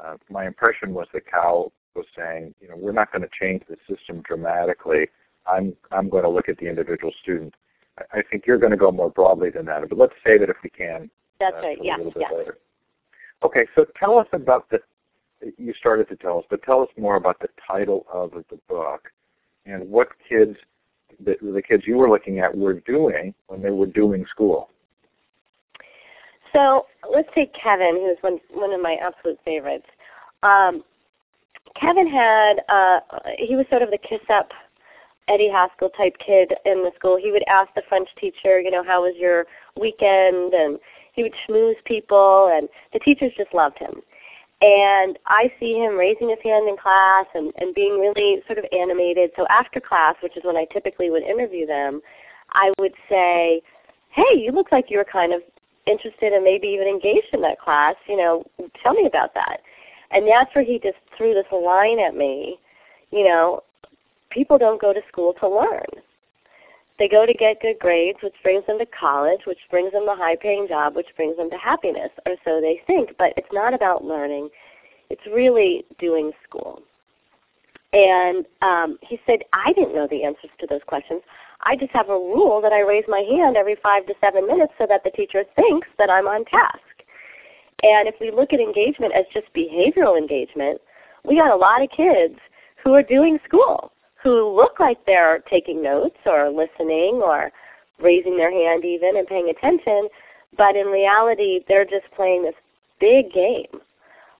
Uh, 0.03 0.15
my 0.29 0.47
impression 0.47 0.93
was 0.93 1.07
that 1.13 1.29
Cal 1.29 1.71
was 1.95 2.05
saying, 2.15 2.53
you 2.61 2.69
know, 2.69 2.75
we're 2.77 2.91
not 2.91 3.11
going 3.11 3.23
to 3.23 3.29
change 3.39 3.63
the 3.67 3.75
system 3.89 4.21
dramatically. 4.21 5.09
I'm 5.45 5.75
I'm 5.91 6.09
going 6.09 6.23
to 6.23 6.29
look 6.29 6.49
at 6.49 6.57
the 6.57 6.67
individual 6.67 7.11
student. 7.21 7.53
I, 8.13 8.21
think 8.29 8.45
you're 8.45 8.57
going 8.57 8.71
to 8.71 8.77
go 8.77 8.91
more 8.91 9.09
broadly 9.09 9.49
than 9.49 9.65
that, 9.65 9.87
but 9.89 9.97
let's 9.97 10.13
say 10.25 10.37
that 10.37 10.49
if 10.49 10.57
we 10.63 10.69
can. 10.69 11.09
That's 11.39 11.55
uh, 11.55 11.67
right. 11.67 11.77
Yeah. 11.81 11.97
A 11.97 12.03
little 12.03 12.13
yeah. 12.21 12.35
Later. 12.35 12.57
Okay, 13.43 13.65
so 13.75 13.85
tell 13.99 14.17
us 14.17 14.27
about 14.33 14.69
the. 14.69 14.79
You 15.57 15.73
started 15.73 16.09
to 16.09 16.15
tell 16.15 16.39
us, 16.39 16.45
but 16.49 16.63
tell 16.63 16.81
us 16.81 16.89
more 16.97 17.15
about 17.15 17.39
the 17.39 17.49
title 17.65 18.07
of 18.11 18.31
the 18.31 18.57
book 18.67 19.11
and 19.67 19.87
what 19.87 20.07
kids, 20.27 20.57
the, 21.23 21.35
the 21.41 21.61
kids 21.61 21.83
you 21.85 21.97
were 21.97 22.09
looking 22.09 22.39
at, 22.39 22.55
were 22.57 22.73
doing 22.73 23.35
when 23.45 23.61
they 23.61 23.69
were 23.69 23.85
doing 23.85 24.25
school. 24.31 24.69
So 26.53 26.87
let's 27.13 27.29
take 27.35 27.53
Kevin, 27.53 27.95
who's 27.95 28.17
one 28.21 28.39
one 28.51 28.73
of 28.73 28.81
my 28.81 28.95
absolute 28.95 29.37
favorites. 29.45 29.85
Um, 30.41 30.83
Kevin 31.79 32.07
had 32.07 32.61
uh, 32.69 32.99
he 33.37 33.55
was 33.55 33.65
sort 33.69 33.83
of 33.83 33.91
the 33.91 33.99
kiss 33.99 34.21
up 34.29 34.49
Eddie 35.27 35.49
Haskell 35.49 35.89
type 35.89 36.17
kid 36.19 36.53
in 36.65 36.83
the 36.83 36.91
school. 36.95 37.17
He 37.17 37.31
would 37.31 37.43
ask 37.47 37.73
the 37.73 37.81
French 37.87 38.09
teacher, 38.19 38.59
you 38.59 38.71
know, 38.71 38.83
how 38.83 39.03
was 39.03 39.15
your 39.17 39.45
weekend, 39.75 40.53
and 40.53 40.79
he 41.13 41.23
would 41.23 41.33
schmooze 41.47 41.83
people, 41.85 42.49
and 42.55 42.69
the 42.93 42.99
teachers 42.99 43.33
just 43.35 43.53
loved 43.53 43.77
him. 43.77 44.01
And 44.61 45.19
I 45.27 45.51
see 45.59 45.73
him 45.73 45.97
raising 45.97 46.29
his 46.29 46.39
hand 46.43 46.67
in 46.67 46.77
class 46.77 47.27
and, 47.35 47.53
and 47.57 47.75
being 47.75 47.99
really 47.99 48.41
sort 48.47 48.57
of 48.57 48.65
animated. 48.71 49.31
So 49.35 49.45
after 49.49 49.79
class, 49.79 50.15
which 50.21 50.35
is 50.35 50.43
when 50.43 50.57
I 50.57 50.65
typically 50.71 51.11
would 51.11 51.23
interview 51.23 51.67
them, 51.67 52.01
I 52.53 52.73
would 52.79 52.93
say, 53.07 53.61
hey, 54.09 54.35
you 54.35 54.51
look 54.51 54.71
like 54.71 54.89
you 54.89 54.97
were 54.97 55.05
kind 55.05 55.33
of 55.33 55.41
interested 55.85 56.33
and 56.33 56.43
maybe 56.43 56.67
even 56.67 56.87
engaged 56.87 57.33
in 57.33 57.41
that 57.41 57.59
class. 57.59 57.95
You 58.07 58.17
know, 58.17 58.45
tell 58.81 58.93
me 58.93 59.05
about 59.05 59.35
that. 59.35 59.61
And 60.09 60.27
that's 60.27 60.53
where 60.55 60.63
he 60.63 60.79
just 60.79 60.97
threw 61.15 61.33
this 61.33 61.45
line 61.51 61.99
at 61.99 62.15
me. 62.15 62.59
You 63.11 63.25
know, 63.25 63.63
people 64.29 64.57
don't 64.57 64.81
go 64.81 64.93
to 64.93 65.01
school 65.07 65.33
to 65.39 65.47
learn. 65.47 66.03
They 66.99 67.07
go 67.07 67.25
to 67.25 67.33
get 67.33 67.61
good 67.61 67.77
grades, 67.79 68.19
which 68.23 68.33
brings 68.41 68.65
them 68.65 68.79
to 68.79 68.85
college, 68.87 69.41
which 69.45 69.59
brings 69.69 69.91
them 69.91 70.07
a 70.07 70.15
high 70.15 70.35
paying 70.35 70.67
job, 70.67 70.95
which 70.95 71.15
brings 71.15 71.37
them 71.37 71.49
to 71.51 71.57
happiness, 71.57 72.09
or 72.25 72.35
so 72.43 72.59
they 72.59 72.81
think. 72.87 73.11
But 73.17 73.33
it's 73.37 73.51
not 73.53 73.73
about 73.73 74.03
learning. 74.03 74.49
It's 75.09 75.25
really 75.27 75.85
doing 75.99 76.31
school. 76.47 76.81
And 77.93 78.45
um, 78.61 78.97
he 79.01 79.19
said, 79.25 79.39
I 79.53 79.73
didn't 79.73 79.95
know 79.95 80.07
the 80.07 80.23
answers 80.23 80.49
to 80.59 80.67
those 80.67 80.81
questions. 80.87 81.21
I 81.61 81.75
just 81.75 81.91
have 81.93 82.09
a 82.09 82.13
rule 82.13 82.61
that 82.61 82.73
I 82.73 82.81
raise 82.81 83.05
my 83.07 83.21
hand 83.21 83.57
every 83.57 83.75
five 83.81 84.05
to 84.07 84.13
seven 84.19 84.45
minutes 84.45 84.73
so 84.77 84.85
that 84.87 85.03
the 85.03 85.11
teacher 85.11 85.43
thinks 85.55 85.87
that 85.97 86.09
I'm 86.09 86.27
on 86.27 86.45
task. 86.45 86.79
And 87.83 88.07
if 88.07 88.15
we 88.19 88.31
look 88.31 88.53
at 88.53 88.59
engagement 88.59 89.13
as 89.13 89.25
just 89.31 89.53
behavioral 89.53 90.17
engagement, 90.17 90.81
we 91.23 91.37
got 91.37 91.51
a 91.51 91.55
lot 91.55 91.81
of 91.81 91.89
kids 91.89 92.39
who 92.83 92.93
are 92.93 93.03
doing 93.03 93.39
school, 93.45 93.91
who 94.27 94.53
look 94.53 94.77
like 94.77 94.97
they're 95.05 95.39
taking 95.49 95.81
notes 95.81 96.17
or 96.25 96.49
listening 96.49 97.21
or 97.23 97.49
raising 98.01 98.35
their 98.35 98.51
hand 98.51 98.83
even 98.83 99.15
and 99.15 99.25
paying 99.25 99.49
attention, 99.49 100.09
but 100.57 100.75
in 100.75 100.87
reality 100.87 101.61
they're 101.69 101.85
just 101.85 102.11
playing 102.13 102.43
this 102.43 102.55
big 102.99 103.31
game 103.31 103.81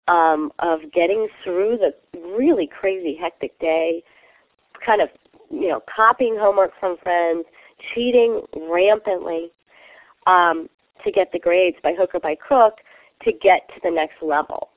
um, 0.10 0.52
of 0.60 0.80
getting 0.94 1.30
through 1.42 1.78
the 1.78 1.94
really 2.38 2.68
crazy 2.68 3.16
hectic 3.16 3.58
day, 3.60 4.04
kind 4.86 5.02
of 5.02 5.08
you 5.50 5.70
know 5.70 5.82
copying 5.96 6.36
homework 6.38 6.72
from 6.82 6.98
friends, 6.98 7.46
cheating 7.94 8.42
rampantly 8.70 9.52
um, 10.26 10.68
to 11.06 11.12
get 11.12 11.32
the 11.32 11.40
grades 11.40 11.78
by 11.82 11.94
hook 11.94 12.12
or 12.14 12.20
by 12.20 12.36
crook, 12.36 12.80
to 13.24 13.32
get 13.32 13.70
to 13.70 13.80
the 13.84 13.92
next 13.92 14.22
level. 14.22 14.70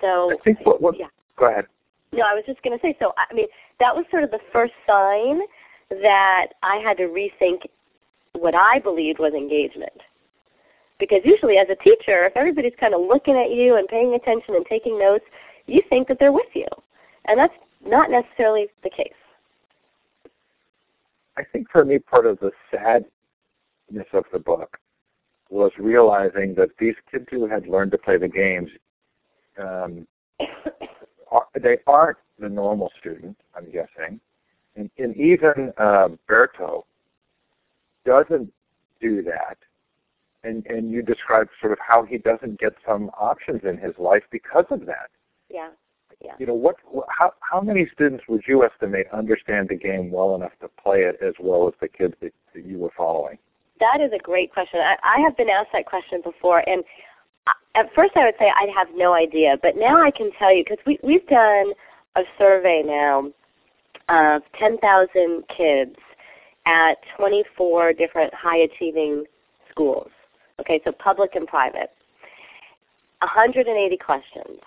So 0.00 0.30
I 0.32 0.36
think 0.44 0.64
what, 0.64 0.80
what 0.80 0.96
yeah. 0.96 1.06
go 1.36 1.46
ahead. 1.46 1.66
No, 2.12 2.22
I 2.22 2.34
was 2.34 2.44
just 2.46 2.62
going 2.62 2.78
to 2.78 2.82
say. 2.82 2.96
So 2.98 3.12
I 3.16 3.32
mean, 3.34 3.46
that 3.80 3.94
was 3.94 4.04
sort 4.10 4.24
of 4.24 4.30
the 4.30 4.40
first 4.52 4.72
sign 4.86 5.40
that 5.90 6.48
I 6.62 6.76
had 6.76 6.96
to 6.98 7.04
rethink 7.04 7.66
what 8.32 8.54
I 8.54 8.78
believed 8.78 9.18
was 9.18 9.32
engagement. 9.34 10.00
Because 10.98 11.20
usually, 11.24 11.58
as 11.58 11.68
a 11.70 11.76
teacher, 11.76 12.26
if 12.26 12.36
everybody's 12.36 12.72
kind 12.80 12.94
of 12.94 13.00
looking 13.00 13.36
at 13.36 13.52
you 13.52 13.76
and 13.76 13.86
paying 13.86 14.14
attention 14.14 14.54
and 14.56 14.66
taking 14.66 14.98
notes, 14.98 15.24
you 15.66 15.80
think 15.88 16.08
that 16.08 16.18
they're 16.18 16.32
with 16.32 16.48
you, 16.54 16.66
and 17.26 17.38
that's 17.38 17.54
not 17.86 18.10
necessarily 18.10 18.66
the 18.82 18.90
case. 18.90 19.12
I 21.36 21.42
think 21.52 21.70
for 21.70 21.84
me, 21.84 21.98
part 22.00 22.26
of 22.26 22.40
the 22.40 22.50
sadness 22.72 24.08
of 24.12 24.24
the 24.32 24.40
book 24.40 24.76
was 25.50 25.70
realizing 25.78 26.54
that 26.56 26.70
these 26.80 26.96
kids 27.10 27.26
who 27.30 27.46
had 27.46 27.68
learned 27.68 27.92
to 27.92 27.98
play 27.98 28.18
the 28.18 28.28
games, 28.28 28.70
um, 29.62 30.06
are, 31.30 31.46
they 31.60 31.78
aren't 31.86 32.18
the 32.38 32.48
normal 32.48 32.90
student, 32.98 33.36
I'm 33.56 33.66
guessing. 33.66 34.20
And, 34.76 34.90
and 34.98 35.16
even 35.16 35.72
uh, 35.76 36.08
Berto 36.28 36.84
doesn't 38.04 38.52
do 39.00 39.22
that. 39.22 39.58
And, 40.44 40.64
and 40.66 40.90
you 40.90 41.02
described 41.02 41.50
sort 41.60 41.72
of 41.72 41.78
how 41.86 42.04
he 42.04 42.18
doesn't 42.18 42.60
get 42.60 42.74
some 42.86 43.10
options 43.18 43.62
in 43.64 43.76
his 43.76 43.94
life 43.98 44.22
because 44.30 44.66
of 44.70 44.86
that. 44.86 45.10
Yeah. 45.50 45.70
Yeah. 46.24 46.34
You 46.38 46.46
know, 46.46 46.54
what, 46.54 46.76
how, 47.16 47.32
how 47.40 47.60
many 47.60 47.88
students 47.92 48.24
would 48.28 48.42
you 48.48 48.64
estimate 48.64 49.06
understand 49.12 49.68
the 49.68 49.76
game 49.76 50.10
well 50.10 50.34
enough 50.34 50.52
to 50.60 50.68
play 50.82 51.02
it 51.02 51.18
as 51.22 51.34
well 51.38 51.68
as 51.68 51.74
the 51.80 51.86
kids 51.86 52.14
that, 52.20 52.32
that 52.54 52.64
you 52.64 52.78
were 52.78 52.90
following? 52.96 53.38
That 53.78 54.00
is 54.00 54.10
a 54.12 54.18
great 54.18 54.52
question. 54.52 54.80
I, 54.80 54.96
I 55.04 55.20
have 55.20 55.36
been 55.36 55.48
asked 55.48 55.70
that 55.72 55.86
question 55.86 56.20
before, 56.24 56.68
and 56.68 56.82
at 57.74 57.94
first 57.94 58.16
I 58.16 58.24
would 58.24 58.34
say 58.38 58.50
I'd 58.54 58.70
have 58.76 58.88
no 58.94 59.14
idea, 59.14 59.58
but 59.62 59.76
now 59.76 60.02
I 60.02 60.10
can 60.10 60.30
tell 60.32 60.54
you 60.54 60.64
because 60.64 60.84
we, 60.86 60.98
we've 61.02 61.26
done 61.26 61.72
a 62.16 62.22
survey 62.36 62.82
now 62.84 63.30
of 64.08 64.42
10,000 64.58 65.44
kids 65.48 65.96
at 66.66 66.98
24 67.16 67.92
different 67.92 68.32
high 68.34 68.58
achieving 68.58 69.24
schools. 69.70 70.10
Okay, 70.60 70.80
so 70.84 70.92
public 70.92 71.34
and 71.34 71.46
private. 71.46 71.92
180 73.20 73.96
questions. 73.96 74.60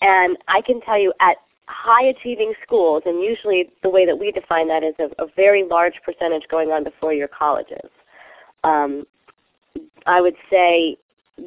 And 0.00 0.36
I 0.46 0.60
can 0.60 0.80
tell 0.80 0.98
you 0.98 1.12
at 1.20 1.38
high 1.66 2.04
achieving 2.04 2.54
schools, 2.62 3.02
and 3.04 3.22
usually 3.22 3.70
the 3.82 3.90
way 3.90 4.06
that 4.06 4.18
we 4.18 4.32
define 4.32 4.68
that 4.68 4.82
is 4.82 4.94
a, 4.98 5.10
a 5.22 5.26
very 5.36 5.64
large 5.64 5.94
percentage 6.04 6.44
going 6.48 6.70
on 6.70 6.84
to 6.84 6.92
four 7.00 7.12
year 7.12 7.28
colleges. 7.28 7.90
Um, 8.64 9.06
I 10.06 10.20
would 10.20 10.36
say 10.50 10.96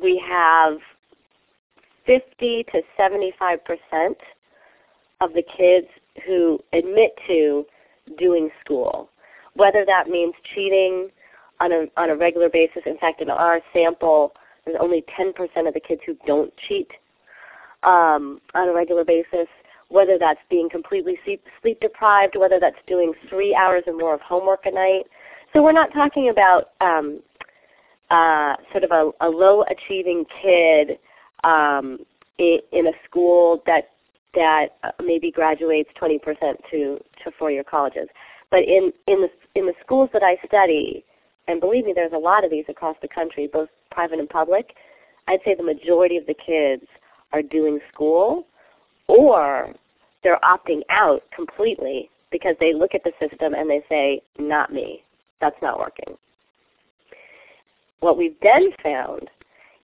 we 0.02 0.22
have 0.28 0.78
50 2.06 2.64
to 2.72 2.82
75 2.98 3.60
percent 3.66 4.18
of 5.22 5.34
the 5.34 5.44
kids 5.44 5.88
who 6.26 6.60
admit 6.74 7.12
to 7.28 7.66
doing 8.18 8.50
school, 8.64 9.10
whether 9.54 9.86
that 9.86 10.08
means 10.08 10.34
cheating 10.54 11.10
on 11.60 11.72
a 11.72 11.86
on 11.98 12.10
a 12.10 12.16
regular 12.16 12.50
basis. 12.50 12.84
In 12.86 12.98
fact, 12.98 13.22
in 13.22 13.30
our 13.30 13.62
sample, 13.74 14.34
there's 14.66 14.78
only 14.80 15.04
10 15.16 15.34
percent 15.34 15.68
of 15.68 15.74
the 15.74 15.80
kids 15.80 16.02
who 16.06 16.18
don't 16.26 16.54
cheat 16.58 16.92
um, 17.84 18.42
on 18.54 18.68
a 18.68 18.74
regular 18.74 19.06
basis. 19.06 19.48
Whether 19.90 20.18
that's 20.18 20.40
being 20.50 20.70
completely 20.70 21.20
sleep, 21.26 21.44
sleep 21.62 21.82
deprived, 21.82 22.38
whether 22.38 22.62
that's 22.62 22.78
doing 22.88 23.14
three 23.28 23.54
hours 23.54 23.84
or 23.88 23.94
more 23.94 24.14
of 24.14 24.22
homework 24.22 24.66
a 24.66 24.72
night. 24.72 25.04
So 25.52 25.62
we're 25.62 25.74
not 25.74 25.92
talking 25.94 26.30
about 26.30 26.70
um, 26.80 27.20
uh, 28.12 28.58
sort 28.72 28.84
of 28.84 28.92
a, 28.92 29.12
a 29.26 29.30
low 29.30 29.64
achieving 29.64 30.26
kid 30.42 31.00
um, 31.44 32.00
in, 32.38 32.60
in 32.72 32.88
a 32.88 32.94
school 33.06 33.64
that 33.66 33.92
that 34.34 34.70
maybe 35.04 35.30
graduates 35.32 35.90
20% 36.00 36.20
to 36.72 37.04
to 37.24 37.32
four-year 37.38 37.64
colleges. 37.64 38.08
But 38.50 38.64
in 38.64 38.94
in 39.08 39.22
the 39.22 39.30
in 39.56 39.66
the 39.66 39.74
schools 39.84 40.10
that 40.14 40.24
I 40.24 40.38
study, 40.46 41.04
and 41.48 41.60
believe 41.60 41.86
me, 41.86 41.94
there's 41.94 42.14
a 42.14 42.18
lot 42.18 42.44
of 42.44 42.52
these 42.52 42.66
across 42.70 42.98
the 43.02 43.08
country, 43.08 43.48
both 43.52 43.70
private 43.90 44.20
and 44.20 44.30
public. 44.30 44.76
I'd 45.28 45.40
say 45.46 45.56
the 45.56 45.64
majority 45.64 46.18
of 46.18 46.26
the 46.26 46.34
kids 46.34 46.84
are 47.32 47.42
doing 47.42 47.80
school, 47.94 48.46
or 49.08 49.74
they're 50.24 50.40
opting 50.44 50.82
out 50.90 51.24
completely 51.34 52.10
because 52.30 52.56
they 52.60 52.74
look 52.74 52.94
at 52.94 53.04
the 53.04 53.14
system 53.20 53.54
and 53.54 53.70
they 53.70 53.84
say, 53.88 54.22
"Not 54.38 54.74
me. 54.74 55.04
That's 55.40 55.62
not 55.62 55.80
working." 55.80 56.18
What 58.02 58.18
we've 58.18 58.36
then 58.42 58.72
found 58.84 59.30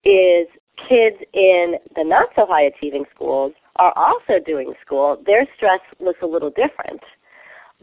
is 0.04 0.46
kids 0.88 1.16
in 1.32 1.76
the 1.94 2.04
not 2.04 2.30
so 2.34 2.46
high 2.46 2.62
achieving 2.62 3.04
schools 3.14 3.52
are 3.76 3.92
also 3.96 4.42
doing 4.44 4.72
school. 4.84 5.20
Their 5.26 5.46
stress 5.56 5.80
looks 6.00 6.20
a 6.22 6.26
little 6.26 6.50
different, 6.50 7.00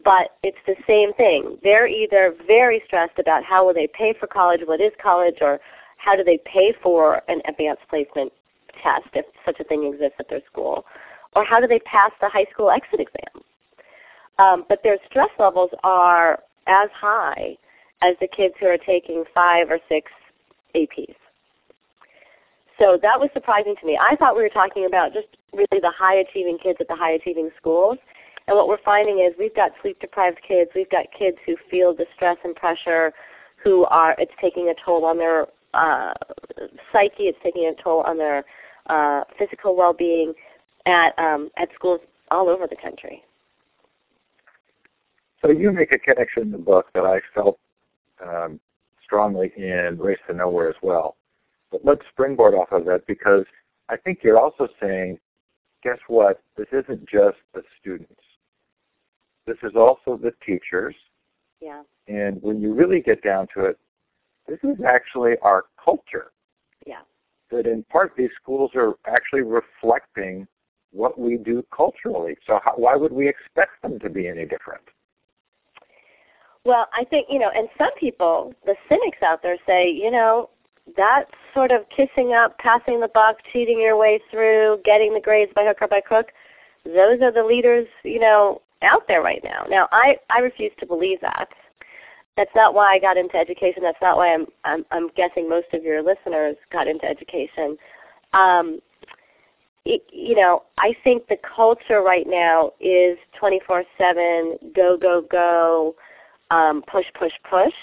but 0.04 0.38
it's 0.42 0.58
the 0.66 0.76
same 0.88 1.14
thing. 1.14 1.58
They're 1.64 1.88
either 1.88 2.34
very 2.48 2.82
stressed 2.86 3.20
about 3.20 3.44
how 3.44 3.66
will 3.66 3.74
they 3.74 3.88
pay 3.88 4.14
for 4.20 4.28
college, 4.28 4.62
what 4.66 4.82
is 4.82 4.94
college, 5.02 5.38
or 5.42 5.60
how 5.98 6.16
do 6.16 6.24
they 6.24 6.40
pay 6.46 6.74
for 6.82 7.22
an 7.28 7.42
advanced 7.48 7.84
placement 7.90 8.32
test 8.82 9.08
if 9.14 9.26
such 9.46 9.60
a 9.60 9.64
thing 9.66 9.84
exists 9.84 10.16
at 10.20 10.30
their 10.30 10.42
school, 10.50 10.86
or 11.36 11.44
how 11.44 11.60
do 11.60 11.68
they 11.68 11.80
pass 11.80 12.12
the 12.22 12.30
high 12.30 12.48
school 12.52 12.72
exit 12.72 13.00
exam. 13.02 13.44
Um, 14.40 14.66
but 14.70 14.82
their 14.82 14.98
stress 15.10 15.30
levels 15.38 15.72
are 15.84 16.42
as 16.68 16.90
high 16.94 17.58
as 18.02 18.16
the 18.20 18.28
kids 18.28 18.56
who 18.60 18.68
are 18.68 18.78
taking 18.78 19.24
five 19.34 19.70
or 19.70 19.80
six 19.88 20.12
APs. 20.76 21.16
So 22.80 22.98
that 23.02 23.20
was 23.20 23.30
surprising 23.34 23.76
to 23.80 23.86
me. 23.86 24.00
I 24.02 24.16
thought 24.16 24.36
we 24.36 24.42
were 24.42 24.50
talking 24.50 24.86
about 24.86 25.14
just 25.14 25.28
really 25.54 25.80
the 25.82 25.92
high 25.96 26.16
achieving 26.16 26.58
kids 26.58 26.78
at 26.80 26.88
the 26.88 26.96
high 26.96 27.12
achieving 27.12 27.52
schools. 27.58 27.98
And 28.48 28.58
what 28.58 28.68
we're 28.68 28.82
finding 28.84 29.20
is 29.20 29.34
we've 29.38 29.56
got 29.56 29.72
sleep 29.82 30.00
deprived 30.00 30.40
kids, 30.48 30.72
we've 30.74 30.90
got 30.90 31.06
kids 31.18 31.38
who 31.46 31.56
feel 31.70 31.96
the 31.96 32.06
stress 32.16 32.38
and 32.44 32.56
pressure, 32.56 33.14
who 33.64 33.86
are 33.86 34.16
it's 34.18 34.32
taking 34.42 34.70
a 34.70 34.74
toll 34.84 35.06
on 35.06 35.18
their 35.18 35.48
uh, 35.74 36.14
psyche, 36.92 37.26
it's 37.26 37.38
taking 37.44 37.66
a 37.66 37.82
toll 37.82 38.02
on 38.02 38.18
their 38.18 38.44
uh, 38.88 39.24
physical 39.38 39.76
well 39.76 39.94
being 39.94 40.34
at 40.86 41.18
um, 41.20 41.50
at 41.58 41.70
schools 41.76 42.02
all 42.32 42.50
over 42.50 42.66
the 42.68 42.76
country. 42.76 43.24
So 45.42 45.52
you 45.52 45.72
make 45.72 45.92
a 45.92 46.00
connection 46.00 46.44
in 46.44 46.52
the 46.52 46.58
book 46.58 46.88
that 46.94 47.04
I 47.04 47.20
felt 47.34 47.60
um, 48.26 48.60
strongly 49.12 49.52
in 49.58 49.98
Race 50.00 50.20
to 50.28 50.34
Nowhere 50.34 50.70
as 50.70 50.76
well. 50.82 51.18
But 51.70 51.82
let's 51.84 52.02
springboard 52.12 52.54
off 52.54 52.72
of 52.72 52.86
that 52.86 53.06
because 53.08 53.46
I 53.90 53.98
think 53.98 54.20
you're 54.24 54.40
also 54.40 54.70
saying, 54.82 55.20
guess 55.84 55.98
what? 56.08 56.42
This 56.58 56.68
isn't 56.72 57.02
just 57.10 57.38
the 57.54 57.62
students. 57.80 58.22
This 59.46 59.58
is 59.64 59.74
also 59.76 60.18
the 60.18 60.32
teachers. 60.46 60.96
Yeah. 61.60 61.84
And 62.08 62.42
when 62.42 62.62
you 62.62 62.74
really 62.74 63.02
get 63.02 63.22
down 63.22 63.48
to 63.56 63.66
it, 63.66 63.80
this 64.48 64.60
is 64.64 64.78
actually 64.88 65.34
our 65.42 65.66
culture. 65.84 66.32
Yeah. 66.86 67.02
That 67.52 67.68
in 67.68 67.84
part 67.84 68.14
these 68.18 68.30
schools 68.42 68.72
are 68.76 68.94
actually 69.08 69.42
reflecting 69.42 70.48
what 70.92 71.20
we 71.20 71.38
do 71.38 71.64
culturally. 71.76 72.38
So 72.48 72.60
how, 72.64 72.74
why 72.76 72.96
would 72.96 73.12
we 73.12 73.28
expect 73.28 73.82
them 73.82 74.00
to 74.00 74.10
be 74.10 74.28
any 74.28 74.46
different? 74.46 74.84
Well, 76.64 76.88
I 76.94 77.06
think, 77.06 77.28
you 77.30 77.40
know, 77.40 77.50
and 77.56 77.68
some 77.78 77.94
people, 77.96 78.54
the 78.66 78.76
cynics 78.88 79.18
out 79.24 79.42
there 79.42 79.58
say, 79.66 79.90
you 79.90 80.12
know, 80.12 80.50
that 80.96 81.26
sort 81.54 81.72
of 81.72 81.86
kissing 81.90 82.34
up, 82.34 82.58
passing 82.60 83.00
the 83.00 83.08
buck, 83.08 83.38
cheating 83.52 83.80
your 83.80 83.98
way 83.98 84.20
through, 84.30 84.80
getting 84.86 85.14
the 85.14 85.20
grades 85.20 85.52
by 85.56 85.66
hook 85.66 85.78
or 85.82 85.88
by 85.88 86.02
crook, 86.02 86.32
those 86.86 87.22
are 87.22 87.32
the 87.32 87.44
leaders, 87.44 87.88
you 88.04 88.20
know, 88.20 88.62
out 88.84 89.08
there 89.08 89.22
right 89.22 89.44
now. 89.44 89.66
Now, 89.70 89.88
I, 89.92 90.18
I 90.30 90.40
refuse 90.40 90.72
to 90.80 90.86
believe 90.86 91.20
that. 91.22 91.50
That's 92.38 92.52
not 92.56 92.74
why 92.74 92.94
I 92.94 93.00
got 93.00 93.18
into 93.18 93.36
education. 93.36 93.84
That's 93.84 94.02
not 94.02 94.18
why 94.18 94.34
I'm, 94.34 94.48
I'm, 94.64 94.86
I'm 94.92 95.10
guessing 95.10 95.50
most 95.50 95.68
of 95.74 95.84
your 95.84 96.02
listeners 96.02 96.56
got 96.72 96.88
into 96.88 97.06
education. 97.06 97.78
Um, 98.34 98.80
it, 99.86 100.04
you 100.12 100.36
know, 100.36 100.64
I 100.78 100.96
think 101.04 101.28
the 101.28 101.38
culture 101.38 102.02
right 102.02 102.26
now 102.28 102.72
is 102.80 103.18
24/7, 103.40 104.74
go, 104.76 104.96
go, 104.98 105.24
go 105.30 105.96
um, 106.52 106.84
push, 106.84 107.06
push, 107.18 107.34
push. 107.50 107.74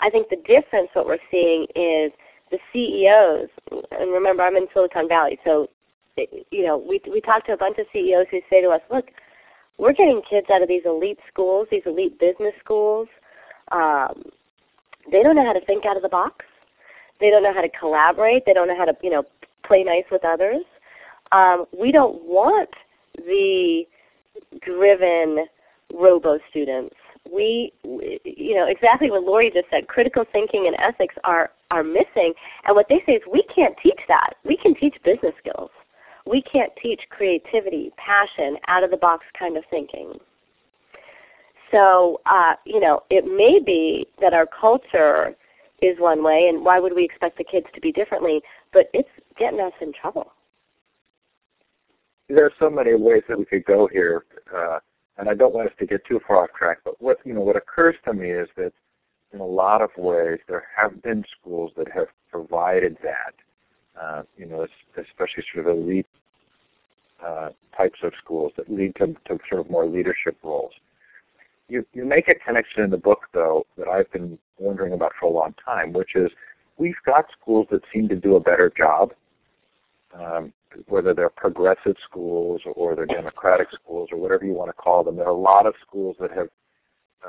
I 0.00 0.10
think 0.10 0.28
the 0.28 0.36
difference, 0.36 0.88
what 0.94 1.06
we're 1.06 1.18
seeing 1.30 1.66
is 1.76 2.10
the 2.50 2.58
CEOs, 2.72 3.48
and 3.92 4.10
remember 4.10 4.42
I'm 4.42 4.56
in 4.56 4.66
Silicon 4.72 5.08
Valley, 5.08 5.38
so 5.44 5.68
you 6.16 6.64
know 6.64 6.78
we 6.78 7.00
we 7.10 7.20
talk 7.20 7.44
to 7.46 7.52
a 7.52 7.56
bunch 7.56 7.78
of 7.78 7.86
CEOs 7.92 8.26
who 8.30 8.40
say 8.50 8.60
to 8.62 8.68
us, 8.70 8.80
look, 8.90 9.10
we're 9.78 9.92
getting 9.92 10.22
kids 10.28 10.48
out 10.52 10.62
of 10.62 10.68
these 10.68 10.82
elite 10.84 11.18
schools, 11.28 11.68
these 11.70 11.82
elite 11.86 12.18
business 12.18 12.54
schools. 12.62 13.08
Um, 13.72 14.22
they 15.10 15.22
don't 15.22 15.36
know 15.36 15.44
how 15.44 15.52
to 15.52 15.64
think 15.64 15.84
out 15.84 15.96
of 15.96 16.02
the 16.02 16.08
box. 16.08 16.44
They 17.20 17.30
don't 17.30 17.42
know 17.42 17.54
how 17.54 17.62
to 17.62 17.68
collaborate. 17.68 18.44
They 18.46 18.52
don't 18.52 18.68
know 18.68 18.76
how 18.76 18.86
to 18.86 18.96
you 19.02 19.10
know 19.10 19.24
play 19.64 19.82
nice 19.82 20.04
with 20.10 20.24
others. 20.24 20.64
Um, 21.32 21.66
we 21.78 21.92
don't 21.92 22.22
want 22.22 22.70
the 23.16 23.84
driven 24.62 25.46
robo 25.92 26.38
students 26.50 26.94
we, 27.32 27.72
you 27.82 28.54
know, 28.54 28.66
exactly 28.66 29.10
what 29.10 29.24
Lori 29.24 29.50
just 29.50 29.68
said, 29.70 29.88
critical 29.88 30.24
thinking 30.32 30.66
and 30.66 30.76
ethics 30.78 31.14
are, 31.24 31.50
are 31.70 31.82
missing. 31.82 32.32
And 32.64 32.74
what 32.76 32.88
they 32.88 33.02
say 33.06 33.12
is 33.12 33.22
we 33.30 33.42
can't 33.54 33.76
teach 33.82 34.00
that. 34.08 34.34
We 34.44 34.56
can 34.56 34.74
teach 34.74 34.96
business 35.04 35.34
skills. 35.38 35.70
We 36.26 36.42
can't 36.42 36.72
teach 36.82 37.02
creativity, 37.10 37.92
passion, 37.96 38.58
out 38.68 38.82
of 38.82 38.90
the 38.90 38.96
box 38.96 39.24
kind 39.38 39.56
of 39.56 39.64
thinking. 39.70 40.18
So, 41.70 42.20
uh, 42.26 42.54
you 42.64 42.80
know, 42.80 43.02
it 43.10 43.24
may 43.24 43.58
be 43.58 44.06
that 44.20 44.34
our 44.34 44.46
culture 44.46 45.36
is 45.82 45.98
one 45.98 46.22
way, 46.22 46.48
and 46.48 46.64
why 46.64 46.80
would 46.80 46.94
we 46.94 47.04
expect 47.04 47.38
the 47.38 47.44
kids 47.44 47.66
to 47.74 47.80
be 47.80 47.92
differently? 47.92 48.40
But 48.72 48.88
it's 48.92 49.08
getting 49.38 49.60
us 49.60 49.72
in 49.80 49.92
trouble. 49.92 50.32
There 52.28 52.44
are 52.44 52.52
so 52.58 52.70
many 52.70 52.94
ways 52.94 53.22
that 53.28 53.38
we 53.38 53.44
could 53.44 53.64
go 53.64 53.88
here. 53.92 54.24
Uh, 54.54 54.78
and 55.18 55.28
I 55.28 55.34
don't 55.34 55.54
want 55.54 55.68
us 55.68 55.74
to 55.78 55.86
get 55.86 56.04
too 56.04 56.20
far 56.26 56.44
off 56.44 56.50
track, 56.56 56.78
but 56.84 56.95
what 57.06 57.18
you 57.24 57.32
know 57.32 57.40
what 57.40 57.56
occurs 57.56 57.94
to 58.04 58.12
me 58.12 58.30
is 58.30 58.48
that 58.56 58.72
in 59.32 59.38
a 59.38 59.46
lot 59.46 59.80
of 59.80 59.90
ways 59.96 60.38
there 60.48 60.64
have 60.76 61.00
been 61.02 61.24
schools 61.38 61.70
that 61.76 61.86
have 61.94 62.08
provided 62.32 62.96
that, 63.00 63.34
uh, 64.00 64.22
you 64.36 64.44
know, 64.44 64.66
especially 64.96 65.44
sort 65.54 65.66
of 65.66 65.78
elite 65.78 66.06
uh, 67.24 67.50
types 67.76 68.00
of 68.02 68.12
schools 68.22 68.52
that 68.56 68.68
lead 68.68 68.92
to, 68.96 69.06
to 69.26 69.38
sort 69.48 69.60
of 69.60 69.70
more 69.70 69.86
leadership 69.86 70.36
roles. 70.42 70.72
You, 71.68 71.86
you 71.94 72.04
make 72.04 72.28
a 72.28 72.34
connection 72.34 72.82
in 72.82 72.90
the 72.90 72.96
book, 72.96 73.20
though, 73.32 73.66
that 73.78 73.86
I've 73.86 74.10
been 74.10 74.36
wondering 74.58 74.92
about 74.92 75.12
for 75.18 75.26
a 75.26 75.32
long 75.32 75.54
time, 75.64 75.92
which 75.92 76.16
is 76.16 76.30
we've 76.76 77.02
got 77.04 77.26
schools 77.40 77.68
that 77.70 77.82
seem 77.92 78.08
to 78.08 78.16
do 78.16 78.34
a 78.34 78.40
better 78.40 78.72
job, 78.76 79.12
um, 80.12 80.52
whether 80.88 81.14
they're 81.14 81.30
progressive 81.30 81.96
schools 82.08 82.62
or 82.74 82.96
they're 82.96 83.06
democratic 83.06 83.68
schools 83.72 84.08
or 84.10 84.18
whatever 84.18 84.44
you 84.44 84.52
want 84.52 84.70
to 84.70 84.74
call 84.74 85.04
them. 85.04 85.16
There 85.16 85.26
are 85.26 85.30
a 85.30 85.36
lot 85.36 85.66
of 85.66 85.74
schools 85.86 86.16
that 86.20 86.30
have 86.32 86.48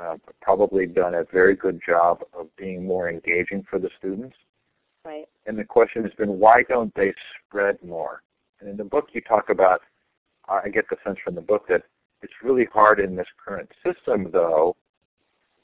uh, 0.00 0.16
probably 0.40 0.86
done 0.86 1.14
a 1.14 1.24
very 1.32 1.56
good 1.56 1.80
job 1.84 2.22
of 2.38 2.54
being 2.56 2.86
more 2.86 3.08
engaging 3.08 3.64
for 3.68 3.78
the 3.78 3.90
students. 3.98 4.36
Right. 5.04 5.26
And 5.46 5.58
the 5.58 5.64
question 5.64 6.02
has 6.02 6.12
been, 6.14 6.38
why 6.38 6.62
don't 6.68 6.94
they 6.94 7.12
spread 7.46 7.82
more? 7.82 8.22
And 8.60 8.68
in 8.68 8.76
the 8.76 8.84
book, 8.84 9.08
you 9.12 9.20
talk 9.20 9.50
about. 9.50 9.80
I 10.48 10.70
get 10.70 10.88
the 10.88 10.96
sense 11.04 11.18
from 11.22 11.34
the 11.34 11.42
book 11.42 11.68
that 11.68 11.82
it's 12.22 12.32
really 12.42 12.66
hard 12.72 13.00
in 13.00 13.14
this 13.14 13.26
current 13.44 13.70
system, 13.84 14.30
though, 14.32 14.76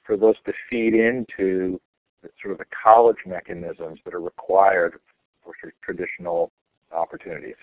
for 0.04 0.16
those 0.16 0.36
to 0.44 0.52
feed 0.68 0.92
into 0.94 1.80
the, 2.22 2.28
sort 2.42 2.52
of 2.52 2.58
the 2.58 2.66
college 2.82 3.16
mechanisms 3.26 3.98
that 4.04 4.12
are 4.12 4.20
required 4.20 5.00
for 5.42 5.54
traditional 5.82 6.52
opportunities. 6.92 7.56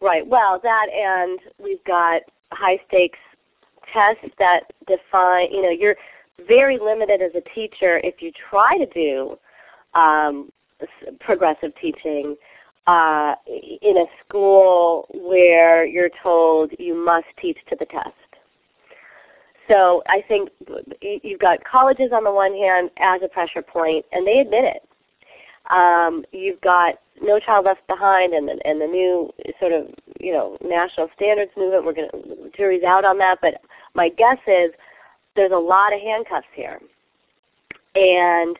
Right. 0.00 0.26
Well, 0.26 0.60
that 0.62 0.86
and 0.92 1.38
we've 1.62 1.82
got 1.84 2.22
high 2.52 2.80
stakes 2.88 3.18
tests 3.92 4.34
that 4.38 4.72
define, 4.86 5.50
you 5.52 5.62
know, 5.62 5.70
you're 5.70 5.96
very 6.46 6.78
limited 6.78 7.20
as 7.22 7.32
a 7.34 7.40
teacher 7.54 8.00
if 8.04 8.22
you 8.22 8.30
try 8.50 8.78
to 8.78 8.86
do 8.86 9.38
um, 9.94 10.50
progressive 11.20 11.72
teaching 11.80 12.36
uh, 12.86 13.34
in 13.46 13.96
a 13.98 14.06
school 14.24 15.06
where 15.12 15.84
you're 15.84 16.10
told 16.22 16.72
you 16.78 16.94
must 16.94 17.26
teach 17.40 17.58
to 17.68 17.76
the 17.78 17.84
test. 17.86 18.14
So 19.68 20.02
I 20.08 20.22
think 20.26 20.48
you've 21.02 21.40
got 21.40 21.62
colleges 21.64 22.10
on 22.12 22.24
the 22.24 22.32
one 22.32 22.54
hand 22.54 22.90
as 22.96 23.20
a 23.22 23.28
pressure 23.28 23.60
point, 23.60 24.06
and 24.12 24.26
they 24.26 24.38
admit 24.38 24.64
it. 24.64 24.88
Um, 25.70 26.24
you've 26.32 26.60
got 26.62 26.94
No 27.20 27.38
Child 27.38 27.66
Left 27.66 27.86
Behind 27.86 28.32
and 28.32 28.48
the, 28.48 28.58
and 28.66 28.80
the 28.80 28.86
new 28.86 29.30
sort 29.60 29.72
of 29.72 29.88
you 30.18 30.32
know 30.32 30.56
national 30.64 31.10
standards 31.14 31.50
movement. 31.56 31.84
We're 31.84 31.92
going 31.92 32.10
to 32.10 32.50
jury's 32.56 32.82
out 32.82 33.04
on 33.04 33.18
that, 33.18 33.38
but 33.42 33.60
my 33.98 34.08
guess 34.10 34.38
is 34.46 34.70
there's 35.34 35.52
a 35.52 35.58
lot 35.58 35.92
of 35.92 36.00
handcuffs 36.00 36.46
here, 36.54 36.78
and 37.96 38.56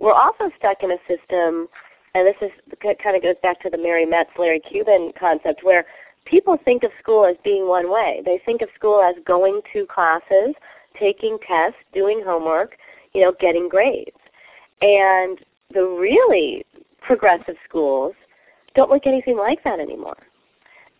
we're 0.00 0.14
also 0.14 0.50
stuck 0.58 0.82
in 0.82 0.90
a 0.90 0.98
system. 1.06 1.68
And 2.14 2.26
this 2.26 2.36
is 2.40 2.50
kind 2.82 3.14
of 3.14 3.22
goes 3.22 3.36
back 3.42 3.60
to 3.60 3.70
the 3.70 3.76
Mary 3.76 4.06
Metz, 4.06 4.30
Larry 4.38 4.60
Cuban 4.60 5.12
concept, 5.20 5.62
where 5.62 5.84
people 6.24 6.56
think 6.64 6.82
of 6.82 6.90
school 7.00 7.26
as 7.26 7.36
being 7.44 7.68
one 7.68 7.92
way. 7.92 8.22
They 8.24 8.40
think 8.46 8.62
of 8.62 8.70
school 8.74 9.02
as 9.02 9.14
going 9.26 9.60
to 9.74 9.86
classes, 9.86 10.54
taking 10.98 11.38
tests, 11.46 11.78
doing 11.92 12.22
homework, 12.24 12.78
you 13.12 13.20
know, 13.20 13.34
getting 13.38 13.68
grades. 13.68 14.16
And 14.80 15.38
the 15.72 15.84
really 15.84 16.64
progressive 17.02 17.56
schools 17.68 18.14
don't 18.74 18.90
look 18.90 19.06
anything 19.06 19.36
like 19.36 19.62
that 19.64 19.80
anymore. 19.80 20.16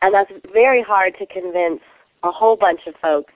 And 0.02 0.12
that's 0.12 0.30
very 0.52 0.82
hard 0.82 1.16
to 1.18 1.26
convince 1.26 1.80
a 2.22 2.30
whole 2.30 2.56
bunch 2.56 2.80
of 2.86 2.94
folks 3.00 3.32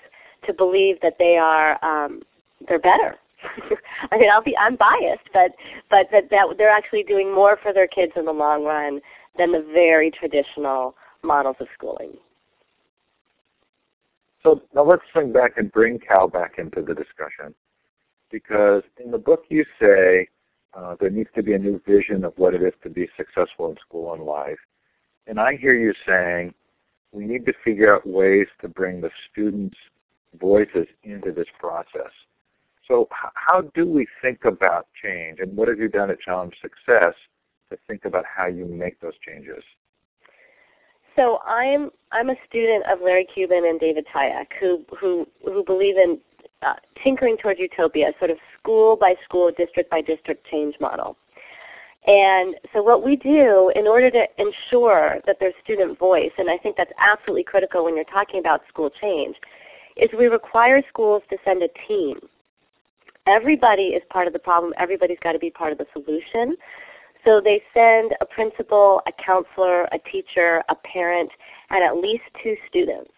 to 0.47 0.53
believe 0.53 1.01
that 1.03 1.17
they 1.19 1.37
are 1.37 1.83
um, 1.85 2.23
they're 2.69 2.79
better. 2.79 3.17
I 4.11 4.19
mean, 4.19 4.31
I'll 4.31 4.43
be 4.43 4.57
I'm 4.57 4.77
biased, 4.77 5.29
but 5.33 5.53
but 5.91 6.09
that, 6.13 6.31
that 6.31 6.47
they're 6.59 6.71
actually 6.71 7.03
doing 7.03 7.35
more 7.35 7.59
for 7.63 7.73
their 7.73 7.89
kids 7.89 8.13
in 8.17 8.25
the 8.25 8.33
long 8.33 8.65
run 8.65 9.01
than 9.39 9.53
the 9.53 9.67
very 9.73 10.11
traditional 10.11 10.95
models 11.23 11.57
of 11.61 11.69
schooling. 11.75 12.13
So 14.43 14.61
now 14.75 14.85
let's 14.85 15.03
swing 15.13 15.33
back 15.33 15.53
and 15.57 15.71
bring 15.71 15.99
Cal 15.99 16.29
back 16.29 16.55
into 16.59 16.83
the 16.83 16.95
discussion, 16.95 17.55
because 18.31 18.83
in 19.03 19.11
the 19.11 19.19
book 19.19 19.45
you 19.49 19.65
say 19.81 20.29
uh, 20.75 20.97
there 21.01 21.11
needs 21.11 21.31
to 21.35 21.43
be 21.43 21.53
a 21.53 21.59
new 21.59 21.81
vision 21.87 22.25
of 22.25 22.33
what 22.37 22.55
it 22.55 22.63
is 22.63 22.73
to 22.83 22.91
be 22.91 23.09
successful 23.17 23.71
in 23.71 23.77
school 23.87 24.15
and 24.15 24.23
life. 24.23 24.59
And 25.27 25.39
I 25.39 25.57
hear 25.57 25.75
you 25.75 25.93
saying 26.07 26.55
we 27.13 27.25
need 27.25 27.45
to 27.47 27.53
figure 27.65 27.95
out 27.95 28.07
ways 28.07 28.47
to 28.63 28.69
bring 28.69 29.01
the 29.01 29.11
students' 29.31 29.77
voices 30.39 30.87
into 31.05 31.33
this 31.33 31.49
process. 31.59 32.13
So 32.89 33.09
how 33.11 33.63
do 33.75 33.87
we 33.87 34.07
think 34.21 34.45
about 34.45 34.87
change, 35.03 35.39
and 35.41 35.57
what 35.57 35.69
have 35.69 35.79
you 35.79 35.89
done 35.89 36.11
at 36.11 36.21
Challenge 36.21 36.55
Success 36.61 37.15
to 37.71 37.79
think 37.87 38.05
about 38.05 38.25
how 38.25 38.47
you 38.47 38.67
make 38.67 39.01
those 39.01 39.15
changes? 39.27 39.63
So 41.17 41.39
I'm 41.47 41.91
I'm 42.11 42.31
a 42.31 42.37
student 42.49 42.85
of 42.91 43.01
Larry 43.03 43.27
Cuban 43.33 43.65
and 43.67 43.79
David 43.79 44.07
Tyack, 44.15 44.47
who 44.59 44.85
who 44.99 45.27
who 45.45 45.63
believe 45.65 45.97
in 45.97 46.19
uh, 46.63 46.75
tinkering 47.03 47.37
towards 47.37 47.61
utopia, 47.61 48.13
sort 48.19 48.31
of 48.31 48.39
school 48.59 48.97
by 48.97 49.15
school, 49.25 49.51
district 49.57 49.91
by 49.91 50.01
district 50.01 50.47
change 50.51 50.75
model. 50.81 51.17
And 52.07 52.57
so 52.73 52.83
what 52.83 53.05
we 53.05 53.15
do 53.15 53.71
in 53.77 53.87
order 53.87 54.11
to 54.11 54.25
ensure 54.39 55.21
that 55.27 55.37
there's 55.39 55.55
student 55.63 55.99
voice, 55.99 56.33
and 56.37 56.51
I 56.51 56.59
think 56.59 56.77
that's 56.77 56.91
absolutely 56.99 57.45
critical 57.45 57.85
when 57.85 57.95
you're 57.95 58.05
talking 58.05 58.41
about 58.41 58.63
school 58.69 58.91
change, 58.91 59.37
is 59.97 60.09
we 60.19 60.27
require 60.27 60.83
schools 60.89 61.23
to 61.31 61.37
send 61.45 61.63
a 61.63 61.69
team. 61.89 62.19
Everybody 63.27 63.89
is 63.89 64.03
part 64.11 64.27
of 64.27 64.33
the 64.33 64.39
problem. 64.39 64.73
Everybody's 64.79 65.19
got 65.23 65.33
to 65.33 65.39
be 65.39 65.51
part 65.51 65.73
of 65.73 65.79
the 65.79 65.87
solution. 65.93 66.57
So 67.25 67.41
they 67.41 67.63
send 67.73 68.15
a 68.21 68.27
principal, 68.27 69.01
a 69.07 69.13
counselor, 69.25 69.85
a 69.85 69.99
teacher, 70.11 70.63
a 70.69 70.75
parent, 70.75 71.31
and 71.71 71.85
at 71.85 71.97
least 71.97 72.25
two 72.43 72.57
students. 72.69 73.13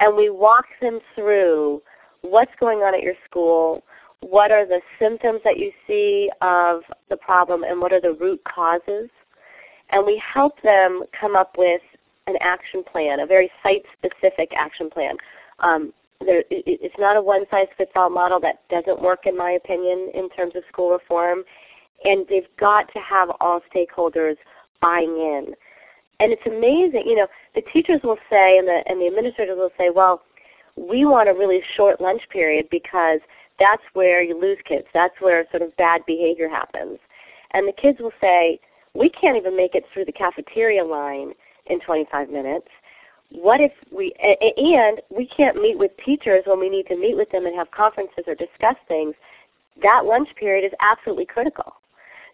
And 0.00 0.16
we 0.16 0.28
walk 0.28 0.66
them 0.80 1.00
through 1.14 1.82
what's 2.22 2.52
going 2.60 2.80
on 2.80 2.94
at 2.94 3.02
your 3.02 3.14
school, 3.28 3.82
what 4.20 4.50
are 4.50 4.66
the 4.66 4.80
symptoms 4.98 5.40
that 5.44 5.58
you 5.58 5.72
see 5.86 6.30
of 6.42 6.82
the 7.08 7.16
problem, 7.16 7.64
and 7.64 7.80
what 7.80 7.92
are 7.92 8.00
the 8.00 8.12
root 8.12 8.42
causes. 8.44 9.08
And 9.90 10.04
we 10.04 10.22
help 10.34 10.60
them 10.62 11.04
come 11.18 11.36
up 11.36 11.56
with 11.56 11.80
an 12.26 12.36
action 12.40 12.84
plan, 12.84 13.20
a 13.20 13.26
very 13.26 13.50
site-specific 13.62 14.52
action 14.54 14.90
plan. 14.90 15.16
Um, 15.60 15.92
there, 16.20 16.40
it, 16.50 16.64
it's 16.66 16.98
not 16.98 17.16
a 17.16 17.22
one-size-fits-all 17.22 18.10
model 18.10 18.40
that 18.40 18.68
doesn't 18.68 19.02
work, 19.02 19.26
in 19.26 19.36
my 19.36 19.52
opinion, 19.52 20.10
in 20.14 20.28
terms 20.30 20.54
of 20.54 20.62
school 20.70 20.90
reform. 20.90 21.44
And 22.04 22.26
they've 22.28 22.48
got 22.58 22.92
to 22.92 22.98
have 22.98 23.30
all 23.40 23.60
stakeholders 23.74 24.36
buying 24.80 25.16
in. 25.16 25.54
And 26.18 26.32
it's 26.32 26.46
amazing, 26.46 27.04
you 27.06 27.16
know, 27.16 27.26
the 27.54 27.62
teachers 27.72 28.00
will 28.02 28.18
say 28.28 28.58
and 28.58 28.68
the, 28.68 28.82
and 28.86 29.00
the 29.00 29.06
administrators 29.06 29.56
will 29.56 29.72
say, 29.78 29.88
well, 29.88 30.22
we 30.76 31.04
want 31.06 31.30
a 31.30 31.32
really 31.32 31.62
short 31.76 32.00
lunch 32.00 32.28
period 32.30 32.68
because 32.70 33.20
that's 33.58 33.82
where 33.94 34.22
you 34.22 34.38
lose 34.38 34.58
kids. 34.66 34.86
That's 34.92 35.18
where 35.20 35.46
sort 35.50 35.62
of 35.62 35.76
bad 35.76 36.02
behavior 36.06 36.48
happens. 36.48 36.98
And 37.52 37.66
the 37.66 37.72
kids 37.72 38.00
will 38.00 38.12
say, 38.20 38.60
we 38.94 39.08
can't 39.08 39.36
even 39.36 39.56
make 39.56 39.74
it 39.74 39.84
through 39.92 40.06
the 40.06 40.12
cafeteria 40.12 40.84
line 40.84 41.32
in 41.66 41.80
25 41.80 42.30
minutes. 42.30 42.68
What 43.30 43.60
if 43.60 43.72
we, 43.90 44.12
and 44.20 45.00
we 45.10 45.26
can't 45.26 45.60
meet 45.60 45.78
with 45.78 45.92
teachers 46.04 46.44
when 46.46 46.58
we 46.58 46.68
need 46.68 46.86
to 46.88 46.96
meet 46.96 47.16
with 47.16 47.30
them 47.30 47.46
and 47.46 47.54
have 47.56 47.70
conferences 47.70 48.24
or 48.26 48.34
discuss 48.34 48.76
things. 48.88 49.14
That 49.82 50.04
lunch 50.04 50.28
period 50.36 50.64
is 50.64 50.72
absolutely 50.80 51.26
critical. 51.26 51.74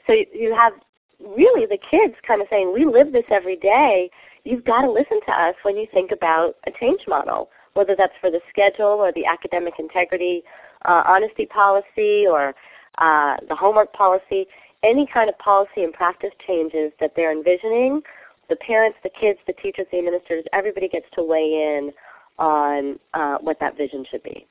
So 0.06 0.14
you 0.32 0.54
have 0.54 0.72
really 1.20 1.66
the 1.66 1.78
kids 1.78 2.14
kind 2.26 2.40
of 2.40 2.48
saying, 2.48 2.72
we 2.72 2.84
live 2.84 3.12
this 3.12 3.24
every 3.30 3.56
day. 3.56 4.10
You've 4.44 4.64
got 4.64 4.82
to 4.82 4.90
listen 4.90 5.20
to 5.26 5.32
us 5.32 5.54
when 5.62 5.76
you 5.76 5.86
think 5.92 6.12
about 6.12 6.56
a 6.66 6.70
change 6.80 7.00
model 7.06 7.50
whether 7.76 7.94
that's 7.96 8.14
for 8.20 8.30
the 8.30 8.40
schedule 8.48 8.86
or 8.86 9.12
the 9.12 9.26
academic 9.26 9.74
integrity 9.78 10.42
uh, 10.86 11.02
honesty 11.06 11.46
policy 11.46 12.26
or 12.26 12.54
uh, 12.98 13.36
the 13.48 13.54
homework 13.54 13.92
policy, 13.92 14.46
any 14.82 15.06
kind 15.12 15.28
of 15.28 15.38
policy 15.38 15.84
and 15.84 15.92
practice 15.92 16.32
changes 16.46 16.92
that 17.00 17.12
they're 17.14 17.32
envisioning, 17.32 18.00
the 18.48 18.56
parents, 18.56 18.98
the 19.02 19.10
kids, 19.10 19.38
the 19.46 19.52
teachers, 19.54 19.86
the 19.90 19.98
administrators, 19.98 20.44
everybody 20.52 20.88
gets 20.88 21.06
to 21.14 21.22
weigh 21.22 21.76
in 21.78 21.92
on 22.38 22.98
uh, 23.14 23.38
what 23.40 23.58
that 23.60 23.76
vision 23.76 24.04
should 24.10 24.22
be. 24.22 24.46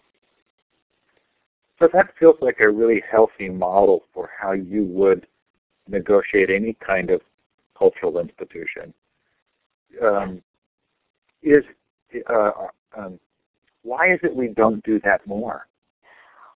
So 1.79 1.89
that 1.93 2.13
feels 2.19 2.37
like 2.41 2.57
a 2.59 2.69
really 2.69 3.03
healthy 3.09 3.49
model 3.49 4.03
for 4.13 4.29
how 4.39 4.53
you 4.53 4.85
would 4.85 5.27
negotiate 5.87 6.49
any 6.49 6.75
kind 6.85 7.09
of 7.09 7.21
cultural 7.77 8.19
institution. 8.19 8.93
Um, 10.01 10.41
is 11.43 11.63
uh, 12.29 12.51
um, 12.97 13.19
why 13.83 14.13
is 14.13 14.19
it 14.23 14.35
we 14.35 14.47
don't 14.47 14.83
do 14.83 14.99
that 15.01 15.25
more? 15.27 15.67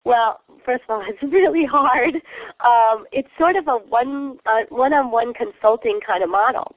Well, 0.04 0.40
first 0.64 0.84
of 0.88 0.90
all, 0.90 1.04
it's 1.08 1.22
really 1.22 1.66
hard. 1.66 2.14
Um, 2.60 3.04
it's 3.12 3.28
sort 3.38 3.56
of 3.56 3.68
a 3.68 3.76
one 3.88 4.38
uh, 4.46 4.62
one-on-one 4.70 5.34
consulting 5.34 6.00
kind 6.06 6.22
of 6.22 6.30
model, 6.30 6.76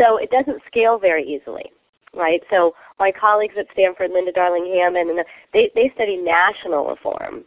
so 0.00 0.16
it 0.16 0.30
doesn't 0.30 0.62
scale 0.66 0.98
very 0.98 1.24
easily, 1.24 1.72
right? 2.14 2.42
So 2.50 2.74
my 2.98 3.12
colleagues 3.12 3.54
at 3.58 3.66
Stanford, 3.72 4.10
Linda 4.12 4.32
Darling 4.32 4.72
Hammond, 4.74 5.10
and 5.10 5.24
they 5.52 5.70
they 5.74 5.90
study 5.94 6.16
national 6.16 6.86
reform. 6.88 7.44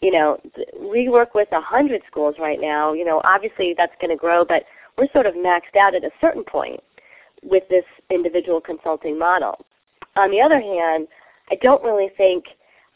You 0.00 0.10
know, 0.12 0.40
we 0.78 1.08
work 1.08 1.34
with 1.34 1.48
a 1.52 1.60
hundred 1.60 2.02
schools 2.10 2.36
right 2.38 2.60
now. 2.60 2.92
You 2.92 3.04
know, 3.04 3.20
obviously 3.24 3.74
that's 3.76 3.94
going 4.00 4.10
to 4.10 4.20
grow, 4.20 4.44
but 4.44 4.64
we're 4.98 5.08
sort 5.12 5.26
of 5.26 5.34
maxed 5.34 5.76
out 5.78 5.94
at 5.94 6.04
a 6.04 6.10
certain 6.20 6.44
point 6.44 6.80
with 7.42 7.62
this 7.68 7.84
individual 8.10 8.60
consulting 8.60 9.18
model. 9.18 9.64
On 10.16 10.30
the 10.30 10.40
other 10.40 10.60
hand, 10.60 11.08
I 11.50 11.56
don't 11.56 11.82
really 11.82 12.10
think 12.16 12.44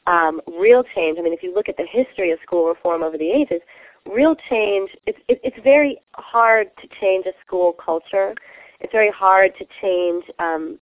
um, 0.09 0.41
real 0.59 0.83
change, 0.95 1.19
I 1.19 1.23
mean, 1.23 1.35
if 1.35 1.43
you 1.43 1.55
look 1.55 1.69
at 1.69 1.77
the 1.77 1.87
history 1.87 2.31
of 2.31 2.39
school 2.43 2.67
reform 2.67 3.03
over 3.03 3.19
the 3.19 3.31
ages, 3.31 3.61
real 4.07 4.35
change, 4.49 4.91
it's, 5.07 5.19
it, 5.29 5.39
it's 5.45 5.57
very 5.63 6.01
hard 6.15 6.71
to 6.81 6.89
change 7.01 7.27
a 7.27 7.33
school 7.45 7.75
culture. 7.75 8.35
It's 8.81 8.93
very 8.93 9.11
hard 9.11 9.53
to 9.59 9.67
change 9.81 10.25
um, 10.39 10.79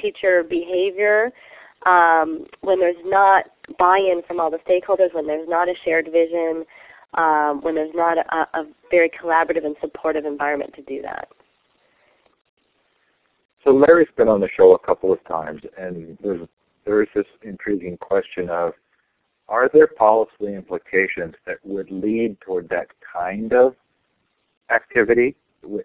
teacher 0.00 0.42
behavior 0.42 1.30
um, 1.86 2.46
when 2.62 2.80
there's 2.80 2.96
not 3.04 3.44
buy-in 3.78 4.22
from 4.26 4.40
all 4.40 4.50
the 4.50 4.58
stakeholders, 4.58 5.14
when 5.14 5.26
there's 5.26 5.48
not 5.48 5.68
a 5.68 5.74
shared 5.84 6.08
vision, 6.10 6.64
um, 7.14 7.60
when 7.62 7.74
there's 7.74 7.94
not 7.94 8.18
a, 8.18 8.58
a 8.58 8.66
very 8.90 9.10
collaborative 9.10 9.64
and 9.64 9.76
supportive 9.80 10.24
environment 10.24 10.72
to 10.74 10.82
do 10.82 11.02
that. 11.02 11.28
So 13.64 13.70
Larry's 13.70 14.08
been 14.16 14.28
on 14.28 14.40
the 14.40 14.48
show 14.56 14.74
a 14.74 14.78
couple 14.78 15.12
of 15.12 15.22
times, 15.24 15.60
and 15.76 16.16
there's 16.22 16.46
there 16.84 17.02
is 17.02 17.08
this 17.14 17.26
intriguing 17.42 17.98
question 17.98 18.48
of 18.48 18.72
are 19.48 19.68
there 19.72 19.86
policy 19.86 20.54
implications 20.54 21.34
that 21.46 21.58
would 21.64 21.90
lead 21.90 22.40
toward 22.40 22.68
that 22.70 22.86
kind 23.12 23.52
of 23.52 23.74
activity? 24.70 25.36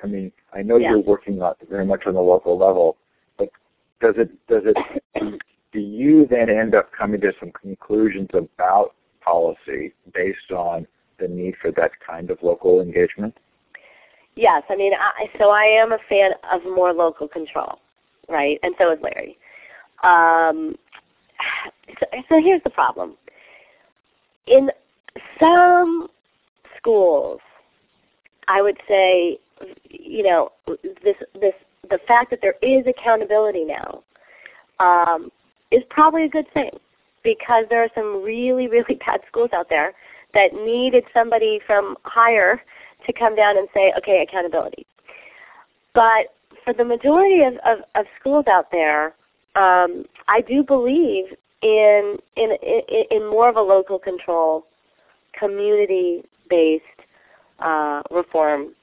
I 0.04 0.08
mean, 0.08 0.32
I 0.54 0.62
know 0.62 0.78
yeah. 0.78 0.92
you're 0.92 1.00
working 1.00 1.42
on 1.42 1.56
very 1.70 1.86
much 1.86 2.04
on 2.06 2.14
the 2.14 2.22
local 2.22 2.58
level, 2.58 2.98
but 3.38 3.50
does 4.02 4.16
it 4.18 4.30
does 4.48 4.64
it 4.66 5.40
do 5.72 5.80
you 5.80 6.28
then 6.30 6.50
end 6.50 6.76
up 6.76 6.92
coming 6.92 7.20
to 7.22 7.32
some 7.40 7.52
conclusions 7.52 8.30
about 8.34 8.94
policy 9.22 9.94
based 10.14 10.52
on 10.52 10.86
the 11.20 11.28
need 11.28 11.56
for 11.62 11.72
that 11.72 11.92
kind 12.06 12.30
of 12.30 12.38
local 12.44 12.82
engagement? 12.82 13.36
Yes, 14.36 14.64
I 14.70 14.76
mean, 14.76 14.94
I, 14.94 15.30
so 15.38 15.52
I 15.52 15.64
am 15.64 15.92
a 15.92 16.00
fan 16.10 16.32
of 16.52 16.64
more 16.64 16.92
local 16.92 17.28
control, 17.28 17.80
right? 18.30 18.60
And 18.64 18.74
so 18.78 18.92
is 18.92 19.00
Larry. 19.02 19.38
Um, 20.04 20.76
so, 22.00 22.06
so 22.30 22.42
here's 22.42 22.64
the 22.64 22.72
problem. 22.72 23.16
In 24.48 24.72
some 25.40 26.08
schools, 26.78 27.40
I 28.48 28.62
would 28.62 28.78
say, 28.88 29.40
you 29.90 30.24
know, 30.24 30.52
this 30.68 31.16
this 31.40 31.54
the 31.90 32.00
fact 32.08 32.30
that 32.32 32.40
there 32.42 32.56
is 32.62 32.86
accountability 32.88 33.66
now 33.66 34.04
um, 34.80 35.32
is 35.72 35.84
probably 35.90 36.24
a 36.24 36.30
good 36.30 36.52
thing 36.54 36.72
because 37.24 37.66
there 37.70 37.84
are 37.84 37.90
some 37.96 38.24
really 38.24 38.68
really 38.76 38.96
bad 39.06 39.22
schools 39.28 39.50
out 39.54 39.70
there 39.70 39.94
that 40.34 40.54
needed 40.54 41.04
somebody 41.14 41.60
from 41.66 41.96
higher 42.04 42.62
to 43.06 43.14
come 43.14 43.36
down 43.36 43.58
and 43.58 43.68
say, 43.74 43.94
okay, 43.98 44.26
accountability. 44.28 44.86
But 45.94 46.34
for 46.64 46.74
the 46.74 46.86
majority 46.86 47.44
of, 47.44 47.56
of, 47.66 47.80
of 47.96 48.06
schools 48.20 48.46
out 48.48 48.72
there, 48.72 49.08
um, 49.56 50.06
I 50.28 50.42
do 50.48 50.64
believe 50.64 51.26
in, 51.62 52.18
in, 52.36 52.52
in, 52.62 53.04
in 53.12 53.30
more 53.30 53.50
of 53.50 53.58
a 53.58 53.62
local 53.62 54.00
control, 54.00 54.66
community-based 55.38 56.84
uh, 57.60 58.02
reform 58.10 58.74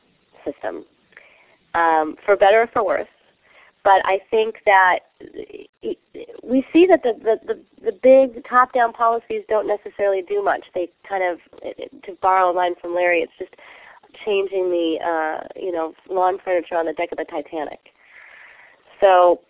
system, 0.44 0.84
um, 1.74 2.16
for 2.24 2.36
better 2.36 2.62
or 2.62 2.66
for 2.68 2.84
worse. 2.84 3.08
But 3.82 4.02
I 4.04 4.20
think 4.30 4.56
that 4.66 4.98
we 6.42 6.66
see 6.70 6.86
that 6.86 7.02
the, 7.02 7.14
the, 7.14 7.40
the, 7.46 7.60
the 7.82 7.92
big 7.92 8.44
top-down 8.46 8.92
policies 8.92 9.42
don't 9.48 9.66
necessarily 9.66 10.22
do 10.22 10.42
much. 10.44 10.64
They 10.74 10.90
kind 11.08 11.24
of, 11.24 11.38
to 12.02 12.12
borrow 12.20 12.50
a 12.50 12.52
line 12.52 12.74
from 12.80 12.94
Larry, 12.94 13.20
it's 13.20 13.32
just 13.38 13.54
changing 14.24 14.70
the 14.70 14.98
uh, 15.04 15.46
you 15.56 15.72
know 15.72 15.94
lawn 16.08 16.38
furniture 16.44 16.76
on 16.76 16.86
the 16.86 16.92
deck 16.92 17.12
of 17.12 17.18
the 17.18 17.24
Titanic. 17.24 17.78
So 19.00 19.40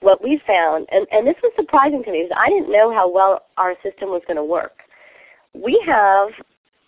what 0.00 0.22
we 0.22 0.40
found, 0.46 0.86
and, 0.90 1.06
and 1.12 1.26
this 1.26 1.36
was 1.42 1.52
surprising 1.56 2.02
to 2.04 2.10
me 2.10 2.24
because 2.24 2.36
I 2.38 2.48
didn't 2.48 2.72
know 2.72 2.92
how 2.92 3.10
well 3.10 3.42
our 3.56 3.74
system 3.82 4.08
was 4.08 4.22
going 4.26 4.36
to 4.36 4.44
work. 4.44 4.78
We 5.54 5.80
have 5.86 6.28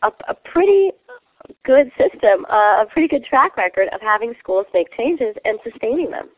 a, 0.03 0.11
a 0.29 0.35
pretty 0.35 0.91
good 1.65 1.91
system, 1.99 2.47
uh, 2.51 2.83
a 2.83 2.87
pretty 2.91 3.09
good 3.09 3.25
track 3.25 3.57
record 3.57 3.89
of 3.93 4.01
having 4.01 4.35
schools 4.39 4.67
make 4.75 4.95
changes 4.97 5.37
and 5.45 5.59
sustaining 5.65 6.11
them. 6.11 6.29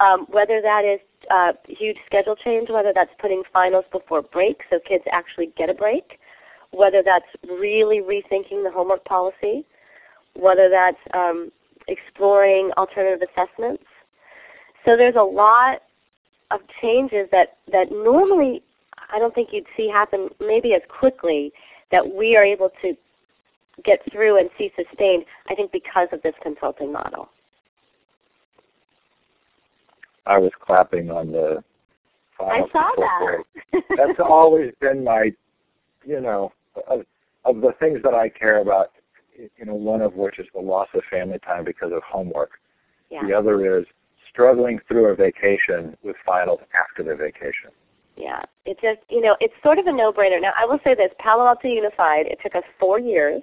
Um, 0.00 0.26
whether 0.30 0.62
that 0.62 0.84
is 0.84 1.00
uh, 1.30 1.52
huge 1.68 1.98
schedule 2.06 2.36
change, 2.36 2.70
whether 2.70 2.92
that's 2.94 3.12
putting 3.18 3.42
finals 3.52 3.84
before 3.92 4.22
break 4.22 4.62
so 4.70 4.78
kids 4.80 5.04
actually 5.12 5.52
get 5.56 5.68
a 5.68 5.74
break, 5.74 6.18
whether 6.70 7.02
that's 7.02 7.26
really 7.48 8.00
rethinking 8.00 8.62
the 8.62 8.70
homework 8.72 9.04
policy, 9.04 9.64
whether 10.34 10.70
that's 10.70 10.98
um, 11.12 11.52
exploring 11.88 12.70
alternative 12.78 13.28
assessments, 13.28 13.84
so 14.84 14.96
there's 14.96 15.16
a 15.16 15.22
lot 15.22 15.82
of 16.50 16.60
changes 16.80 17.28
that, 17.32 17.58
that 17.70 17.90
normally 17.92 18.62
I 19.12 19.18
don't 19.18 19.34
think 19.34 19.50
you'd 19.52 19.66
see 19.76 19.88
happen 19.88 20.30
maybe 20.40 20.74
as 20.74 20.82
quickly 20.88 21.52
that 21.90 22.14
we 22.14 22.36
are 22.36 22.44
able 22.44 22.70
to 22.82 22.96
get 23.84 24.00
through 24.12 24.38
and 24.38 24.50
see 24.58 24.72
sustained, 24.76 25.24
I 25.48 25.54
think 25.54 25.72
because 25.72 26.08
of 26.12 26.22
this 26.22 26.34
consulting 26.42 26.92
model. 26.92 27.28
I 30.26 30.38
was 30.38 30.52
clapping 30.60 31.10
on 31.10 31.32
the 31.32 31.62
I 32.40 32.62
saw 32.72 32.90
that. 32.96 33.82
That's 33.96 34.20
always 34.20 34.72
been 34.80 35.04
my, 35.04 35.32
you 36.04 36.20
know, 36.20 36.52
of, 36.88 37.04
of 37.44 37.60
the 37.60 37.72
things 37.78 38.00
that 38.02 38.14
I 38.14 38.28
care 38.28 38.60
about, 38.60 38.92
you 39.36 39.64
know, 39.64 39.74
one 39.74 40.00
of 40.00 40.14
which 40.14 40.38
is 40.38 40.46
the 40.54 40.60
loss 40.60 40.88
of 40.94 41.02
family 41.10 41.38
time 41.40 41.64
because 41.64 41.92
of 41.92 42.02
homework. 42.02 42.52
Yeah. 43.10 43.26
The 43.26 43.34
other 43.34 43.78
is 43.78 43.86
struggling 44.30 44.80
through 44.86 45.06
a 45.06 45.14
vacation 45.14 45.96
with 46.02 46.16
finals 46.24 46.60
after 46.78 47.02
the 47.02 47.16
vacation. 47.16 47.70
Yeah, 48.16 48.42
it 48.66 48.76
just 48.82 49.00
you 49.08 49.22
know 49.22 49.34
it's 49.40 49.54
sort 49.62 49.78
of 49.78 49.86
a 49.86 49.92
no-brainer. 49.92 50.40
Now 50.42 50.52
I 50.58 50.66
will 50.66 50.80
say 50.84 50.94
this: 50.94 51.10
Palo 51.18 51.46
Alto 51.46 51.68
Unified. 51.68 52.26
It 52.26 52.38
took 52.42 52.54
us 52.54 52.64
four 52.78 53.00
years, 53.00 53.42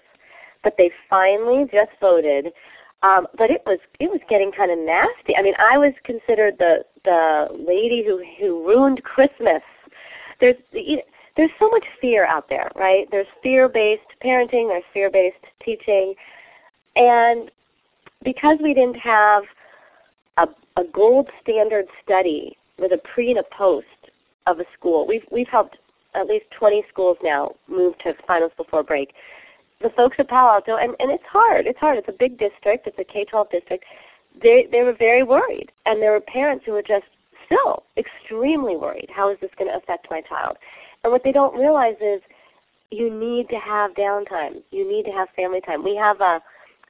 but 0.64 0.76
they 0.78 0.92
finally 1.10 1.66
just 1.72 1.92
voted. 2.00 2.54
Um, 3.04 3.28
but 3.38 3.52
it 3.52 3.62
was 3.66 3.80
it 4.00 4.10
was 4.10 4.22
getting 4.30 4.52
kind 4.52 4.72
of 4.72 4.80
nasty. 4.80 5.36
I 5.38 5.42
mean, 5.42 5.54
I 5.60 5.78
was 5.78 5.94
considered 6.04 6.56
the 6.58 6.84
the 7.06 7.48
lady 7.52 8.04
who 8.04 8.24
who 8.40 8.68
ruined 8.68 9.04
Christmas. 9.04 9.62
There's 10.40 10.56
there's 10.74 11.52
so 11.60 11.70
much 11.70 11.86
fear 12.02 12.26
out 12.26 12.50
there, 12.50 12.72
right? 12.76 13.08
There's 13.12 13.28
fear-based 13.44 14.02
parenting, 14.24 14.70
there's 14.70 14.84
fear-based 14.92 15.46
teaching, 15.64 16.16
and 16.96 17.52
because 18.24 18.58
we 18.62 18.74
didn't 18.74 18.98
have 18.98 19.44
a, 20.38 20.48
a 20.76 20.84
gold 20.92 21.30
standard 21.42 21.86
study 22.04 22.58
with 22.80 22.92
a 22.92 22.98
pre 22.98 23.30
and 23.30 23.40
a 23.40 23.44
post 23.56 23.86
of 24.48 24.60
a 24.60 24.66
school. 24.78 25.06
We've 25.06 25.26
we've 25.32 25.48
helped 25.48 25.78
at 26.16 26.28
least 26.28 26.46
20 26.58 26.84
schools 26.90 27.18
now 27.22 27.54
move 27.68 27.98
to 28.00 28.16
finals 28.26 28.52
before 28.58 28.84
break. 28.84 29.14
The 29.82 29.90
folks 29.92 30.18
at 30.20 30.28
Palo 30.28 30.54
Alto, 30.54 30.76
and, 30.76 30.96
and 31.00 31.12
it's 31.12 31.24
hard. 31.30 31.68
It's 31.68 31.80
hard. 31.80 31.98
It's 31.98 32.10
a 32.10 32.14
big 32.14 32.38
district. 32.40 32.88
It's 32.88 32.98
a 32.98 33.04
K-12 33.04 33.52
district. 33.52 33.86
They 34.42 34.68
they 34.72 34.84
were 34.84 34.94
very 34.94 35.24
worried, 35.24 35.72
and 35.86 36.02
there 36.02 36.12
were 36.12 36.20
parents 36.20 36.66
who 36.66 36.74
were 36.74 36.84
just 36.84 37.06
still 37.46 37.84
extremely 37.96 38.76
worried. 38.76 39.10
How 39.14 39.32
is 39.32 39.38
this 39.40 39.52
going 39.58 39.70
to 39.72 39.78
affect 39.78 40.08
my 40.10 40.22
child? 40.22 40.58
And 41.04 41.12
what 41.12 41.24
they 41.24 41.32
don't 41.32 41.58
realize 41.58 41.96
is 42.02 42.22
you 42.92 43.10
need 43.10 43.50
to 43.50 43.58
have 43.58 43.92
downtime. 43.94 44.62
You 44.72 44.88
need 44.88 45.04
to 45.06 45.12
have 45.12 45.30
family 45.36 45.62
time. 45.62 45.84
We 45.84 45.96
have 45.96 46.22
a 46.22 46.42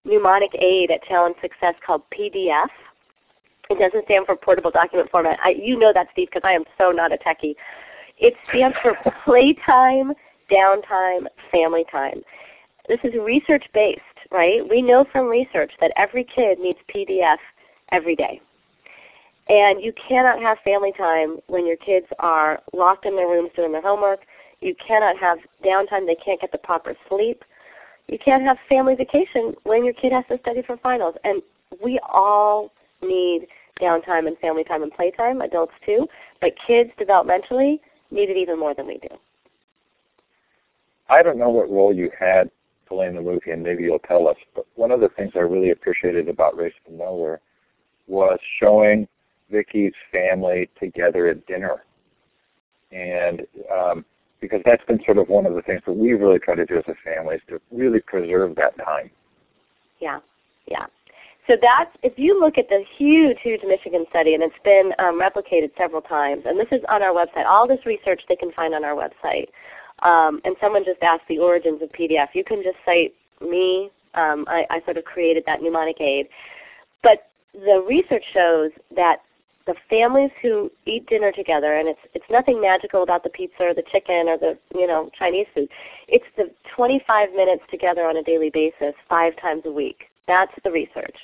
mnemonic 0.06 0.56
aid 0.56 0.92
at 0.92 1.04
Challenge 1.04 1.36
Success 1.42 1.76
called 1.86 2.04
PDF, 2.18 2.70
it 3.70 3.80
doesn't 3.80 4.06
stand 4.06 4.26
for 4.26 4.36
portable 4.36 4.72
document 4.72 5.12
format. 5.12 5.40
I, 5.44 5.50
you 5.50 5.78
know 5.78 5.92
that, 5.94 6.08
Steve, 6.14 6.30
because 6.32 6.48
I 6.48 6.54
am 6.54 6.64
so 6.78 6.92
not 6.92 7.12
a 7.12 7.18
techie. 7.18 7.56
It 8.18 8.36
stands 8.48 8.78
for 8.82 8.98
playtime, 9.26 10.14
downtime, 10.50 11.28
family 11.52 11.86
time. 11.92 12.22
This 12.88 13.00
is 13.04 13.14
research 13.16 13.66
based, 13.74 14.02
right? 14.32 14.68
We 14.68 14.82
know 14.82 15.06
from 15.12 15.28
research 15.28 15.72
that 15.82 15.92
every 15.98 16.24
kid 16.24 16.60
needs 16.60 16.80
PDF 16.94 17.38
every 17.92 18.16
day. 18.16 18.42
And 19.50 19.82
you 19.82 19.94
cannot 19.94 20.42
have 20.42 20.58
family 20.60 20.92
time 20.98 21.38
when 21.48 21.66
your 21.66 21.78
kids 21.78 22.08
are 22.20 22.62
locked 22.74 23.06
in 23.06 23.16
their 23.16 23.28
rooms 23.28 23.52
doing 23.56 23.72
their 23.72 23.82
homework. 23.82 24.22
You 24.62 24.76
cannot 24.76 25.18
have 25.18 25.40
downtime. 25.66 26.06
They 26.06 26.16
can't 26.16 26.42
get 26.42 26.52
the 26.52 26.58
proper 26.58 26.96
sleep. 27.08 27.44
You 28.08 28.18
can't 28.18 28.44
have 28.44 28.58
family 28.70 28.96
vacation 28.96 29.56
when 29.64 29.86
your 29.86 29.94
kid 29.94 30.12
has 30.12 30.26
to 30.30 30.40
study 30.40 30.62
for 30.62 30.78
finals. 30.78 31.16
And 31.24 31.42
we 31.82 32.00
all 32.10 32.72
need 33.02 33.48
downtime 33.80 34.28
and 34.28 34.38
family 34.40 34.64
time 34.64 34.84
and 34.84 34.92
playtime, 34.92 35.42
adults 35.42 35.74
too, 35.86 36.08
but 36.42 36.54
kids 36.66 36.90
developmentally 37.00 37.80
need 38.12 38.30
it 38.30 38.38
even 38.38 38.58
more 38.60 38.74
than 38.74 38.88
we 38.88 38.98
do. 38.98 39.10
I 41.10 41.24
don't 41.24 41.38
know 41.38 41.50
what 41.50 41.70
role 41.70 41.94
you 41.94 42.12
had 42.18 42.50
playing 42.88 43.16
the 43.16 43.22
movie, 43.22 43.52
and 43.52 43.64
maybe 43.64 43.84
you'll 43.84 44.00
tell 44.00 44.28
us, 44.28 44.38
but 44.56 44.66
one 44.76 44.92
of 44.92 45.00
the 45.00 45.10
things 45.10 45.32
I 45.36 45.40
really 45.40 45.72
appreciated 45.72 46.30
about 46.30 46.58
Race 46.58 46.74
to 46.88 46.94
Nowhere 46.94 47.42
was 48.08 48.40
showing 48.62 49.08
Vicki's 49.52 49.94
family 50.12 50.70
together 50.80 51.28
at 51.28 51.46
dinner. 51.46 51.84
And 52.92 53.42
um, 53.72 54.06
because 54.40 54.62
that's 54.66 54.84
been 54.86 55.00
sort 55.06 55.18
of 55.18 55.30
one 55.30 55.46
of 55.46 55.56
the 55.56 55.62
things 55.62 55.82
that 55.86 55.94
we 55.94 56.14
really 56.14 56.40
try 56.40 56.56
to 56.56 56.66
do 56.66 56.78
as 56.78 56.84
a 56.88 56.96
family 57.04 57.36
is 57.36 57.42
to 57.50 57.60
really 57.72 58.00
preserve 58.00 58.56
that 58.56 58.78
time. 58.78 59.10
Yeah, 60.00 60.20
yeah. 60.68 60.86
So 61.48 61.56
that's 61.62 61.92
if 62.04 62.14
you 62.18 62.40
look 62.40 62.58
at 62.58 62.68
the 62.68 62.84
huge, 62.98 63.38
huge 63.42 63.62
Michigan 63.66 64.06
study, 64.10 64.34
and 64.34 64.44
it's 64.44 64.56
been 64.64 64.92
um, 65.00 65.20
replicated 65.20 65.72
several 65.78 66.02
times, 66.02 66.44
and 66.46 66.60
this 66.60 66.68
is 66.72 66.82
on 66.90 67.02
our 67.02 67.14
website. 67.14 67.46
All 67.46 67.68
this 67.68 67.86
research 67.86 68.22
they 68.28 68.36
can 68.36 68.52
find 68.52 68.76
on 68.76 68.84
our 68.84 68.96
website. 68.96 69.48
Um, 70.04 70.42
and 70.46 70.56
someone 70.62 70.86
just 70.86 71.02
asked 71.02 71.28
the 71.28 71.40
origins 71.40 71.82
of 71.82 71.92
PDF. 71.92 72.30
You 72.34 72.44
can 72.44 72.62
just 72.64 72.78
cite 72.86 73.14
me. 73.42 73.90
Um, 74.14 74.46
I, 74.48 74.66
I 74.70 74.82
sort 74.86 74.98
of 74.98 75.06
created 75.06 75.44
that 75.46 75.62
mnemonic 75.62 76.00
aid. 76.00 76.28
But 77.04 77.30
the 77.54 77.84
research 77.88 78.24
shows 78.34 78.72
that 78.96 79.22
the 79.66 79.76
families 79.90 80.32
who 80.42 80.72
eat 80.86 81.08
dinner 81.08 81.32
together, 81.32 81.76
and 81.76 81.88
it's 81.90 82.00
it's 82.14 82.26
nothing 82.30 82.62
magical 82.62 83.04
about 83.04 83.24
the 83.24 83.30
pizza 83.30 83.64
or 83.64 83.74
the 83.74 83.84
chicken 83.92 84.30
or 84.30 84.38
the 84.38 84.58
you 84.74 84.88
know 84.88 85.12
Chinese 85.18 85.48
food. 85.54 85.70
It's 86.08 86.26
the 86.38 86.50
25 86.76 87.34
minutes 87.34 87.64
together 87.70 88.06
on 88.06 88.18
a 88.18 88.24
daily 88.24 88.50
basis, 88.50 88.96
five 89.10 89.36
times 89.38 89.64
a 89.66 89.72
week. 89.72 90.10
That's 90.28 90.54
the 90.64 90.72
research. 90.72 91.18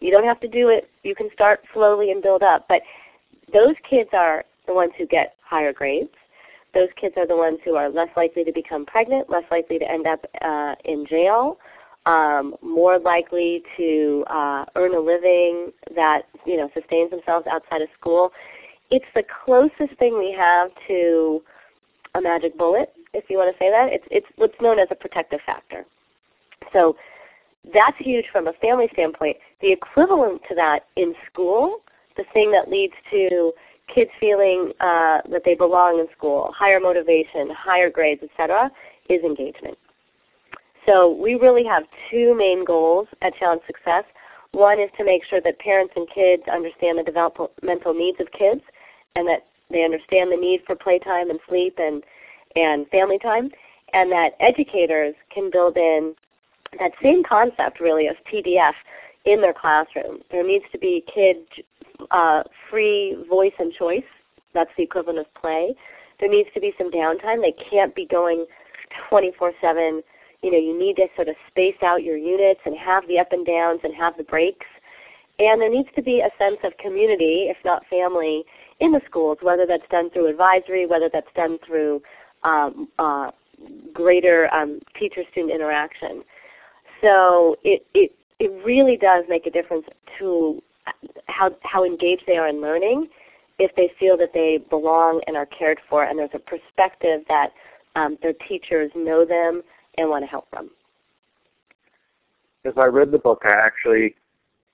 You 0.00 0.10
don't 0.10 0.24
have 0.24 0.40
to 0.40 0.48
do 0.48 0.68
it. 0.68 0.88
You 1.02 1.14
can 1.14 1.30
start 1.32 1.62
slowly 1.74 2.10
and 2.10 2.22
build 2.22 2.42
up. 2.42 2.66
But 2.68 2.82
those 3.52 3.74
kids 3.88 4.10
are 4.12 4.44
the 4.66 4.72
ones 4.72 4.92
who 4.96 5.06
get 5.06 5.34
higher 5.42 5.72
grades. 5.72 6.14
Those 6.74 6.88
kids 7.00 7.14
are 7.16 7.26
the 7.26 7.36
ones 7.36 7.58
who 7.64 7.74
are 7.74 7.88
less 7.88 8.08
likely 8.16 8.44
to 8.44 8.52
become 8.52 8.86
pregnant, 8.86 9.28
less 9.28 9.44
likely 9.50 9.78
to 9.78 9.90
end 9.90 10.06
up 10.06 10.24
uh, 10.40 10.74
in 10.84 11.06
jail, 11.06 11.58
um, 12.06 12.54
more 12.62 12.98
likely 12.98 13.62
to 13.76 14.24
uh, 14.28 14.64
earn 14.76 14.94
a 14.94 15.00
living 15.00 15.72
that 15.94 16.22
you 16.46 16.56
know 16.56 16.70
sustains 16.74 17.10
themselves 17.10 17.46
outside 17.50 17.82
of 17.82 17.88
school. 17.98 18.32
It's 18.90 19.06
the 19.14 19.24
closest 19.44 19.98
thing 19.98 20.18
we 20.18 20.34
have 20.36 20.70
to 20.88 21.42
a 22.14 22.20
magic 22.20 22.56
bullet, 22.56 22.92
if 23.12 23.24
you 23.28 23.38
want 23.38 23.54
to 23.54 23.58
say 23.58 23.70
that. 23.70 23.92
It's 23.92 24.06
it's 24.10 24.26
what's 24.36 24.60
known 24.60 24.78
as 24.78 24.88
a 24.90 24.94
protective 24.94 25.40
factor. 25.44 25.84
So 26.72 26.96
that's 27.74 27.96
huge 27.98 28.26
from 28.32 28.46
a 28.46 28.52
family 28.54 28.88
standpoint. 28.92 29.36
The 29.60 29.72
equivalent 29.72 30.42
to 30.48 30.54
that 30.54 30.86
in 30.96 31.14
school, 31.30 31.80
the 32.16 32.24
thing 32.32 32.50
that 32.52 32.70
leads 32.70 32.94
to 33.10 33.52
kids 33.94 34.10
feeling 34.18 34.72
uh, 34.80 35.20
that 35.30 35.42
they 35.44 35.54
belong 35.54 35.98
in 35.98 36.06
school, 36.16 36.52
higher 36.56 36.80
motivation, 36.80 37.50
higher 37.50 37.90
grades, 37.90 38.22
etc., 38.22 38.70
is 39.08 39.22
engagement. 39.22 39.76
So 40.86 41.10
we 41.10 41.34
really 41.34 41.64
have 41.64 41.84
two 42.10 42.34
main 42.34 42.64
goals 42.64 43.08
at 43.22 43.36
Challenge 43.36 43.62
Success. 43.66 44.04
One 44.52 44.80
is 44.80 44.90
to 44.98 45.04
make 45.04 45.24
sure 45.24 45.40
that 45.40 45.58
parents 45.58 45.92
and 45.96 46.08
kids 46.08 46.42
understand 46.52 46.98
the 46.98 47.02
developmental 47.02 47.94
needs 47.94 48.18
of 48.20 48.30
kids 48.32 48.62
and 49.14 49.28
that 49.28 49.46
they 49.70 49.84
understand 49.84 50.32
the 50.32 50.36
need 50.36 50.62
for 50.66 50.74
playtime 50.74 51.30
and 51.30 51.38
sleep 51.48 51.78
and, 51.78 52.02
and 52.56 52.88
family 52.88 53.18
time, 53.18 53.50
and 53.92 54.10
that 54.10 54.34
educators 54.40 55.14
can 55.32 55.50
build 55.50 55.76
in 55.76 56.14
that 56.78 56.92
same 57.02 57.22
concept 57.22 57.80
really 57.80 58.06
of 58.06 58.16
PDF 58.32 58.74
in 59.24 59.40
their 59.40 59.52
classroom. 59.52 60.20
There 60.30 60.46
needs 60.46 60.64
to 60.72 60.78
be 60.78 61.04
kid 61.12 61.36
uh, 62.10 62.42
free 62.70 63.16
voice 63.28 63.52
and 63.58 63.72
choice. 63.72 64.04
That's 64.54 64.70
the 64.76 64.82
equivalent 64.82 65.18
of 65.20 65.32
play. 65.34 65.74
There 66.18 66.28
needs 66.28 66.48
to 66.54 66.60
be 66.60 66.74
some 66.76 66.90
downtime. 66.90 67.40
They 67.40 67.54
can't 67.70 67.94
be 67.94 68.06
going 68.06 68.46
24/7 69.10 70.02
you 70.42 70.50
know, 70.50 70.58
you 70.58 70.78
need 70.78 70.96
to 70.96 71.06
sort 71.16 71.28
of 71.28 71.36
space 71.48 71.76
out 71.82 72.02
your 72.02 72.16
units 72.16 72.60
and 72.64 72.76
have 72.76 73.06
the 73.08 73.18
up 73.18 73.32
and 73.32 73.44
downs 73.44 73.80
and 73.84 73.94
have 73.94 74.16
the 74.16 74.24
breaks. 74.24 74.66
And 75.38 75.60
there 75.60 75.70
needs 75.70 75.88
to 75.96 76.02
be 76.02 76.20
a 76.20 76.30
sense 76.38 76.58
of 76.64 76.76
community, 76.78 77.48
if 77.48 77.56
not 77.64 77.86
family, 77.86 78.44
in 78.78 78.92
the 78.92 79.00
schools, 79.06 79.38
whether 79.42 79.66
that's 79.66 79.88
done 79.90 80.10
through 80.10 80.28
advisory, 80.28 80.86
whether 80.86 81.10
that's 81.12 81.32
done 81.34 81.58
through 81.66 82.02
um, 82.42 82.88
uh, 82.98 83.30
greater 83.92 84.52
um, 84.54 84.80
teacher-student 84.98 85.52
interaction. 85.52 86.22
So 87.02 87.56
it, 87.62 87.86
it, 87.94 88.12
it 88.38 88.50
really 88.64 88.96
does 88.96 89.24
make 89.28 89.46
a 89.46 89.50
difference 89.50 89.86
to 90.18 90.62
how, 91.26 91.54
how 91.62 91.84
engaged 91.84 92.22
they 92.26 92.36
are 92.36 92.48
in 92.48 92.60
learning 92.60 93.08
if 93.58 93.74
they 93.76 93.90
feel 93.98 94.16
that 94.16 94.32
they 94.32 94.58
belong 94.70 95.20
and 95.26 95.36
are 95.36 95.46
cared 95.46 95.78
for 95.88 96.04
and 96.04 96.18
there's 96.18 96.30
a 96.34 96.38
perspective 96.38 97.22
that 97.28 97.52
um, 97.96 98.18
their 98.22 98.32
teachers 98.48 98.90
know 98.94 99.24
them, 99.24 99.62
and 99.98 100.08
want 100.08 100.24
to 100.24 100.28
help 100.28 100.50
them. 100.50 100.70
As 102.64 102.74
I 102.76 102.84
read 102.84 103.10
the 103.10 103.18
book, 103.18 103.42
I 103.44 103.52
actually 103.52 104.14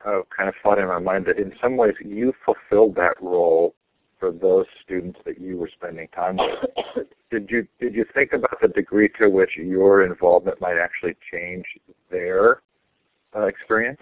uh, 0.05 0.21
kind 0.37 0.49
of 0.49 0.55
thought 0.63 0.79
in 0.79 0.87
my 0.87 0.99
mind 0.99 1.27
that 1.27 1.39
in 1.39 1.53
some 1.61 1.77
ways 1.77 1.95
you 2.05 2.33
fulfilled 2.45 2.95
that 2.97 3.21
role 3.21 3.75
for 4.19 4.31
those 4.31 4.67
students 4.83 5.19
that 5.25 5.41
you 5.41 5.57
were 5.57 5.71
spending 5.73 6.09
time 6.09 6.37
with. 6.37 7.07
did 7.31 7.51
you 7.51 7.67
did 7.81 7.95
you 7.95 8.05
think 8.15 8.33
about 8.33 8.61
the 8.61 8.69
degree 8.69 9.11
to 9.21 9.29
which 9.29 9.51
your 9.57 10.05
involvement 10.05 10.61
might 10.61 10.79
actually 10.79 11.17
change 11.33 11.65
their 12.11 12.63
uh, 13.35 13.47
experience? 13.47 14.01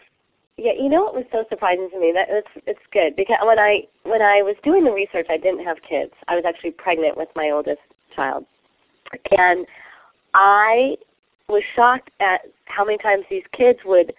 Yeah, 0.57 0.73
you 0.73 0.89
know 0.89 1.03
what 1.03 1.15
was 1.15 1.25
so 1.33 1.45
surprising 1.49 1.91
to 1.91 1.99
me? 1.99 2.13
That 2.13 2.29
it's 2.31 2.65
it's 2.67 2.81
good 2.93 3.17
because 3.17 3.39
when 3.43 3.59
I 3.59 3.83
when 4.05 4.23
I 4.23 4.43
was 4.43 4.55
doing 4.63 4.85
the 4.85 4.93
research, 4.93 5.27
I 5.29 5.37
didn't 5.37 5.65
have 5.65 5.79
kids. 5.83 6.13
I 6.29 6.37
was 6.37 6.45
actually 6.47 6.71
pregnant 6.73 7.17
with 7.17 7.29
my 7.35 7.51
oldest 7.51 7.81
child, 8.15 8.47
and 9.37 9.67
I 10.33 10.97
was 11.49 11.63
shocked 11.75 12.11
at 12.21 12.43
how 12.67 12.85
many 12.85 12.99
times 12.99 13.25
these 13.29 13.43
kids 13.53 13.81
would 13.85 14.15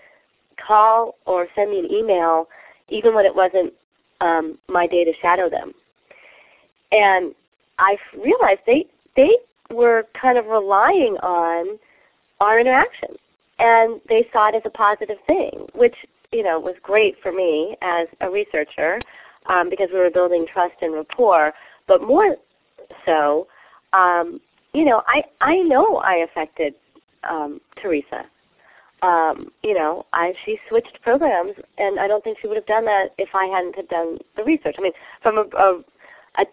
call 0.58 1.16
or 1.26 1.48
send 1.56 1.72
me 1.72 1.80
an 1.80 1.92
email, 1.92 2.50
even 2.90 3.14
when 3.14 3.26
it 3.26 3.36
wasn't 3.36 3.74
um, 4.20 4.58
my 4.68 4.88
day 4.88 5.06
to 5.06 5.14
shadow 5.22 5.50
them. 5.50 5.74
And 6.92 7.34
I 7.80 7.98
realized 8.14 8.60
they 8.66 8.88
they 9.16 9.38
were 9.72 10.06
kind 10.22 10.38
of 10.38 10.48
relying 10.48 11.16
on 11.24 11.80
our 12.42 12.60
interaction, 12.60 13.16
and 13.58 14.02
they 14.10 14.28
saw 14.34 14.50
it 14.50 14.56
as 14.56 14.64
a 14.66 14.70
positive 14.70 15.18
thing, 15.26 15.68
which 15.74 15.96
you 16.32 16.44
know 16.44 16.60
was 16.60 16.76
great 16.82 17.16
for 17.22 17.32
me 17.32 17.76
as 17.82 18.08
a 18.22 18.30
researcher 18.30 19.00
um, 19.48 19.70
because 19.70 19.90
we 19.94 20.00
were 20.00 20.10
building 20.10 20.46
trust 20.52 20.76
and 20.82 20.94
rapport. 20.94 21.54
But 21.88 22.02
more 22.02 22.36
so, 23.06 23.48
um, 23.94 24.40
you 24.74 24.86
know, 24.86 25.04
I 25.08 25.24
I 25.42 25.58
know 25.58 25.98
I 25.98 26.16
affected 26.16 26.76
um, 27.30 27.62
Teresa. 27.82 28.26
Um, 29.02 29.52
you 29.64 29.74
know, 29.74 30.06
I 30.14 30.34
she 30.46 30.58
switched 30.68 31.00
programs, 31.02 31.54
and 31.78 32.00
I 32.00 32.08
don't 32.08 32.24
think 32.24 32.40
she 32.42 32.48
would 32.48 32.58
have 32.58 32.66
done 32.66 32.86
that 32.86 33.14
if 33.18 33.30
I 33.34 33.46
hadn't 33.46 33.76
have 33.76 33.90
done 33.90 34.20
the 34.36 34.44
research. 34.44 34.76
I 34.78 34.82
mean, 34.82 34.94
from 35.22 35.38
a, 35.38 35.46
a, 35.58 35.84
a 36.40 36.46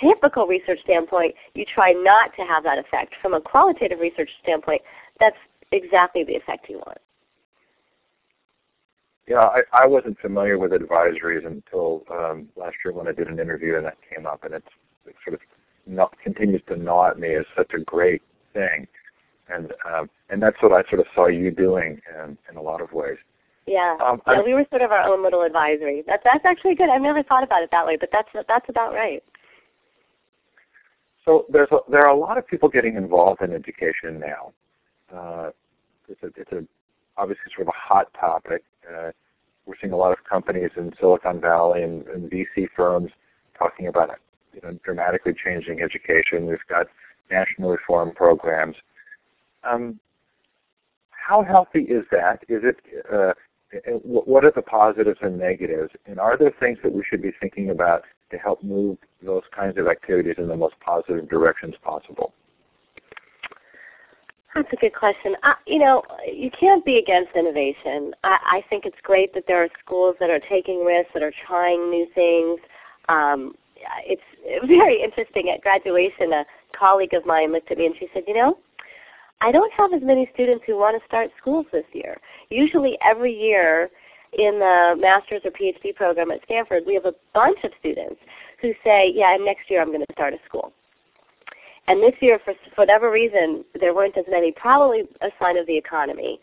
typical 0.00 0.46
research 0.46 0.80
standpoint, 0.84 1.34
you 1.54 1.64
try 1.64 1.92
not 1.92 2.34
to 2.36 2.42
have 2.42 2.62
that 2.64 2.78
effect. 2.78 3.14
From 3.20 3.34
a 3.34 3.40
qualitative 3.40 3.98
research 3.98 4.30
standpoint, 4.42 4.82
that's 5.18 5.36
exactly 5.72 6.22
the 6.22 6.34
effect 6.34 6.68
you 6.68 6.76
want. 6.76 6.98
Yeah, 9.28 9.40
I, 9.40 9.62
I 9.72 9.86
wasn't 9.86 10.18
familiar 10.20 10.56
with 10.58 10.70
advisories 10.70 11.44
until 11.44 12.04
um, 12.10 12.48
last 12.56 12.76
year 12.84 12.92
when 12.94 13.08
I 13.08 13.12
did 13.12 13.26
an 13.26 13.40
interview 13.40 13.76
and 13.76 13.84
that 13.84 13.98
came 14.14 14.26
up, 14.26 14.44
and 14.44 14.54
it's, 14.54 14.68
it's 15.04 15.18
sort 15.24 15.34
of 15.34 15.40
not, 15.86 16.16
continues 16.22 16.62
to 16.68 16.76
gnaw 16.76 17.10
at 17.10 17.18
me 17.18 17.34
as 17.34 17.44
such 17.56 17.72
a 17.74 17.80
great 17.80 18.22
thing, 18.52 18.86
and 19.48 19.72
um, 19.84 20.08
and 20.30 20.42
that's 20.42 20.56
what 20.60 20.72
I 20.72 20.88
sort 20.88 21.00
of 21.00 21.06
saw 21.14 21.26
you 21.26 21.50
doing 21.50 22.00
in, 22.14 22.38
in 22.50 22.56
a 22.56 22.62
lot 22.62 22.80
of 22.80 22.92
ways. 22.92 23.18
Yeah, 23.66 23.96
um, 24.04 24.22
yeah, 24.28 24.42
we 24.42 24.54
were 24.54 24.64
sort 24.70 24.82
of 24.82 24.92
our 24.92 25.02
own 25.02 25.24
little 25.24 25.42
advisory. 25.42 26.04
That's 26.06 26.22
that's 26.24 26.44
actually 26.44 26.76
good. 26.76 26.88
I've 26.88 27.02
never 27.02 27.22
thought 27.24 27.42
about 27.42 27.62
it 27.62 27.70
that 27.72 27.84
way, 27.84 27.96
but 27.98 28.10
that's 28.12 28.28
that's 28.46 28.68
about 28.68 28.94
right. 28.94 29.24
So 31.24 31.46
there's 31.48 31.68
a, 31.72 31.78
there 31.90 32.02
are 32.06 32.14
a 32.14 32.16
lot 32.16 32.38
of 32.38 32.46
people 32.46 32.68
getting 32.68 32.94
involved 32.94 33.42
in 33.42 33.52
education 33.52 34.20
now. 34.20 34.52
Uh, 35.12 35.50
it's 36.08 36.22
a 36.22 36.26
it's 36.40 36.52
a 36.52 36.64
obviously 37.18 37.44
sort 37.54 37.68
of 37.68 37.74
a 37.74 37.94
hot 37.94 38.12
topic. 38.18 38.62
Uh, 38.88 39.10
we're 39.66 39.74
seeing 39.80 39.92
a 39.92 39.96
lot 39.96 40.12
of 40.12 40.18
companies 40.28 40.70
in 40.76 40.92
Silicon 41.00 41.40
Valley 41.40 41.82
and, 41.82 42.06
and 42.06 42.30
VC 42.30 42.66
firms 42.76 43.10
talking 43.58 43.88
about 43.88 44.10
you 44.52 44.60
know, 44.62 44.78
dramatically 44.84 45.32
changing 45.34 45.80
education. 45.82 46.46
We've 46.46 46.58
got 46.68 46.86
national 47.30 47.70
reform 47.70 48.12
programs. 48.12 48.76
Um, 49.64 49.98
how 51.10 51.42
healthy 51.42 51.80
is 51.80 52.04
that? 52.12 52.44
Is 52.48 52.62
it? 52.62 52.76
Uh, 53.12 53.32
what 54.04 54.44
are 54.44 54.52
the 54.54 54.62
positives 54.62 55.18
and 55.22 55.38
negatives? 55.38 55.90
And 56.06 56.20
are 56.20 56.38
there 56.38 56.54
things 56.60 56.78
that 56.84 56.92
we 56.92 57.02
should 57.08 57.20
be 57.20 57.32
thinking 57.40 57.70
about 57.70 58.02
to 58.30 58.38
help 58.38 58.62
move 58.62 58.98
those 59.22 59.42
kinds 59.54 59.76
of 59.76 59.88
activities 59.88 60.36
in 60.38 60.46
the 60.46 60.56
most 60.56 60.76
positive 60.80 61.28
directions 61.28 61.74
possible? 61.82 62.32
That's 64.56 64.72
a 64.72 64.76
good 64.76 64.94
question. 64.94 65.36
Uh, 65.42 65.52
you 65.66 65.78
know, 65.78 66.02
you 66.26 66.50
can't 66.50 66.82
be 66.82 66.96
against 66.96 67.36
innovation. 67.36 68.14
I, 68.24 68.38
I 68.42 68.64
think 68.70 68.86
it's 68.86 68.96
great 69.02 69.34
that 69.34 69.44
there 69.46 69.62
are 69.62 69.68
schools 69.84 70.16
that 70.18 70.30
are 70.30 70.40
taking 70.40 70.82
risks, 70.82 71.10
that 71.12 71.22
are 71.22 71.32
trying 71.46 71.90
new 71.90 72.06
things. 72.14 72.58
Um, 73.10 73.54
it's 74.06 74.22
very 74.66 75.02
interesting. 75.02 75.50
At 75.50 75.60
graduation, 75.60 76.32
a 76.32 76.46
colleague 76.72 77.12
of 77.12 77.26
mine 77.26 77.52
looked 77.52 77.70
at 77.70 77.76
me 77.76 77.84
and 77.84 77.94
she 77.98 78.08
said, 78.14 78.22
you 78.26 78.32
know, 78.32 78.56
I 79.42 79.52
don't 79.52 79.72
have 79.74 79.92
as 79.92 80.00
many 80.00 80.30
students 80.32 80.64
who 80.66 80.78
want 80.78 80.98
to 80.98 81.06
start 81.06 81.30
schools 81.38 81.66
this 81.70 81.84
year. 81.92 82.16
Usually 82.48 82.96
every 83.04 83.38
year 83.38 83.90
in 84.38 84.58
the 84.58 84.96
master's 84.98 85.42
or 85.44 85.50
PhD 85.50 85.94
program 85.94 86.30
at 86.30 86.42
Stanford, 86.44 86.84
we 86.86 86.94
have 86.94 87.04
a 87.04 87.14
bunch 87.34 87.58
of 87.62 87.72
students 87.78 88.22
who 88.62 88.72
say, 88.82 89.12
yeah, 89.14 89.36
next 89.38 89.68
year 89.68 89.82
I'm 89.82 89.88
going 89.88 90.00
to 90.00 90.12
start 90.12 90.32
a 90.32 90.38
school. 90.48 90.72
And 91.88 92.02
this 92.02 92.14
year, 92.20 92.40
for, 92.44 92.54
for 92.74 92.82
whatever 92.82 93.10
reason, 93.10 93.64
there 93.78 93.94
weren't 93.94 94.16
as 94.16 94.24
many, 94.28 94.52
probably 94.52 95.02
a 95.20 95.28
sign 95.40 95.56
of 95.56 95.66
the 95.66 95.76
economy. 95.76 96.40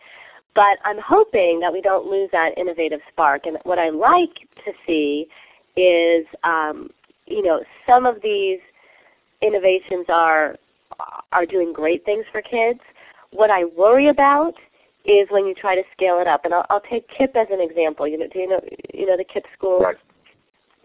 but 0.56 0.78
I'm 0.86 1.00
hoping 1.00 1.60
that 1.62 1.74
we 1.74 1.82
don't 1.82 2.06
lose 2.10 2.30
that 2.32 2.58
innovative 2.58 3.02
spark. 3.12 3.46
And 3.46 3.58
what 3.64 3.80
I 3.80 3.89
like 3.89 4.48
to 4.66 4.72
see 4.86 5.28
is, 5.76 6.26
um, 6.44 6.89
you 7.26 7.41
know, 7.41 7.64
some 7.88 8.06
of 8.06 8.22
these 8.22 8.60
innovations 9.41 10.06
are 10.10 10.58
are 11.32 11.46
doing 11.46 11.74
great 11.74 12.06
things 12.06 12.24
for 12.32 12.41
kids. 12.41 12.80
What 13.32 13.50
I 13.50 13.66
worry 13.66 14.10
about 14.10 14.54
is 15.06 15.28
when 15.32 15.48
you 15.48 15.56
try 15.56 15.76
to 15.76 15.82
scale 15.91 16.20
it 16.20 16.28
up. 16.28 16.46
And 16.46 16.54
I'll, 16.54 16.66
I'll 16.70 16.82
take 16.82 17.10
KIPP 17.10 17.36
as 17.36 17.48
an 17.52 17.60
example. 17.60 18.08
You 18.08 18.20
know, 18.20 18.28
do 18.32 18.39
you 18.39 18.48
know 18.48 18.62
you 18.94 19.06
know 19.08 19.18
the 19.18 19.26
KIPP 19.26 19.46
schools? 19.58 19.82
Right. 19.84 19.98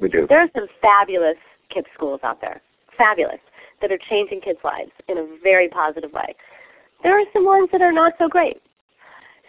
We 0.01 0.09
do. 0.09 0.27
There 0.29 0.41
are 0.41 0.49
some 0.55 0.67
fabulous 0.81 1.37
KIPP 1.75 1.85
schools 1.95 2.21
out 2.23 2.41
there, 2.41 2.63
fabulous, 2.97 3.41
that 3.81 3.93
are 3.93 3.99
changing 4.11 4.41
kids' 4.41 4.59
lives 4.65 4.91
in 5.09 5.19
a 5.19 5.27
very 5.43 5.69
positive 5.69 6.13
way. 6.13 6.35
There 7.03 7.19
are 7.19 7.25
some 7.33 7.45
ones 7.45 7.69
that 7.73 7.83
are 7.83 7.93
not 7.93 8.15
so 8.19 8.29
great. 8.29 8.61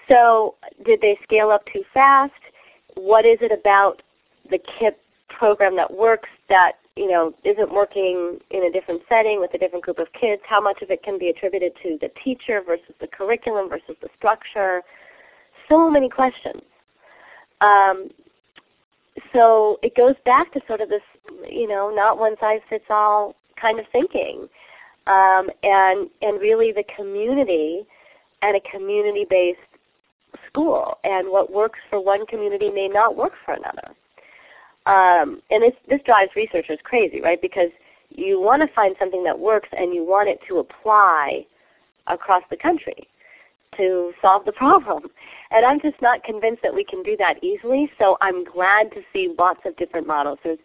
So 0.09 0.55
did 0.85 1.01
they 1.01 1.17
scale 1.23 1.49
up 1.49 1.65
too 1.71 1.83
fast? 1.93 2.33
What 2.95 3.25
is 3.25 3.37
it 3.41 3.51
about 3.51 4.01
the 4.49 4.59
KIPP 4.59 4.95
program 5.29 5.75
that 5.75 5.91
works 5.95 6.29
that 6.49 6.73
you 6.95 7.09
know 7.09 7.33
isn't 7.45 7.71
working 7.71 8.39
in 8.49 8.63
a 8.63 8.71
different 8.71 9.01
setting 9.07 9.39
with 9.39 9.53
a 9.53 9.57
different 9.57 9.85
group 9.85 9.99
of 9.99 10.07
kids? 10.19 10.41
How 10.47 10.59
much 10.59 10.81
of 10.81 10.91
it 10.91 11.03
can 11.03 11.17
be 11.17 11.29
attributed 11.29 11.73
to 11.83 11.97
the 12.01 12.09
teacher 12.23 12.61
versus 12.65 12.95
the 12.99 13.07
curriculum 13.07 13.69
versus 13.69 13.95
the 14.01 14.09
structure? 14.17 14.81
So 15.69 15.89
many 15.89 16.09
questions. 16.09 16.61
Um, 17.61 18.09
so 19.33 19.79
it 19.83 19.95
goes 19.95 20.15
back 20.25 20.51
to 20.53 20.61
sort 20.67 20.81
of 20.81 20.89
this, 20.89 21.01
you 21.49 21.67
know, 21.67 21.91
not 21.93 22.17
one 22.17 22.35
size 22.39 22.61
fits 22.69 22.85
all 22.89 23.35
kind 23.59 23.79
of 23.79 23.85
thinking, 23.91 24.47
um, 25.07 25.49
and 25.63 26.09
and 26.21 26.39
really 26.39 26.71
the 26.71 26.83
community 26.95 27.85
and 28.41 28.55
a 28.55 28.61
community-based 28.71 29.59
school, 30.47 30.97
and 31.03 31.29
what 31.29 31.51
works 31.51 31.79
for 31.89 31.99
one 32.03 32.25
community 32.25 32.69
may 32.69 32.87
not 32.87 33.15
work 33.15 33.33
for 33.45 33.53
another. 33.53 33.95
Um, 34.85 35.41
and 35.51 35.63
this 35.63 35.73
this 35.87 36.01
drives 36.05 36.31
researchers 36.35 36.79
crazy, 36.83 37.21
right? 37.21 37.41
Because 37.41 37.69
you 38.09 38.39
want 38.39 38.61
to 38.61 38.73
find 38.73 38.95
something 38.99 39.23
that 39.23 39.37
works 39.37 39.69
and 39.71 39.93
you 39.93 40.03
want 40.03 40.29
it 40.29 40.39
to 40.47 40.59
apply 40.59 41.45
across 42.07 42.43
the 42.49 42.57
country 42.57 43.07
to 43.77 44.11
solve 44.21 44.45
the 44.45 44.51
problem. 44.51 45.03
And 45.51 45.65
I'm 45.65 45.79
just 45.79 46.01
not 46.01 46.23
convinced 46.23 46.63
that 46.63 46.73
we 46.73 46.83
can 46.83 47.03
do 47.03 47.15
that 47.17 47.43
easily, 47.43 47.91
so 47.97 48.17
I'm 48.21 48.43
glad 48.43 48.91
to 48.93 49.01
see 49.13 49.33
lots 49.37 49.61
of 49.65 49.75
different 49.77 50.07
models. 50.07 50.39
There's 50.43 50.59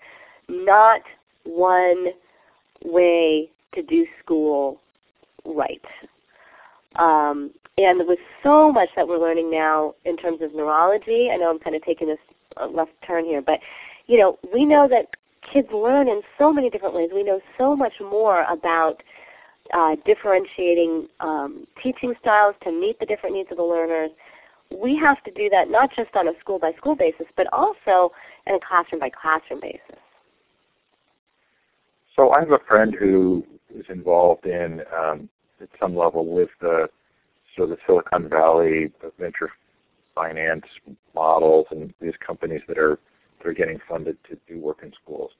not 0.49 1.03
one 1.45 2.09
way 2.84 3.50
to 3.74 3.82
do 3.82 4.06
school 4.22 4.80
right. 5.44 5.84
Um, 6.96 7.50
and 7.76 8.06
with 8.06 8.20
so 8.42 8.70
much 8.70 8.88
that 8.94 9.08
we're 9.08 9.18
learning 9.18 9.50
now 9.50 9.94
in 10.04 10.16
terms 10.16 10.40
of 10.42 10.54
neurology, 10.54 11.28
I 11.32 11.36
know 11.36 11.50
I'm 11.50 11.58
kind 11.58 11.74
of 11.74 11.82
taking 11.82 12.08
this 12.08 12.18
uh, 12.56 12.68
left 12.68 12.92
turn 13.06 13.24
here, 13.24 13.42
but 13.42 13.58
you 14.06 14.18
know, 14.18 14.38
we 14.52 14.64
know 14.64 14.86
that 14.88 15.08
kids 15.52 15.68
learn 15.72 16.08
in 16.08 16.22
so 16.38 16.52
many 16.52 16.70
different 16.70 16.94
ways. 16.94 17.10
We 17.12 17.22
know 17.22 17.40
so 17.58 17.74
much 17.74 17.94
more 18.00 18.44
about 18.44 19.02
uh, 19.72 19.96
differentiating 20.04 21.08
um, 21.20 21.66
teaching 21.82 22.14
styles 22.20 22.54
to 22.64 22.70
meet 22.70 23.00
the 23.00 23.06
different 23.06 23.34
needs 23.34 23.50
of 23.50 23.56
the 23.56 23.64
learners. 23.64 24.10
We 24.70 24.96
have 25.02 25.22
to 25.24 25.30
do 25.30 25.48
that 25.50 25.70
not 25.70 25.90
just 25.94 26.14
on 26.14 26.28
a 26.28 26.32
school 26.40 26.58
by 26.58 26.72
school 26.76 26.94
basis, 26.94 27.26
but 27.36 27.46
also 27.52 28.12
in 28.46 28.54
a 28.54 28.60
classroom 28.60 29.00
by 29.00 29.10
classroom 29.10 29.60
basis. 29.60 30.03
So 32.16 32.30
I 32.30 32.40
have 32.40 32.52
a 32.52 32.58
friend 32.66 32.94
who 32.98 33.44
is 33.74 33.84
involved 33.88 34.46
in, 34.46 34.82
um, 34.96 35.28
at 35.60 35.68
some 35.80 35.96
level, 35.96 36.26
with 36.26 36.50
the 36.60 36.88
so 37.56 37.66
the 37.66 37.76
Silicon 37.86 38.28
Valley 38.28 38.92
venture 39.18 39.50
finance 40.14 40.64
models 41.14 41.66
and 41.70 41.92
these 42.00 42.14
companies 42.24 42.62
that 42.68 42.78
are 42.78 42.98
that 43.38 43.48
are 43.48 43.52
getting 43.52 43.78
funded 43.88 44.16
to 44.28 44.38
do 44.48 44.58
work 44.58 44.80
in 44.82 44.92
schools. 45.02 45.30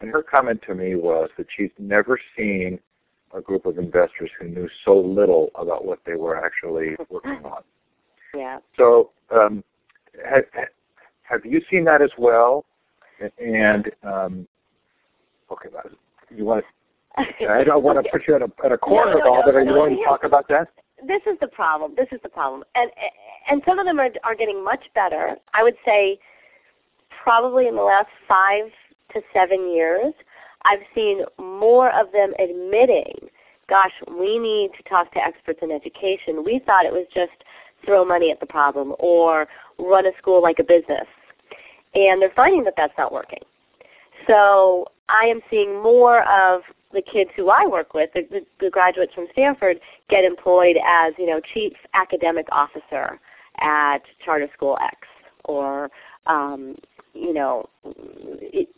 And 0.00 0.10
her 0.10 0.22
comment 0.22 0.60
to 0.66 0.74
me 0.74 0.94
was 0.94 1.30
that 1.36 1.46
she's 1.56 1.70
never 1.78 2.20
seen 2.36 2.78
a 3.34 3.40
group 3.40 3.66
of 3.66 3.78
investors 3.78 4.30
who 4.38 4.48
knew 4.48 4.68
so 4.84 4.96
little 4.96 5.50
about 5.54 5.84
what 5.84 5.98
they 6.06 6.14
were 6.14 6.42
actually 6.42 6.96
working 7.10 7.44
on. 7.44 7.62
Yeah. 8.34 8.58
So, 8.76 9.12
um, 9.30 9.64
have, 10.22 10.44
have 11.22 11.46
you 11.46 11.62
seen 11.70 11.82
that 11.84 12.02
as 12.02 12.10
well? 12.18 12.66
And 13.38 13.90
um, 14.02 14.46
okay, 15.50 15.70
you 16.34 16.44
want 16.44 16.64
to, 17.18 17.46
I 17.48 17.64
don't 17.64 17.82
want 17.82 18.04
to 18.04 18.10
put 18.10 18.22
you 18.26 18.34
at 18.34 18.42
a, 18.42 18.50
at 18.64 18.72
a 18.72 18.78
corner 18.78 19.12
no, 19.12 19.18
no, 19.18 19.20
at 19.20 19.26
all, 19.26 19.36
no, 19.36 19.42
but 19.44 19.54
are 19.54 19.62
you 19.62 19.72
going 19.72 19.96
to 19.96 20.04
talk 20.04 20.24
about 20.24 20.48
that? 20.48 20.68
This 21.06 21.22
is 21.26 21.38
the 21.40 21.48
problem. 21.48 21.94
This 21.96 22.08
is 22.10 22.18
the 22.22 22.28
problem, 22.28 22.64
and 22.74 22.90
and 23.48 23.62
some 23.64 23.78
of 23.78 23.86
them 23.86 24.00
are 24.00 24.10
are 24.24 24.34
getting 24.34 24.64
much 24.64 24.84
better. 24.96 25.36
I 25.54 25.62
would 25.62 25.76
say, 25.84 26.18
probably 27.22 27.68
in 27.68 27.76
the 27.76 27.82
last 27.82 28.08
five 28.26 28.64
to 29.12 29.22
seven 29.32 29.70
years, 29.72 30.12
I've 30.64 30.82
seen 30.94 31.24
more 31.38 31.90
of 31.98 32.10
them 32.12 32.32
admitting, 32.38 33.14
gosh, 33.68 33.92
we 34.10 34.38
need 34.38 34.70
to 34.76 34.82
talk 34.88 35.12
to 35.12 35.24
experts 35.24 35.60
in 35.62 35.70
education. 35.70 36.44
We 36.44 36.60
thought 36.66 36.84
it 36.84 36.92
was 36.92 37.06
just 37.14 37.44
throw 37.84 38.04
money 38.04 38.30
at 38.30 38.40
the 38.40 38.46
problem 38.46 38.94
or 38.98 39.46
run 39.78 40.06
a 40.06 40.12
school 40.18 40.42
like 40.42 40.58
a 40.58 40.64
business. 40.64 41.06
And 41.94 42.20
they're 42.20 42.32
finding 42.34 42.64
that 42.64 42.74
that's 42.76 42.92
not 42.98 43.12
working. 43.12 43.42
So 44.26 44.88
I 45.08 45.26
am 45.26 45.40
seeing 45.50 45.82
more 45.82 46.22
of 46.28 46.62
the 46.92 47.02
kids 47.02 47.30
who 47.36 47.50
I 47.50 47.66
work 47.66 47.92
with, 47.92 48.10
the, 48.14 48.26
the, 48.30 48.40
the 48.60 48.70
graduates 48.70 49.12
from 49.14 49.26
Stanford, 49.32 49.78
get 50.08 50.24
employed 50.24 50.76
as 50.84 51.12
you 51.18 51.26
know 51.26 51.40
chief 51.40 51.74
academic 51.94 52.46
officer 52.50 53.20
at 53.60 54.00
Charter 54.24 54.48
School 54.54 54.78
X, 54.82 54.96
or 55.44 55.90
um, 56.26 56.76
you 57.14 57.32
know, 57.32 57.68
it, 57.84 58.68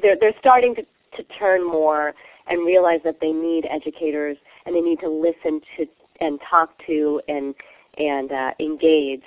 they're, 0.00 0.16
they're 0.18 0.34
starting 0.38 0.74
to 0.76 0.86
to 1.16 1.22
turn 1.38 1.64
more 1.64 2.12
and 2.48 2.66
realize 2.66 3.00
that 3.04 3.20
they 3.20 3.32
need 3.32 3.66
educators 3.70 4.36
and 4.66 4.74
they 4.74 4.80
need 4.80 5.00
to 5.00 5.08
listen 5.08 5.60
to 5.76 5.86
and 6.20 6.40
talk 6.48 6.70
to 6.86 7.20
and 7.28 7.54
and 7.98 8.32
uh, 8.32 8.50
engage 8.58 9.22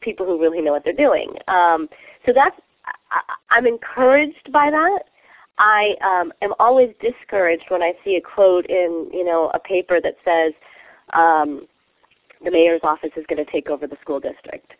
people 0.00 0.26
who 0.26 0.40
really 0.40 0.60
know 0.60 0.72
what 0.72 0.84
they're 0.84 0.92
doing. 0.92 1.34
Um, 1.48 1.88
so 2.26 2.32
that's 2.32 2.58
I, 3.10 3.20
I'm 3.50 3.66
encouraged 3.66 4.52
by 4.52 4.70
that. 4.70 5.04
I 5.64 5.94
um, 6.02 6.32
am 6.42 6.54
always 6.58 6.92
discouraged 7.00 7.66
when 7.68 7.84
I 7.84 7.92
see 8.04 8.16
a 8.16 8.20
quote 8.20 8.66
in 8.66 9.08
you 9.12 9.24
know 9.24 9.48
a 9.54 9.60
paper 9.60 10.00
that 10.00 10.16
says 10.24 10.52
um, 11.12 11.68
the 12.44 12.50
mayor's 12.50 12.80
office 12.82 13.12
is 13.16 13.24
going 13.28 13.44
to 13.44 13.50
take 13.50 13.70
over 13.70 13.86
the 13.86 13.96
school 14.00 14.18
district 14.18 14.72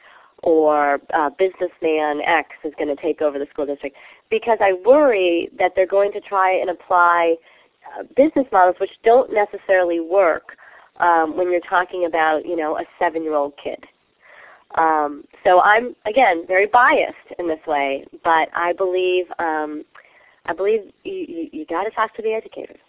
or 0.42 1.00
uh, 1.14 1.30
businessman 1.38 2.20
X 2.22 2.50
is 2.64 2.74
going 2.76 2.94
to 2.94 3.00
take 3.00 3.22
over 3.22 3.38
the 3.38 3.46
school 3.46 3.64
district 3.64 3.96
because 4.28 4.58
I 4.60 4.72
worry 4.84 5.50
that 5.56 5.70
they're 5.76 5.86
going 5.86 6.10
to 6.12 6.20
try 6.20 6.50
and 6.50 6.68
apply 6.68 7.36
uh, 7.86 8.02
business 8.16 8.46
models 8.50 8.74
which 8.80 8.98
don't 9.04 9.32
necessarily 9.32 10.00
work 10.00 10.56
um, 10.98 11.36
when 11.36 11.52
you're 11.52 11.60
talking 11.60 12.06
about 12.06 12.44
you 12.44 12.56
know 12.56 12.76
a 12.76 12.84
seven-year-old 12.98 13.52
kid. 13.62 13.86
Um, 14.74 15.24
so 15.44 15.60
I'm 15.60 15.94
again 16.06 16.44
very 16.48 16.66
biased 16.66 17.38
in 17.38 17.46
this 17.46 17.64
way, 17.68 18.04
but 18.24 18.48
I 18.52 18.72
believe 18.72 19.26
um, 19.38 19.84
I 20.47 20.53
believe 20.53 20.80
you, 21.05 21.12
you, 21.12 21.49
you 21.53 21.66
got 21.66 21.84
to 21.84 21.90
talk 21.90 22.14
to 22.16 22.22
the 22.22 22.32
educators. 22.32 22.80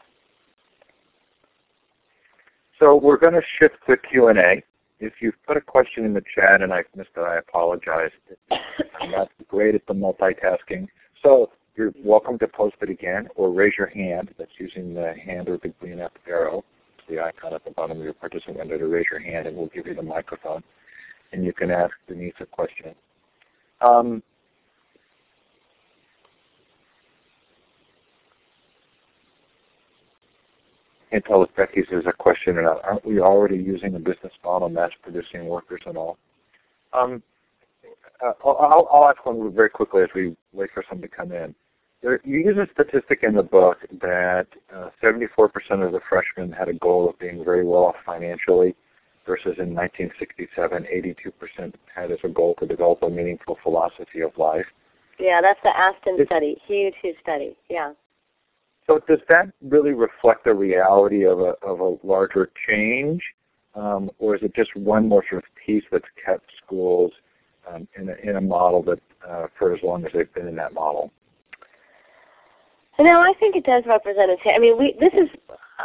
So 2.80 2.96
we're 2.96 3.18
going 3.18 3.34
to 3.34 3.42
shift 3.60 3.76
to 3.88 3.96
Q 3.98 4.28
and 4.28 4.40
A. 4.40 4.64
If 5.00 5.14
you've 5.22 5.36
put 5.46 5.58
a 5.58 5.62
question 5.62 6.06
in 6.06 6.14
the 6.14 6.24
chat 6.34 6.62
and 6.62 6.74
I've 6.74 6.86
missed 6.96 7.10
it, 7.16 7.22
I 7.22 7.38
apologize. 7.38 8.12
I'm 8.52 9.12
not 9.12 9.30
great 9.48 9.76
at 9.76 9.86
the 9.88 9.94
multitasking. 9.94 10.88
So 11.22 11.52
you're 11.76 11.94
welcome 12.04 12.40
to 12.40 12.48
post 12.48 12.76
it 12.82 12.90
again 12.90 13.28
or 13.36 13.52
raise 13.52 13.74
your 13.78 13.88
hand. 13.88 14.34
That's 14.38 14.52
using 14.58 14.94
the 14.94 15.14
hand 15.26 15.50
or 15.50 15.58
the 15.58 15.70
green 15.80 16.02
up 16.02 16.14
arrow, 16.28 16.64
the 17.10 17.20
icon 17.20 17.54
at 17.54 17.64
the 17.66 17.72
bottom 17.72 17.98
of 17.98 18.04
your 18.04 18.14
participant 18.14 18.58
window 18.58 18.78
to 18.78 18.88
raise 18.88 19.06
your 19.12 19.20
hand 19.20 19.48
and 19.48 19.56
we'll 19.56 19.68
give 19.68 19.88
you 19.88 19.96
the 19.96 20.02
microphone. 20.02 20.64
And 21.32 21.44
you 21.44 21.54
can 21.54 21.70
ask 21.70 21.94
Denise 22.08 22.34
a 22.40 22.46
question. 22.46 22.96
Um, 23.82 24.24
Intel 31.14 31.46
if 31.48 31.56
Becky's 31.56 31.86
is 31.92 32.06
a 32.08 32.14
question 32.14 32.58
or 32.58 32.64
not. 32.64 32.84
aren't 32.84 33.06
we 33.06 33.20
already 33.20 33.58
using 33.58 33.96
a 33.96 34.00
business 34.00 34.34
model 34.44 34.70
mass 34.70 34.92
producing 35.02 35.46
workers 35.46 35.82
and 35.86 35.98
all? 35.98 36.18
Um, 36.94 37.22
uh, 38.24 38.32
I'll, 38.46 38.88
I'll, 38.92 39.10
ask 39.10 39.26
one 39.26 39.54
very 39.54 39.70
quickly 39.70 40.04
as 40.04 40.10
we 40.16 40.36
wait 40.54 40.70
for 40.74 40.84
someone 40.88 41.08
to 41.08 41.16
come 41.16 41.32
in. 41.32 41.54
There, 42.02 42.20
you 42.24 42.40
use 42.40 42.58
a 42.58 42.68
statistic 42.74 43.20
in 43.24 43.36
the 43.36 43.44
book 43.44 43.78
that 44.02 44.48
uh, 44.76 44.90
74% 45.02 45.50
of 45.86 45.92
the 45.92 46.00
freshmen 46.08 46.52
had 46.52 46.68
a 46.68 46.74
goal 46.74 47.10
of 47.10 47.18
being 47.20 47.44
very 47.44 47.66
well 47.66 47.86
off 47.86 47.96
financially, 48.06 48.76
versus 49.26 49.56
in 49.58 49.74
1967, 49.74 50.86
82% 51.58 51.74
had 51.94 52.12
as 52.12 52.20
a 52.24 52.28
goal 52.28 52.56
to 52.60 52.66
develop 52.66 53.02
a 53.04 53.10
meaningful 53.10 53.58
philosophy 53.64 54.22
of 54.22 54.38
life. 54.38 54.66
Yeah, 55.20 55.42
that's 55.42 55.60
the 55.64 55.76
Astin 55.76 56.18
study. 56.26 56.58
Huge, 56.68 56.96
huge 57.02 57.16
study. 57.22 57.56
Yeah. 57.70 57.94
So 58.88 59.00
does 59.08 59.20
that 59.30 59.52
really 59.62 59.94
reflect 59.94 60.44
the 60.44 60.54
reality 60.54 61.26
of 61.26 61.40
a 61.40 61.56
of 61.62 61.80
a 61.80 61.98
larger 62.06 62.52
change, 62.68 63.22
um, 63.76 64.12
or 64.20 64.36
is 64.36 64.44
it 64.44 64.54
just 64.54 64.76
one 64.76 65.08
more 65.08 65.24
sort 65.30 65.44
of 65.44 65.50
piece 65.66 65.84
that's 65.92 66.06
kept 66.24 66.50
schools 66.64 67.12
um, 67.72 67.88
in, 67.98 68.10
a, 68.10 68.16
in 68.30 68.36
a 68.36 68.42
model 68.42 68.84
that 68.84 69.00
uh, 69.28 69.48
for 69.58 69.74
as 69.74 69.82
long 69.84 70.06
as 70.06 70.12
they've 70.14 70.34
been 70.34 70.48
in 70.48 70.56
that 70.56 70.74
model? 70.74 71.12
No, 73.00 73.22
I 73.22 73.34
think 73.40 73.56
it 73.56 73.66
does 73.66 73.84
represent 73.86 74.32
a 74.32 74.36
change. 74.44 74.56
I 74.56 74.60
mean, 74.60 74.78
we 74.78 74.96
this 75.00 75.14
is 75.14 75.30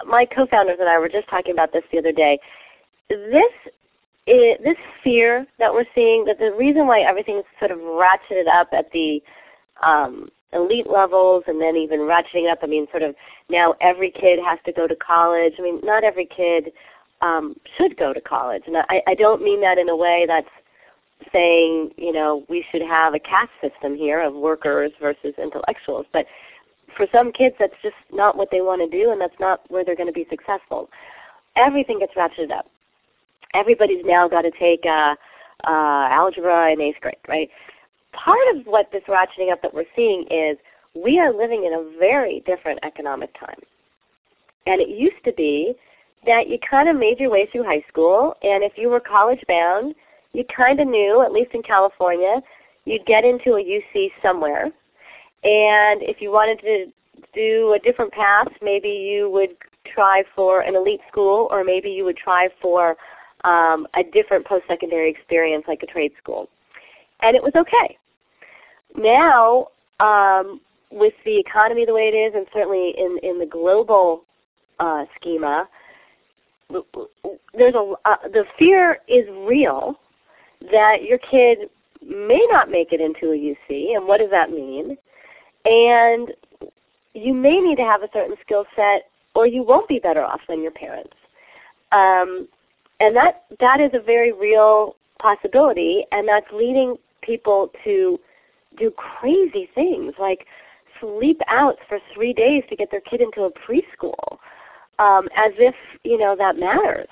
my 0.07 0.25
co-founders 0.25 0.77
and 0.81 0.89
I 0.89 0.99
were 0.99 1.09
just 1.09 1.29
talking 1.29 1.53
about 1.53 1.73
this 1.73 1.85
the 1.91 1.99
other 1.99 2.13
day. 2.13 2.39
This 3.09 3.53
is, 4.27 4.59
this 4.63 4.77
fear 5.03 5.47
that 5.59 5.73
we're 5.73 5.87
seeing, 5.95 6.25
that 6.27 6.39
the 6.39 6.53
reason 6.53 6.87
why 6.87 7.01
everything's 7.01 7.45
sort 7.59 7.71
of 7.71 7.79
ratcheted 7.79 8.47
up 8.47 8.69
at 8.73 8.91
the 8.93 9.23
um, 9.83 10.29
elite 10.53 10.89
levels 10.89 11.45
and 11.47 11.61
then 11.61 11.77
even 11.77 12.01
ratcheting 12.01 12.51
up, 12.51 12.59
I 12.63 12.67
mean, 12.67 12.87
sort 12.91 13.03
of 13.03 13.15
now 13.49 13.75
every 13.81 14.11
kid 14.11 14.39
has 14.45 14.59
to 14.65 14.73
go 14.73 14.87
to 14.87 14.97
college. 14.97 15.55
I 15.59 15.63
mean, 15.63 15.81
not 15.83 16.05
every 16.05 16.27
kid 16.27 16.73
um, 17.21 17.57
should 17.77 17.97
go 17.97 18.13
to 18.13 18.21
college. 18.21 18.63
And 18.67 18.77
I, 18.77 19.03
I 19.07 19.15
don't 19.15 19.43
mean 19.43 19.61
that 19.61 19.79
in 19.79 19.89
a 19.89 19.97
way 19.97 20.25
that's 20.27 20.49
saying, 21.33 21.93
you 21.97 22.13
know, 22.13 22.45
we 22.49 22.65
should 22.71 22.83
have 22.83 23.15
a 23.15 23.19
caste 23.19 23.51
system 23.61 23.97
here 23.97 24.21
of 24.21 24.35
workers 24.35 24.93
versus 25.01 25.35
intellectuals. 25.37 26.07
But 26.13 26.27
for 26.97 27.07
some 27.13 27.33
kids, 27.33 27.57
that's 27.59 27.75
just 27.83 27.97
not 28.13 28.37
what 28.37 28.51
they 28.51 28.61
want 28.61 28.81
to 28.81 28.89
do, 28.89 29.11
and 29.11 29.21
that's 29.21 29.39
not 29.39 29.61
where 29.71 29.85
they're 29.85 29.97
going 29.97 30.09
to 30.09 30.13
be 30.13 30.27
successful. 30.31 30.89
Everything 31.57 31.99
gets 31.99 32.15
ratcheted 32.15 32.51
up. 32.51 32.67
Everybody's 33.55 34.05
now 34.05 34.29
got 34.29 34.43
to 34.43 34.51
take 34.53 34.85
uh, 34.87 35.17
uh, 35.67 36.09
algebra 36.11 36.73
in 36.73 36.81
eighth 36.81 37.01
grade, 37.01 37.17
right? 37.27 37.51
Part 38.25 38.57
of 38.57 38.67
what 38.67 38.91
this 38.91 39.03
ratcheting 39.05 39.53
up 39.53 39.63
that 39.63 39.73
we're 39.73 39.85
seeing 39.95 40.27
is 40.31 40.59
we 40.95 41.21
are 41.21 41.33
living 41.33 41.65
in 41.65 41.73
a 41.73 41.99
very 41.99 42.43
different 42.47 42.81
economic 42.83 43.33
time. 43.39 43.61
And 44.67 44.81
it 44.81 44.89
used 44.89 45.23
to 45.25 45.33
be 45.33 45.75
that 46.27 46.49
you 46.49 46.59
kind 46.69 46.89
of 46.89 46.97
made 46.97 47.21
your 47.21 47.31
way 47.31 47.49
through 47.51 47.63
high 47.63 47.85
school, 47.89 48.35
and 48.43 48.65
if 48.65 48.73
you 48.77 48.89
were 48.89 49.01
college 49.01 49.43
bound, 49.47 49.95
you 50.33 50.45
kind 50.45 50.81
of 50.81 50.89
knew, 50.89 51.23
at 51.23 51.33
least 51.33 51.53
in 51.55 51.63
California, 51.63 52.43
you'd 52.85 53.07
get 53.07 53.25
into 53.25 53.55
a 53.55 53.65
UC 53.65 54.11
somewhere. 54.21 54.65
And 55.45 56.03
if 56.03 56.21
you 56.21 56.33
wanted 56.33 56.61
to 56.61 56.93
do 57.33 57.73
a 57.75 57.79
different 57.79 58.13
path, 58.13 58.49
maybe 58.61 58.89
you 58.89 59.31
would 59.31 59.57
try 59.87 60.25
for 60.35 60.63
an 60.63 60.75
elite 60.75 61.01
school, 61.11 61.49
or 61.51 61.63
maybe 61.63 61.91
you 61.91 62.05
would 62.05 62.17
try 62.17 62.49
for 62.61 62.97
um, 63.45 63.87
a 63.95 64.03
different 64.03 64.45
post-secondary 64.45 65.09
experience 65.09 65.65
like 65.69 65.83
a 65.83 65.87
trade 65.87 66.13
school. 66.19 66.49
And 67.21 67.37
it 67.37 67.43
was 67.43 67.53
okay. 67.55 67.97
Now, 68.97 69.69
um, 70.01 70.61
with 70.91 71.15
the 71.25 71.39
economy 71.39 71.85
the 71.85 71.95
way 71.95 72.11
it 72.13 72.17
is, 72.17 72.35
and 72.35 72.47
certainly 72.53 72.95
in, 72.97 73.19
in 73.23 73.39
the 73.39 73.47
global 73.47 74.25
uh, 74.79 75.05
schema, 75.17 75.69
there's 77.55 77.75
a 77.75 77.95
uh, 78.05 78.17
the 78.33 78.45
fear 78.59 78.99
is 79.09 79.27
real 79.47 79.99
that 80.71 81.03
your 81.03 81.19
kid 81.19 81.71
may 82.03 82.47
not 82.51 82.71
make 82.71 82.93
it 82.93 83.01
into 83.01 83.33
a 83.33 83.37
UC, 83.37 83.97
and 83.97 84.07
what 84.07 84.19
does 84.19 84.31
that 84.31 84.51
mean? 84.51 84.97
And 85.65 86.33
you 87.15 87.35
may 87.35 87.59
need 87.61 87.77
to 87.77 87.85
have 87.85 88.03
a 88.03 88.09
certain 88.13 88.37
skill 88.45 88.65
set, 88.77 89.11
or 89.35 89.47
you 89.47 89.63
won't 89.63 89.89
be 89.89 89.99
better 89.99 90.23
off 90.23 90.41
than 90.49 90.63
your 90.63 90.73
parents. 90.73 91.15
Um, 91.93 92.49
and 93.01 93.17
that 93.17 93.45
that 93.61 93.81
is 93.81 93.91
a 93.95 94.01
very 94.01 94.33
real 94.33 94.97
possibility, 95.19 96.05
and 96.13 96.29
that's 96.29 96.47
leading 96.53 96.97
people 97.23 97.73
to 97.85 98.19
do 98.79 98.91
crazy 98.91 99.69
things 99.75 100.15
like 100.19 100.47
sleep 101.01 101.41
out 101.49 101.79
for 101.89 101.99
three 102.15 102.33
days 102.33 102.63
to 102.69 102.77
get 102.77 102.91
their 102.91 103.01
kid 103.01 103.21
into 103.21 103.43
a 103.43 103.51
preschool 103.51 104.39
um, 104.99 105.29
as 105.37 105.53
if 105.59 105.75
you 106.05 106.19
know 106.19 106.35
that 106.37 106.59
matters, 106.59 107.09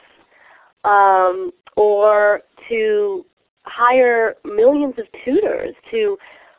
um, 0.85 1.53
or 1.77 2.43
to 2.69 3.25
hire 3.65 4.37
millions 4.45 4.95
of 4.99 5.07
tutors 5.25 5.75
to 5.91 6.19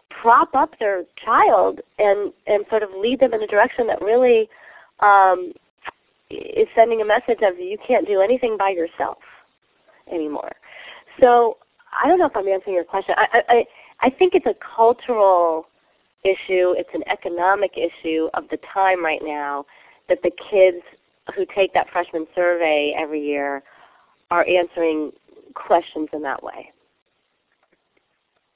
prop 0.10 0.56
up 0.56 0.78
their 0.80 1.04
child 1.24 1.80
and 2.00 2.32
and 2.48 2.66
sort 2.70 2.84
of 2.84 2.90
lead 2.98 3.20
them 3.20 3.34
in 3.34 3.42
a 3.42 3.48
direction 3.48 3.88
that 3.88 4.02
really 4.02 4.50
um, 5.00 5.52
is 6.30 6.68
sending 6.76 7.02
a 7.02 7.06
message 7.06 7.40
of 7.42 7.60
you 7.60 7.78
can't 7.86 8.08
do 8.08 8.22
anything 8.22 8.58
by 8.58 8.70
yourself 8.70 9.18
anymore. 10.12 10.52
So 11.20 11.58
I 12.02 12.08
don't 12.08 12.20
know 12.20 12.26
if 12.26 12.36
I'm 12.36 12.48
answering 12.48 12.76
your 12.76 12.86
question. 12.86 13.16
I 13.18 13.44
I, 13.50 13.66
I 14.00 14.10
think 14.10 14.34
it's 14.36 14.46
a 14.46 14.56
cultural 14.76 15.68
issue. 16.24 16.74
It's 16.78 16.90
an 16.94 17.04
economic 17.08 17.78
issue 17.78 18.30
of 18.34 18.46
the 18.50 18.58
time 18.74 19.04
right 19.04 19.22
now 19.24 19.66
that 20.10 20.22
the 20.24 20.32
kids 20.50 20.84
who 21.36 21.46
take 21.54 21.74
that 21.74 21.90
freshman 21.90 22.28
survey 22.34 22.94
every 22.98 23.26
year 23.26 23.64
are 24.32 24.46
answering 24.48 25.12
questions 25.54 26.10
in 26.14 26.22
that 26.22 26.42
way. 26.44 26.72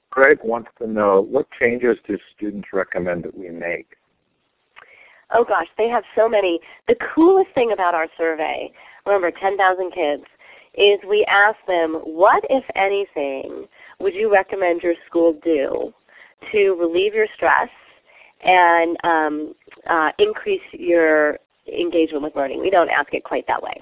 Greg 0.09 0.39
wants 0.43 0.69
to 0.77 0.87
know 0.87 1.21
what 1.21 1.47
changes 1.57 1.97
do 2.05 2.17
students 2.35 2.69
recommend 2.73 3.23
that 3.23 3.37
we 3.37 3.49
make? 3.49 3.95
Oh 5.33 5.45
gosh, 5.45 5.67
they 5.77 5.87
have 5.87 6.03
so 6.15 6.27
many. 6.27 6.59
The 6.89 6.97
coolest 7.15 7.51
thing 7.55 7.71
about 7.71 7.95
our 7.95 8.07
survey, 8.17 8.71
remember 9.05 9.31
10,000 9.31 9.91
kids, 9.91 10.25
is 10.73 10.99
we 11.07 11.25
ask 11.25 11.57
them, 11.67 11.95
what 12.03 12.43
if 12.49 12.65
anything 12.75 13.67
would 14.01 14.15
you 14.15 14.31
recommend 14.31 14.81
your 14.81 14.95
school 15.07 15.39
do 15.43 15.93
to 16.51 16.71
relieve 16.79 17.13
your 17.13 17.27
stress 17.35 17.69
and 18.43 18.97
um, 19.03 19.55
uh, 19.89 20.11
increase 20.17 20.61
your 20.71 21.37
engagement 21.67 22.23
with 22.23 22.35
learning. 22.35 22.61
We 22.61 22.69
don't 22.69 22.89
ask 22.89 23.13
it 23.13 23.23
quite 23.23 23.45
that 23.47 23.61
way. 23.61 23.81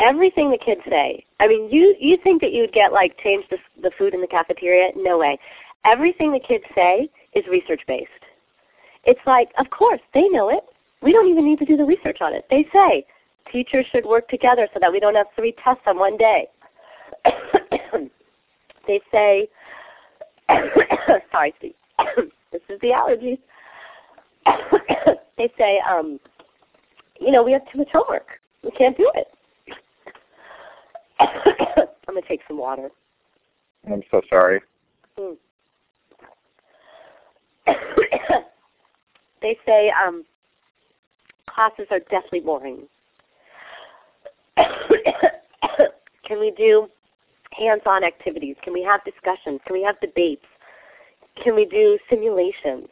Everything 0.00 0.50
the 0.50 0.58
kids 0.58 0.80
say, 0.88 1.24
I 1.38 1.46
mean, 1.46 1.70
you, 1.70 1.94
you 2.00 2.16
think 2.16 2.40
that 2.40 2.52
you 2.52 2.62
would 2.62 2.72
get 2.72 2.92
like 2.92 3.16
change 3.22 3.44
the, 3.50 3.58
the 3.80 3.92
food 3.96 4.14
in 4.14 4.20
the 4.20 4.26
cafeteria? 4.26 4.90
No 4.96 5.18
way. 5.18 5.38
Everything 5.84 6.32
the 6.32 6.40
kids 6.40 6.64
say 6.74 7.08
is 7.34 7.46
research-based. 7.46 8.10
It's 9.04 9.20
like, 9.26 9.50
of 9.58 9.70
course, 9.70 10.00
they 10.14 10.28
know 10.28 10.48
it. 10.48 10.64
We 11.02 11.12
don't 11.12 11.28
even 11.28 11.44
need 11.44 11.58
to 11.60 11.64
do 11.64 11.76
the 11.76 11.84
research 11.84 12.18
on 12.20 12.34
it. 12.34 12.46
They 12.50 12.66
say 12.72 13.04
teachers 13.50 13.86
should 13.92 14.06
work 14.06 14.28
together 14.28 14.68
so 14.72 14.80
that 14.80 14.90
we 14.90 15.00
don't 15.00 15.14
have 15.14 15.26
three 15.34 15.54
tests 15.62 15.82
on 15.86 15.98
one 15.98 16.16
day. 16.16 16.48
they 18.86 19.00
say, 19.10 19.48
sorry, 21.32 21.54
Steve. 21.58 21.74
this 22.52 22.62
is 22.68 22.80
the 22.80 22.88
allergies. 22.88 23.38
they 25.38 25.52
say, 25.58 25.80
um, 25.88 26.18
you 27.20 27.30
know, 27.30 27.42
we 27.42 27.52
have 27.52 27.62
too 27.70 27.78
much 27.78 27.88
homework. 27.92 28.26
We 28.62 28.70
can't 28.72 28.96
do 28.96 29.10
it. 29.14 29.28
I'm 31.18 32.14
going 32.14 32.22
to 32.22 32.28
take 32.28 32.40
some 32.48 32.58
water. 32.58 32.90
I'm 33.90 34.02
so 34.10 34.20
sorry. 34.28 34.60
Mm. 35.18 35.36
they 39.40 39.56
say 39.64 39.92
um, 40.04 40.24
classes 41.48 41.86
are 41.90 42.00
definitely 42.00 42.40
boring. 42.40 42.88
Can 44.56 46.40
we 46.40 46.52
do 46.56 46.88
hands-on 47.58 48.04
activities? 48.04 48.56
Can 48.62 48.72
we 48.72 48.82
have 48.82 49.04
discussions? 49.04 49.60
Can 49.66 49.74
we 49.74 49.82
have 49.82 50.00
debates? 50.00 50.44
Can 51.42 51.54
we 51.54 51.64
do 51.64 51.98
simulations? 52.10 52.88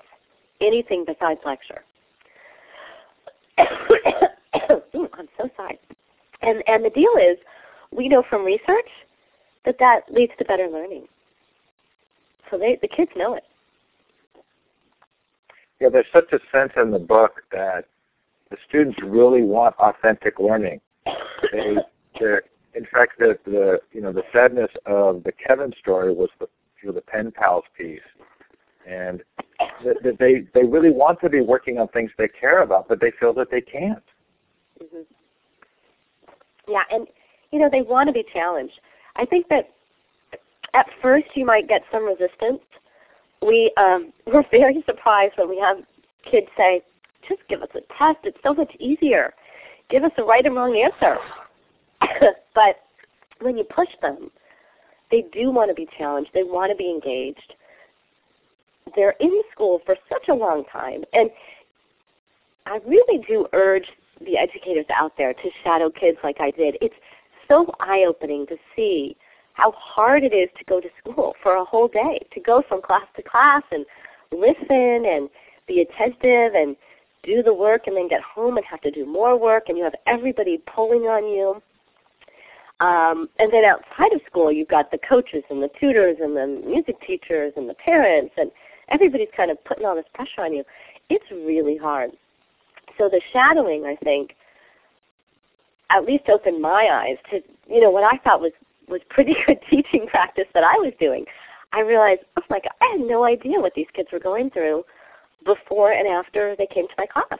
Anything 0.60 1.04
besides 1.06 1.40
lecture. 1.44 1.82
I'm 3.58 5.28
so 5.38 5.48
sorry. 5.56 5.78
And 6.42 6.62
and 6.66 6.84
the 6.84 6.90
deal 6.90 7.12
is, 7.20 7.38
we 7.90 8.08
know 8.08 8.22
from 8.28 8.44
research 8.44 8.88
that 9.64 9.76
that 9.78 10.02
leads 10.12 10.32
to 10.38 10.44
better 10.44 10.68
learning. 10.68 11.06
So 12.50 12.58
they 12.58 12.78
the 12.80 12.88
kids 12.88 13.10
know 13.16 13.34
it. 13.34 13.44
Yeah, 15.80 15.88
there's 15.90 16.06
such 16.12 16.32
a 16.32 16.38
sense 16.52 16.72
in 16.76 16.90
the 16.90 16.98
book 16.98 17.42
that 17.52 17.86
the 18.50 18.56
students 18.68 18.98
really 19.02 19.42
want 19.42 19.74
authentic 19.78 20.38
learning. 20.38 20.80
They, 21.52 21.76
in 22.74 22.86
fact, 22.92 23.18
the, 23.18 23.38
the 23.44 23.78
you 23.92 24.00
know 24.00 24.12
the 24.12 24.22
sadness 24.32 24.70
of 24.86 25.22
the 25.24 25.32
Kevin 25.32 25.72
story 25.80 26.12
was 26.12 26.28
the 26.38 26.46
know, 26.84 26.92
the 26.92 27.00
pen 27.00 27.32
pals 27.32 27.64
piece, 27.76 28.00
and 28.86 29.22
that 29.84 30.16
they 30.18 30.46
they 30.54 30.66
really 30.66 30.90
want 30.90 31.20
to 31.20 31.28
be 31.28 31.40
working 31.40 31.78
on 31.78 31.88
things 31.88 32.10
they 32.16 32.28
care 32.28 32.62
about, 32.62 32.88
but 32.88 33.00
they 33.00 33.12
feel 33.18 33.32
that 33.34 33.50
they 33.50 33.60
can't. 33.60 34.02
Mm-hmm. 34.82 35.02
Yeah, 36.68 36.82
and 36.90 37.06
you 37.50 37.58
know 37.58 37.68
they 37.70 37.82
want 37.82 38.08
to 38.08 38.12
be 38.12 38.24
challenged. 38.32 38.80
I 39.16 39.24
think 39.24 39.48
that 39.48 39.70
at 40.74 40.86
first 41.02 41.26
you 41.34 41.44
might 41.44 41.68
get 41.68 41.82
some 41.92 42.04
resistance. 42.04 42.60
We 43.42 43.72
um, 43.76 44.12
we're 44.26 44.44
very 44.50 44.82
surprised 44.86 45.34
when 45.36 45.48
we 45.48 45.58
have 45.58 45.78
kids 46.30 46.46
say, 46.56 46.82
"Just 47.28 47.40
give 47.48 47.62
us 47.62 47.70
a 47.74 47.80
test. 47.98 48.18
It's 48.24 48.38
so 48.44 48.54
much 48.54 48.74
easier. 48.78 49.34
Give 49.90 50.04
us 50.04 50.12
a 50.18 50.22
right 50.22 50.44
and 50.44 50.54
wrong 50.54 50.76
answer." 50.76 51.18
but 52.54 52.80
when 53.40 53.56
you 53.56 53.64
push 53.64 53.88
them, 54.02 54.30
they 55.10 55.24
do 55.32 55.50
want 55.50 55.70
to 55.70 55.74
be 55.74 55.88
challenged. 55.98 56.30
They 56.34 56.42
want 56.44 56.70
to 56.70 56.76
be 56.76 56.90
engaged 56.90 57.54
they're 58.96 59.14
in 59.20 59.42
school 59.52 59.80
for 59.84 59.96
such 60.08 60.28
a 60.28 60.34
long 60.34 60.64
time. 60.64 61.04
And 61.12 61.30
I 62.66 62.80
really 62.86 63.24
do 63.26 63.46
urge 63.52 63.86
the 64.20 64.36
educators 64.36 64.86
out 64.94 65.12
there 65.16 65.32
to 65.32 65.50
shadow 65.64 65.90
kids 65.90 66.18
like 66.22 66.36
I 66.40 66.50
did. 66.50 66.76
It's 66.80 66.94
so 67.48 67.72
eye-opening 67.80 68.46
to 68.48 68.56
see 68.76 69.16
how 69.54 69.72
hard 69.72 70.22
it 70.22 70.32
is 70.32 70.48
to 70.58 70.64
go 70.64 70.80
to 70.80 70.88
school 70.98 71.34
for 71.42 71.56
a 71.56 71.64
whole 71.64 71.88
day, 71.88 72.20
to 72.32 72.40
go 72.40 72.62
from 72.68 72.82
class 72.82 73.06
to 73.16 73.22
class 73.22 73.62
and 73.72 73.84
listen 74.32 75.04
and 75.06 75.28
be 75.66 75.80
attentive 75.80 76.54
and 76.54 76.76
do 77.22 77.42
the 77.42 77.52
work 77.52 77.86
and 77.86 77.96
then 77.96 78.08
get 78.08 78.22
home 78.22 78.56
and 78.56 78.64
have 78.64 78.80
to 78.80 78.90
do 78.90 79.04
more 79.04 79.38
work 79.38 79.64
and 79.68 79.76
you 79.76 79.84
have 79.84 79.94
everybody 80.06 80.62
pulling 80.74 81.02
on 81.02 81.24
you. 81.24 81.60
Um, 82.80 83.28
and 83.38 83.52
then 83.52 83.64
outside 83.64 84.12
of 84.12 84.20
school, 84.26 84.50
you've 84.50 84.68
got 84.68 84.90
the 84.90 84.98
coaches 84.98 85.44
and 85.50 85.62
the 85.62 85.70
tutors 85.78 86.16
and 86.20 86.34
the 86.34 86.46
music 86.66 86.96
teachers 87.06 87.52
and 87.56 87.68
the 87.68 87.74
parents, 87.74 88.32
and 88.38 88.50
everybody's 88.88 89.28
kind 89.36 89.50
of 89.50 89.62
putting 89.64 89.84
all 89.84 89.94
this 89.94 90.06
pressure 90.14 90.40
on 90.42 90.54
you. 90.54 90.64
It's 91.10 91.30
really 91.30 91.76
hard. 91.76 92.12
So 92.96 93.08
the 93.08 93.20
shadowing, 93.32 93.84
I 93.84 93.96
think, 93.96 94.34
at 95.90 96.04
least 96.04 96.28
opened 96.28 96.62
my 96.62 96.88
eyes 96.90 97.16
to 97.30 97.42
you 97.68 97.80
know 97.80 97.90
what 97.90 98.04
I 98.04 98.16
thought 98.18 98.40
was 98.40 98.52
was 98.88 99.00
pretty 99.08 99.36
good 99.46 99.58
teaching 99.68 100.06
practice 100.06 100.46
that 100.54 100.64
I 100.64 100.74
was 100.78 100.92
doing. 100.98 101.26
I 101.72 101.80
realized, 101.80 102.22
oh 102.36 102.42
my 102.50 102.58
God, 102.58 102.72
I 102.80 102.96
had 102.96 103.06
no 103.06 103.24
idea 103.24 103.60
what 103.60 103.74
these 103.74 103.86
kids 103.94 104.08
were 104.12 104.18
going 104.18 104.50
through 104.50 104.84
before 105.44 105.92
and 105.92 106.08
after 106.08 106.56
they 106.56 106.66
came 106.66 106.88
to 106.88 106.94
my 106.98 107.06
class. 107.06 107.38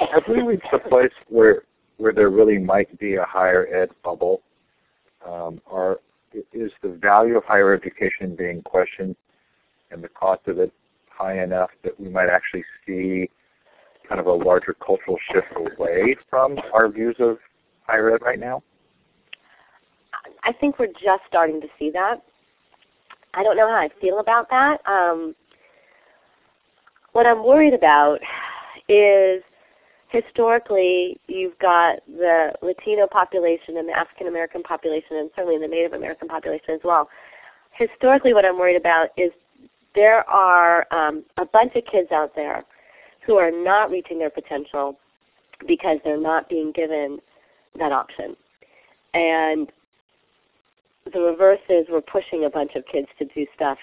Have 0.00 0.24
we 0.28 0.42
reached 0.42 0.72
a 0.72 0.78
place 0.78 1.12
where 1.28 1.62
where 1.96 2.12
there 2.12 2.30
really 2.30 2.58
might 2.58 2.98
be 2.98 3.14
a 3.14 3.24
higher 3.24 3.66
ed 3.74 3.90
bubble? 4.02 4.42
Um, 5.26 5.60
or 5.66 6.00
is 6.52 6.70
the 6.82 6.88
value 6.88 7.36
of 7.36 7.44
higher 7.44 7.74
education 7.74 8.36
being 8.36 8.62
questioned 8.62 9.16
and 9.90 10.02
the 10.02 10.08
cost 10.08 10.46
of 10.46 10.58
it 10.58 10.72
high 11.08 11.42
enough 11.42 11.70
that 11.82 11.98
we 11.98 12.08
might 12.08 12.28
actually 12.28 12.64
see 12.86 13.30
kind 14.08 14.20
of 14.20 14.26
a 14.26 14.32
larger 14.32 14.74
cultural 14.74 15.18
shift 15.32 15.48
away 15.56 16.16
from 16.28 16.58
our 16.72 16.88
views 16.88 17.16
of 17.18 17.38
higher 17.86 18.14
ed 18.14 18.22
right 18.22 18.38
now? 18.38 18.62
I 20.44 20.52
think 20.52 20.78
we're 20.78 20.86
just 20.86 21.22
starting 21.26 21.60
to 21.60 21.68
see 21.78 21.90
that. 21.90 22.22
I 23.34 23.42
don't 23.42 23.56
know 23.56 23.68
how 23.68 23.76
I 23.76 23.88
feel 24.00 24.20
about 24.20 24.48
that. 24.50 24.80
Um, 24.86 25.34
what 27.12 27.26
I'm 27.26 27.44
worried 27.44 27.74
about 27.74 28.20
is 28.88 29.42
historically 30.08 31.18
you've 31.26 31.58
got 31.58 31.98
the 32.06 32.52
Latino 32.62 33.06
population 33.06 33.76
and 33.76 33.88
the 33.88 33.92
African 33.92 34.28
American 34.28 34.62
population 34.62 35.16
and 35.16 35.30
certainly 35.34 35.58
the 35.58 35.68
Native 35.68 35.92
American 35.92 36.28
population 36.28 36.70
as 36.70 36.80
well. 36.84 37.08
Historically 37.72 38.32
what 38.32 38.44
I'm 38.44 38.58
worried 38.58 38.76
about 38.76 39.08
is 39.16 39.32
there 39.94 40.28
are 40.28 40.86
um, 40.90 41.24
a 41.38 41.44
bunch 41.44 41.74
of 41.74 41.84
kids 41.90 42.12
out 42.12 42.34
there 42.36 42.64
who 43.24 43.36
are 43.36 43.50
not 43.50 43.90
reaching 43.90 44.18
their 44.18 44.30
potential 44.30 44.98
because 45.66 45.98
they're 46.04 46.20
not 46.20 46.48
being 46.48 46.70
given 46.72 47.18
that 47.78 47.92
option. 47.92 48.36
And 49.14 49.70
the 51.12 51.20
reverse 51.20 51.60
is 51.68 51.86
we're 51.90 52.00
pushing 52.00 52.44
a 52.44 52.50
bunch 52.50 52.74
of 52.74 52.84
kids 52.86 53.08
to 53.18 53.24
do 53.24 53.46
stuff 53.54 53.78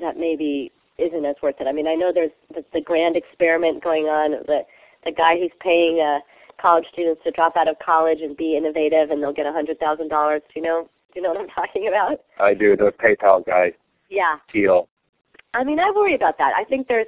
that 0.00 0.16
maybe 0.18 0.72
isn't 0.98 1.24
as 1.24 1.36
worth 1.42 1.60
it. 1.60 1.66
I 1.66 1.72
mean, 1.72 1.86
I 1.86 1.94
know 1.94 2.12
there's 2.12 2.30
the, 2.54 2.64
the 2.72 2.80
grand 2.80 3.16
experiment 3.16 3.82
going 3.82 4.04
on. 4.04 4.32
The 4.46 4.64
the 5.04 5.12
guy 5.12 5.38
who's 5.38 5.52
paying 5.60 6.00
uh, 6.00 6.20
college 6.60 6.84
students 6.92 7.22
to 7.24 7.30
drop 7.30 7.56
out 7.56 7.68
of 7.68 7.76
college 7.78 8.20
and 8.20 8.36
be 8.36 8.56
innovative, 8.56 9.10
and 9.10 9.22
they'll 9.22 9.32
get 9.32 9.46
a 9.46 9.52
hundred 9.52 9.78
thousand 9.80 10.08
dollars. 10.08 10.42
Do 10.52 10.60
you 10.60 10.66
know? 10.66 10.88
Do 11.12 11.20
you 11.20 11.22
know 11.22 11.30
what 11.30 11.40
I'm 11.40 11.48
talking 11.66 11.88
about? 11.88 12.20
I 12.38 12.54
do. 12.54 12.76
The 12.76 12.92
PayPal 12.92 13.44
guy. 13.44 13.72
Yeah. 14.08 14.36
Thiel. 14.52 14.88
I 15.54 15.64
mean, 15.64 15.80
I 15.80 15.90
worry 15.90 16.14
about 16.14 16.38
that. 16.38 16.52
I 16.56 16.64
think 16.64 16.86
there's 16.86 17.06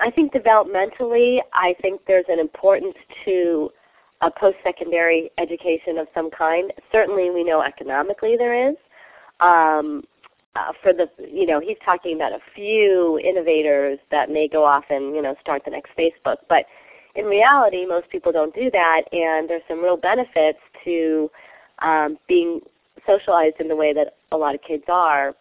I 0.00 0.10
think 0.10 0.32
developmentally, 0.32 1.38
I 1.52 1.74
think 1.80 2.00
there's 2.06 2.24
an 2.28 2.38
importance 2.38 2.94
to 3.24 3.70
a 4.20 4.30
post-secondary 4.30 5.30
education 5.38 5.98
of 5.98 6.08
some 6.14 6.30
kind. 6.30 6.72
Certainly, 6.90 7.30
we 7.30 7.44
know 7.44 7.62
economically 7.62 8.36
there 8.36 8.70
is. 8.70 8.76
Um, 9.40 10.04
uh, 10.56 10.72
for 10.82 10.92
the, 10.92 11.08
you 11.18 11.46
know, 11.46 11.60
he's 11.60 11.76
talking 11.84 12.14
about 12.14 12.32
a 12.32 12.40
few 12.54 13.18
innovators 13.18 13.98
that 14.10 14.30
may 14.30 14.46
go 14.48 14.64
off 14.64 14.84
and, 14.90 15.14
you 15.14 15.22
know, 15.22 15.34
start 15.40 15.62
the 15.64 15.70
next 15.70 15.90
Facebook. 15.98 16.36
But 16.48 16.66
in 17.16 17.24
reality, 17.24 17.86
most 17.86 18.08
people 18.10 18.32
don't 18.32 18.54
do 18.54 18.70
that, 18.70 19.02
and 19.12 19.48
there's 19.48 19.62
some 19.68 19.82
real 19.82 19.96
benefits 19.96 20.58
to 20.84 21.30
um, 21.80 22.18
being 22.28 22.60
socialized 23.06 23.56
in 23.60 23.68
the 23.68 23.76
way 23.76 23.92
that 23.92 24.16
a 24.32 24.36
lot 24.36 24.54
of 24.54 24.62
kids 24.62 24.84
are 24.88 25.34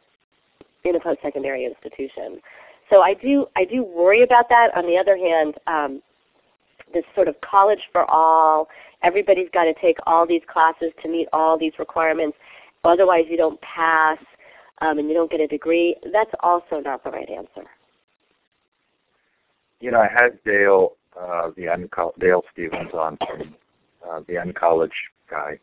in 0.84 0.96
a 0.96 1.00
post-secondary 1.00 1.66
institution. 1.66 2.40
So 2.90 3.02
I 3.02 3.14
do 3.14 3.48
I 3.56 3.66
do 3.66 3.84
worry 3.84 4.24
about 4.24 4.50
that. 4.50 4.76
On 4.76 4.86
the 4.86 4.98
other 4.98 5.18
hand, 5.18 5.56
um, 5.68 6.02
this 6.94 7.06
sort 7.16 7.28
of 7.28 7.36
college 7.42 7.80
for 7.92 8.10
all, 8.10 8.68
everybody's 9.02 9.50
got 9.54 9.64
to 9.64 9.74
take 9.76 9.98
all 10.06 10.28
these 10.28 10.42
classes 10.52 10.92
to 11.02 11.10
meet 11.10 11.28
all 11.34 11.58
these 11.58 11.74
requirements, 11.80 12.38
otherwise 12.84 13.26
you 13.30 13.38
don't 13.38 13.60
pass 13.62 14.18
um, 14.84 15.00
and 15.00 15.08
you 15.08 15.14
don't 15.14 15.32
get 15.32 15.40
a 15.40 15.48
degree. 15.48 15.96
That's 16.12 16.32
also 16.42 16.80
not 16.84 17.04
the 17.04 17.12
right 17.12 17.30
answer. 17.30 17.68
You 19.80 19.92
know, 19.92 20.00
I 20.00 20.08
had 20.08 20.44
Dale, 20.44 20.94
uh, 21.20 21.52
the 21.56 21.70
Unco- 21.70 22.14
Dale 22.20 22.44
Stephens 22.52 22.94
on 22.94 23.18
from 23.18 23.56
uh, 24.08 24.22
the 24.28 24.34
Uncollege 24.34 24.92
guy, 25.30 25.60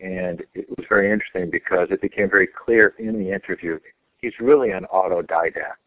and 0.00 0.42
it 0.54 0.68
was 0.68 0.84
very 0.88 1.12
interesting 1.12 1.50
because 1.50 1.88
it 1.90 2.00
became 2.00 2.28
very 2.28 2.48
clear 2.48 2.94
in 2.98 3.18
the 3.18 3.32
interview 3.32 3.78
he's 4.20 4.32
really 4.40 4.70
an 4.70 4.86
autodidact. 4.92 5.82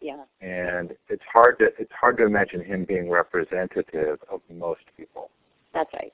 Yeah. 0.00 0.24
And 0.40 0.94
it's 1.08 1.22
hard 1.32 1.58
to 1.60 1.66
it's 1.78 1.92
hard 1.98 2.16
to 2.18 2.26
imagine 2.26 2.62
him 2.64 2.84
being 2.84 3.08
representative 3.08 4.18
of 4.30 4.40
most 4.50 4.82
people. 4.96 5.30
That's 5.72 5.92
right. 5.94 6.12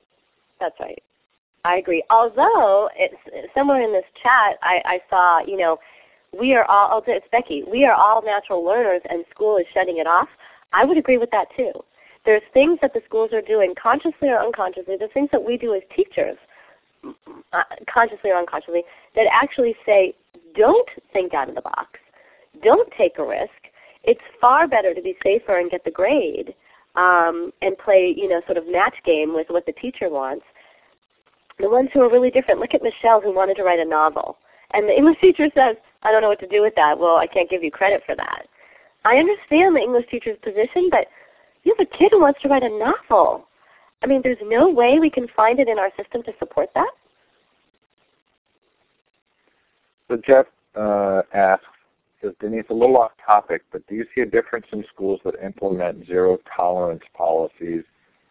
That's 0.59 0.79
right. 0.79 1.01
I 1.65 1.77
agree. 1.77 2.03
Although 2.09 2.89
it's 2.95 3.15
somewhere 3.53 3.81
in 3.81 3.91
this 3.91 4.05
chat 4.21 4.57
I, 4.61 4.81
I 4.85 5.01
saw, 5.09 5.39
you 5.45 5.57
know, 5.57 5.79
we 6.37 6.53
are 6.53 6.65
all 6.65 7.03
it's 7.07 7.25
Becky, 7.31 7.63
we 7.63 7.85
are 7.85 7.93
all 7.93 8.21
natural 8.23 8.63
learners 8.63 9.01
and 9.09 9.25
school 9.31 9.57
is 9.57 9.65
shutting 9.73 9.97
it 9.97 10.07
off. 10.07 10.29
I 10.73 10.85
would 10.85 10.97
agree 10.97 11.17
with 11.17 11.31
that 11.31 11.47
too. 11.55 11.71
There's 12.25 12.43
things 12.53 12.79
that 12.81 12.93
the 12.93 13.01
schools 13.05 13.33
are 13.33 13.41
doing 13.41 13.73
consciously 13.81 14.29
or 14.29 14.39
unconsciously, 14.39 14.97
the 14.97 15.07
things 15.07 15.29
that 15.31 15.43
we 15.43 15.57
do 15.57 15.73
as 15.73 15.81
teachers, 15.95 16.37
uh, 17.53 17.63
consciously 17.91 18.29
or 18.29 18.37
unconsciously, 18.37 18.83
that 19.15 19.25
actually 19.31 19.75
say, 19.85 20.13
don't 20.55 20.89
think 21.11 21.33
out 21.33 21.49
of 21.49 21.55
the 21.55 21.61
box. 21.61 21.99
Don't 22.61 22.91
take 22.97 23.17
a 23.17 23.25
risk 23.25 23.69
it's 24.03 24.21
far 24.39 24.67
better 24.67 24.93
to 24.93 25.01
be 25.01 25.15
safer 25.23 25.57
and 25.57 25.69
get 25.69 25.83
the 25.83 25.91
grade 25.91 26.53
um, 26.95 27.51
and 27.61 27.77
play, 27.77 28.13
you 28.15 28.27
know, 28.27 28.41
sort 28.45 28.57
of 28.57 28.67
match 28.67 28.95
game 29.05 29.33
with 29.33 29.47
what 29.49 29.65
the 29.65 29.71
teacher 29.73 30.09
wants. 30.09 30.45
The 31.59 31.69
ones 31.69 31.89
who 31.93 32.01
are 32.01 32.09
really 32.09 32.31
different. 32.31 32.59
Look 32.59 32.73
at 32.73 32.83
Michelle 32.83 33.21
who 33.21 33.33
wanted 33.33 33.55
to 33.57 33.63
write 33.63 33.79
a 33.79 33.85
novel. 33.85 34.37
And 34.71 34.87
the 34.87 34.95
English 34.95 35.19
teacher 35.19 35.49
says, 35.53 35.75
I 36.03 36.11
don't 36.11 36.21
know 36.21 36.29
what 36.29 36.39
to 36.39 36.47
do 36.47 36.61
with 36.61 36.75
that. 36.75 36.97
Well, 36.97 37.17
I 37.17 37.27
can't 37.27 37.49
give 37.49 37.63
you 37.63 37.71
credit 37.71 38.03
for 38.05 38.15
that. 38.15 38.47
I 39.05 39.17
understand 39.17 39.75
the 39.75 39.81
English 39.81 40.05
teacher's 40.09 40.37
position, 40.43 40.89
but 40.89 41.07
you 41.63 41.75
have 41.77 41.85
a 41.85 41.97
kid 41.97 42.11
who 42.11 42.21
wants 42.21 42.41
to 42.41 42.47
write 42.47 42.63
a 42.63 42.69
novel. 42.69 43.47
I 44.01 44.07
mean, 44.07 44.21
there's 44.23 44.37
no 44.43 44.69
way 44.69 44.99
we 44.99 45.09
can 45.09 45.27
find 45.35 45.59
it 45.59 45.67
in 45.67 45.77
our 45.77 45.91
system 45.97 46.23
to 46.23 46.33
support 46.39 46.69
that. 46.75 46.91
So 50.07 50.17
Jeff 50.25 50.45
uh, 50.75 51.21
asks, 51.33 51.65
says, 52.21 52.33
Denise, 52.39 52.65
a 52.69 52.73
little 52.73 52.97
off 52.97 53.11
topic, 53.25 53.63
but 53.71 53.85
do 53.87 53.95
you 53.95 54.05
see 54.15 54.21
a 54.21 54.25
difference 54.25 54.65
in 54.71 54.83
schools 54.93 55.19
that 55.23 55.35
implement 55.43 56.05
zero 56.07 56.37
tolerance 56.55 57.03
policies, 57.13 57.83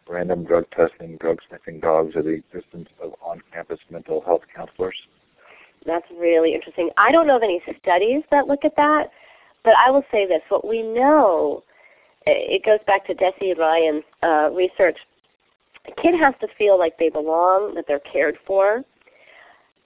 random 0.09 0.43
drug 0.43 0.65
testing, 0.71 1.17
drug 1.17 1.37
sniffing 1.47 1.79
dogs, 1.79 2.15
or 2.15 2.23
the 2.23 2.29
existence 2.29 2.89
of 3.01 3.13
on-campus 3.23 3.79
mental 3.89 4.21
health 4.21 4.41
counselors? 4.53 4.95
That's 5.85 6.05
really 6.17 6.53
interesting. 6.53 6.89
I 6.97 7.11
don't 7.11 7.27
know 7.27 7.37
of 7.37 7.43
any 7.43 7.61
studies 7.81 8.23
that 8.31 8.47
look 8.47 8.65
at 8.65 8.75
that, 8.75 9.11
but 9.63 9.73
I 9.77 9.91
will 9.91 10.03
say 10.11 10.27
this. 10.27 10.41
What 10.49 10.67
we 10.67 10.81
know, 10.81 11.63
it 12.25 12.65
goes 12.65 12.79
back 12.85 13.05
to 13.07 13.13
Deci 13.13 13.57
Ryan's 13.57 14.03
uh, 14.23 14.49
research. 14.51 14.97
A 15.87 16.01
kid 16.01 16.15
has 16.19 16.33
to 16.41 16.47
feel 16.57 16.77
like 16.77 16.97
they 16.97 17.09
belong, 17.09 17.75
that 17.75 17.85
they're 17.87 17.99
cared 17.99 18.37
for, 18.45 18.83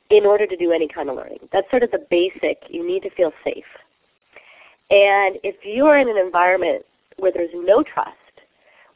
in 0.09 0.25
order 0.25 0.47
to 0.47 0.57
do 0.57 0.71
any 0.71 0.87
kind 0.87 1.09
of 1.09 1.15
learning. 1.15 1.47
That's 1.51 1.69
sort 1.69 1.83
of 1.83 1.91
the 1.91 2.05
basic. 2.09 2.63
You 2.69 2.85
need 2.85 3.03
to 3.03 3.09
feel 3.11 3.31
safe. 3.43 3.65
And 4.89 5.37
if 5.43 5.55
you 5.63 5.85
are 5.85 5.97
in 5.97 6.09
an 6.09 6.17
environment 6.17 6.85
where 7.17 7.31
there's 7.31 7.53
no 7.53 7.83
trust, 7.83 8.17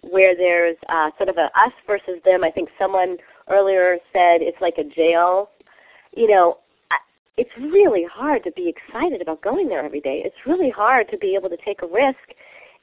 where 0.02 0.36
there's 0.36 0.78
uh, 0.90 1.12
sort 1.18 1.30
of 1.30 1.38
a 1.38 1.46
us 1.60 1.74
versus 1.86 2.22
them, 2.26 2.44
I 2.44 2.52
think 2.52 2.70
someone 2.80 3.18
earlier 3.50 3.98
said 4.14 4.42
it's 4.42 4.62
like 4.62 4.78
a 4.78 4.84
jail. 4.84 5.50
You 6.16 6.28
know, 6.28 6.58
it's 7.38 7.52
really 7.58 8.06
hard 8.12 8.44
to 8.44 8.52
be 8.52 8.68
excited 8.68 9.22
about 9.22 9.42
going 9.42 9.70
there 9.70 9.86
every 9.86 10.02
day. 10.02 10.22
It's 10.26 10.36
really 10.46 10.72
hard 10.72 11.08
to 11.12 11.18
be 11.18 11.36
able 11.36 11.50
to 11.50 11.58
take 11.58 11.82
a 11.84 11.88
risk 11.88 12.34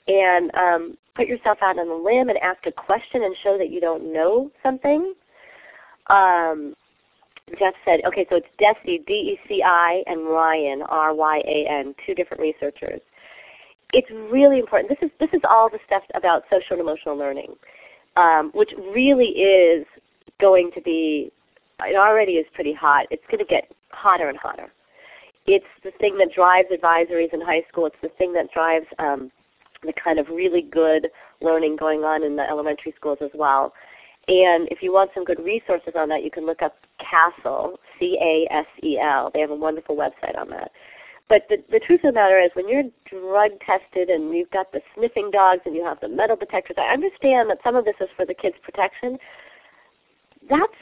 and 0.06 0.54
um, 0.54 0.96
put 1.16 1.26
yourself 1.26 1.58
out 1.60 1.78
on 1.78 1.88
a 1.88 1.94
limb 1.94 2.28
and 2.28 2.38
ask 2.38 2.64
a 2.66 2.72
question 2.72 3.24
and 3.24 3.34
show 3.42 3.58
that 3.58 3.70
you 3.70 3.80
don't 3.80 4.12
know 4.12 4.50
something. 4.62 5.14
Um, 6.08 6.74
Jeff 7.58 7.74
said, 7.84 8.00
okay, 8.06 8.26
so 8.30 8.36
it's 8.36 8.46
Deci, 8.60 9.04
D-E-C-I, 9.06 10.02
and 10.06 10.26
Ryan, 10.26 10.82
R-Y-A-N, 10.82 11.94
two 12.06 12.14
different 12.14 12.40
researchers. 12.40 13.00
It's 13.94 14.10
really 14.32 14.58
important. 14.58 14.88
This 14.90 15.08
is, 15.08 15.10
this 15.20 15.30
is 15.32 15.40
all 15.48 15.70
the 15.70 15.78
stuff 15.86 16.02
about 16.14 16.42
social 16.50 16.72
and 16.72 16.80
emotional 16.80 17.16
learning. 17.16 17.54
um, 18.16 18.50
which 18.54 18.72
really 18.92 19.28
is 19.28 19.86
going 20.40 20.70
to 20.74 20.80
be, 20.80 21.30
it 21.80 21.96
already 21.96 22.32
is 22.32 22.46
pretty 22.54 22.72
hot. 22.72 23.06
It's 23.10 23.24
going 23.30 23.38
to 23.38 23.44
get 23.44 23.70
hotter 23.90 24.28
and 24.28 24.38
hotter. 24.38 24.72
It's 25.46 25.66
the 25.82 25.90
thing 25.92 26.16
that 26.18 26.32
drives 26.34 26.68
advisories 26.70 27.32
in 27.34 27.40
high 27.40 27.64
school. 27.68 27.86
It's 27.86 27.96
the 28.02 28.08
thing 28.10 28.32
that 28.34 28.50
drives 28.52 28.86
um, 28.98 29.30
the 29.82 29.92
kind 29.92 30.18
of 30.18 30.28
really 30.28 30.62
good 30.62 31.08
learning 31.42 31.76
going 31.76 32.04
on 32.04 32.22
in 32.22 32.36
the 32.36 32.48
elementary 32.48 32.94
schools 32.96 33.18
as 33.20 33.30
well. 33.34 33.72
And 34.26 34.68
if 34.70 34.82
you 34.82 34.90
want 34.90 35.10
some 35.12 35.24
good 35.24 35.44
resources 35.44 35.92
on 35.96 36.08
that, 36.08 36.24
you 36.24 36.30
can 36.30 36.46
look 36.46 36.62
up 36.62 36.76
CASEL, 36.98 37.76
C-A-S-E-L. 37.98 39.30
They 39.34 39.40
have 39.40 39.50
a 39.50 39.54
wonderful 39.54 39.96
website 39.96 40.38
on 40.38 40.48
that. 40.48 40.70
But 41.28 41.46
the, 41.48 41.56
the 41.70 41.80
truth 41.80 42.00
of 42.04 42.12
the 42.12 42.20
matter 42.20 42.38
is 42.38 42.50
when 42.54 42.68
you're 42.68 42.84
drug 43.06 43.52
tested 43.64 44.10
and 44.10 44.34
you've 44.34 44.50
got 44.50 44.70
the 44.72 44.80
sniffing 44.94 45.30
dogs 45.30 45.62
and 45.64 45.74
you 45.74 45.84
have 45.84 45.98
the 46.00 46.08
metal 46.08 46.36
detectors, 46.36 46.76
I 46.78 46.92
understand 46.92 47.48
that 47.50 47.58
some 47.64 47.76
of 47.76 47.84
this 47.84 47.94
is 48.00 48.08
for 48.14 48.26
the 48.26 48.34
kids' 48.34 48.56
protection. 48.62 49.18
That's 50.50 50.72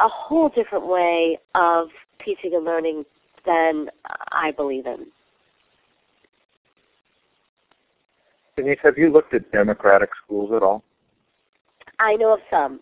a 0.00 0.08
whole 0.08 0.48
different 0.48 0.86
way 0.86 1.38
of 1.54 1.88
teaching 2.24 2.54
and 2.54 2.64
learning 2.64 3.04
than 3.46 3.88
I 4.32 4.50
believe 4.50 4.86
in. 4.86 5.06
Denise, 8.56 8.78
have 8.82 8.98
you 8.98 9.10
looked 9.10 9.32
at 9.32 9.50
democratic 9.52 10.10
schools 10.24 10.50
at 10.54 10.62
all? 10.62 10.82
I 11.98 12.16
know 12.16 12.34
of 12.34 12.40
some. 12.50 12.80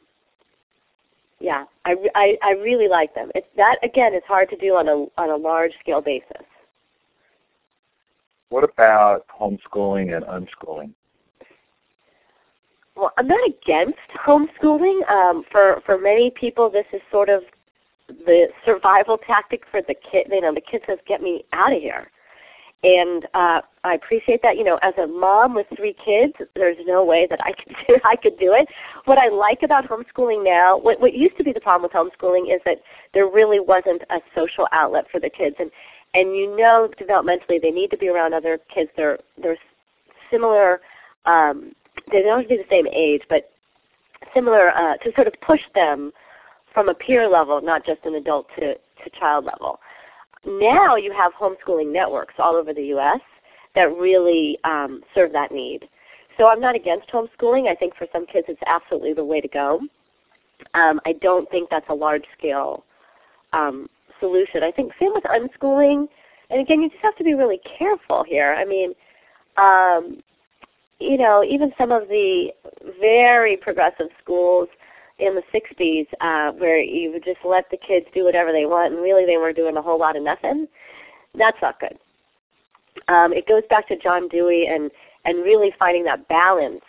Yeah, 1.38 1.64
I, 1.84 1.94
I, 2.14 2.38
I 2.42 2.50
really 2.52 2.88
like 2.88 3.14
them. 3.14 3.30
It's 3.34 3.46
that 3.56 3.76
again. 3.82 4.14
is 4.14 4.22
hard 4.26 4.50
to 4.50 4.56
do 4.56 4.76
on 4.76 4.88
a 4.88 5.06
on 5.20 5.30
a 5.30 5.36
large 5.36 5.72
scale 5.80 6.02
basis. 6.02 6.44
What 8.50 8.64
about 8.64 9.26
homeschooling 9.28 10.14
and 10.14 10.24
unschooling? 10.26 10.92
Well, 12.96 13.12
I'm 13.16 13.28
not 13.28 13.40
against 13.48 13.98
homeschooling. 14.26 15.08
Um, 15.08 15.44
for 15.50 15.82
for 15.86 15.98
many 15.98 16.30
people, 16.30 16.68
this 16.68 16.86
is 16.92 17.00
sort 17.10 17.28
of 17.28 17.42
the 18.08 18.48
survival 18.64 19.18
tactic 19.18 19.62
for 19.70 19.80
the 19.80 19.94
kid. 19.94 20.26
You 20.30 20.40
know, 20.40 20.52
the 20.52 20.60
kid 20.60 20.82
says, 20.86 20.98
"Get 21.06 21.22
me 21.22 21.44
out 21.52 21.72
of 21.72 21.80
here." 21.80 22.10
and 22.82 23.26
uh, 23.34 23.60
I 23.84 23.94
appreciate 23.94 24.42
that. 24.42 24.56
You 24.56 24.64
know, 24.64 24.78
as 24.82 24.94
a 24.96 25.06
mom 25.06 25.54
with 25.54 25.66
three 25.76 25.94
kids, 26.04 26.34
there's 26.54 26.78
no 26.86 27.04
way 27.04 27.26
that 27.28 27.40
I 27.44 27.52
could 27.62 27.76
do, 27.86 27.96
I 28.04 28.16
could 28.16 28.38
do 28.38 28.54
it. 28.54 28.68
What 29.04 29.18
I 29.18 29.28
like 29.28 29.62
about 29.62 29.88
homeschooling 29.88 30.44
now, 30.44 30.78
what, 30.78 31.00
what 31.00 31.14
used 31.14 31.36
to 31.38 31.44
be 31.44 31.52
the 31.52 31.60
problem 31.60 31.82
with 31.82 31.92
homeschooling 31.92 32.54
is 32.54 32.60
that 32.64 32.82
there 33.12 33.26
really 33.26 33.60
wasn't 33.60 34.02
a 34.10 34.20
social 34.34 34.66
outlet 34.72 35.06
for 35.10 35.20
the 35.20 35.30
kids, 35.30 35.56
and 35.58 35.70
and 36.14 36.34
you 36.34 36.56
know 36.56 36.88
developmentally 37.00 37.60
they 37.60 37.70
need 37.70 37.90
to 37.90 37.96
be 37.96 38.08
around 38.08 38.34
other 38.34 38.58
kids. 38.72 38.90
They're 38.96 39.18
they're 39.40 39.58
similar. 40.30 40.80
Um, 41.26 41.72
they 42.10 42.22
don't 42.22 42.40
have 42.40 42.48
to 42.48 42.56
be 42.56 42.62
the 42.62 42.68
same 42.70 42.86
age, 42.92 43.22
but 43.28 43.50
similar 44.34 44.70
uh, 44.70 44.96
to 44.98 45.12
sort 45.14 45.26
of 45.26 45.34
push 45.40 45.60
them 45.74 46.12
from 46.72 46.88
a 46.88 46.94
peer 46.94 47.28
level, 47.28 47.60
not 47.60 47.84
just 47.84 48.04
an 48.04 48.14
adult 48.14 48.46
to 48.58 48.74
to 48.74 49.10
child 49.18 49.44
level. 49.44 49.80
Now 50.44 50.96
you 50.96 51.12
have 51.12 51.32
homeschooling 51.34 51.92
networks 51.92 52.34
all 52.38 52.56
over 52.56 52.72
the 52.72 52.84
U.S. 52.86 53.20
that 53.74 53.94
really 53.96 54.58
um, 54.64 55.02
serve 55.14 55.32
that 55.32 55.52
need. 55.52 55.88
So 56.38 56.48
I'm 56.48 56.60
not 56.60 56.74
against 56.74 57.10
homeschooling. 57.10 57.68
I 57.68 57.74
think 57.74 57.94
for 57.96 58.06
some 58.12 58.26
kids 58.26 58.46
it's 58.48 58.60
absolutely 58.66 59.12
the 59.12 59.24
way 59.24 59.40
to 59.40 59.48
go. 59.48 59.80
Um, 60.74 61.00
I 61.04 61.12
don't 61.20 61.50
think 61.50 61.68
that's 61.70 61.88
a 61.88 61.94
large 61.94 62.24
scale 62.36 62.84
um, 63.52 63.88
solution. 64.20 64.62
I 64.62 64.70
think 64.70 64.92
same 65.00 65.12
with 65.14 65.24
unschooling. 65.24 66.08
And 66.50 66.60
again, 66.60 66.82
you 66.82 66.88
just 66.88 67.02
have 67.02 67.16
to 67.16 67.24
be 67.24 67.34
really 67.34 67.60
careful 67.78 68.24
here. 68.24 68.54
I 68.54 68.64
mean, 68.64 68.94
um, 69.56 70.22
you 70.98 71.16
know, 71.16 71.42
even 71.42 71.72
some 71.78 71.92
of 71.92 72.08
the 72.08 72.52
very 73.00 73.56
progressive 73.56 74.08
schools 74.22 74.68
in 75.18 75.34
the 75.34 75.42
60s 75.52 76.06
uh, 76.20 76.52
where 76.52 76.80
you 76.80 77.12
would 77.12 77.24
just 77.24 77.40
let 77.44 77.70
the 77.70 77.76
kids 77.76 78.06
do 78.14 78.24
whatever 78.24 78.52
they 78.52 78.66
want 78.66 78.92
and 78.92 79.02
really 79.02 79.26
they 79.26 79.36
were 79.36 79.52
doing 79.52 79.76
a 79.76 79.82
whole 79.82 79.98
lot 79.98 80.16
of 80.16 80.22
nothing, 80.22 80.66
that's 81.34 81.58
not 81.62 81.78
good. 81.78 81.98
Um, 83.08 83.32
it 83.32 83.46
goes 83.46 83.62
back 83.70 83.86
to 83.88 83.96
John 83.96 84.28
Dewey 84.28 84.66
and, 84.66 84.90
and 85.24 85.44
really 85.44 85.72
finding 85.78 86.04
that 86.04 86.26
balance 86.28 86.82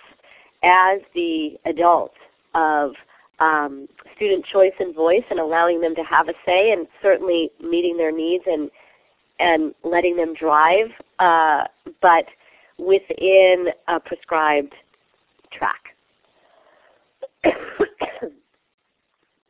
as 0.63 0.99
the 1.13 1.57
adult 1.65 2.13
of 2.53 2.93
um, 3.41 3.89
student 4.15 4.45
choice 4.45 4.73
and 4.79 4.95
voice 4.95 5.23
and 5.29 5.39
allowing 5.39 5.81
them 5.81 5.95
to 5.95 6.03
have 6.03 6.29
a 6.29 6.33
say 6.45 6.71
and 6.71 6.87
certainly 7.01 7.51
meeting 7.59 7.97
their 7.97 8.11
needs 8.11 8.45
and 8.47 8.71
and 9.39 9.73
letting 9.83 10.15
them 10.15 10.35
drive, 10.35 10.91
uh, 11.17 11.63
but 11.99 12.25
within 12.77 13.69
a 13.87 13.99
prescribed 13.99 14.73
track. 15.51 15.95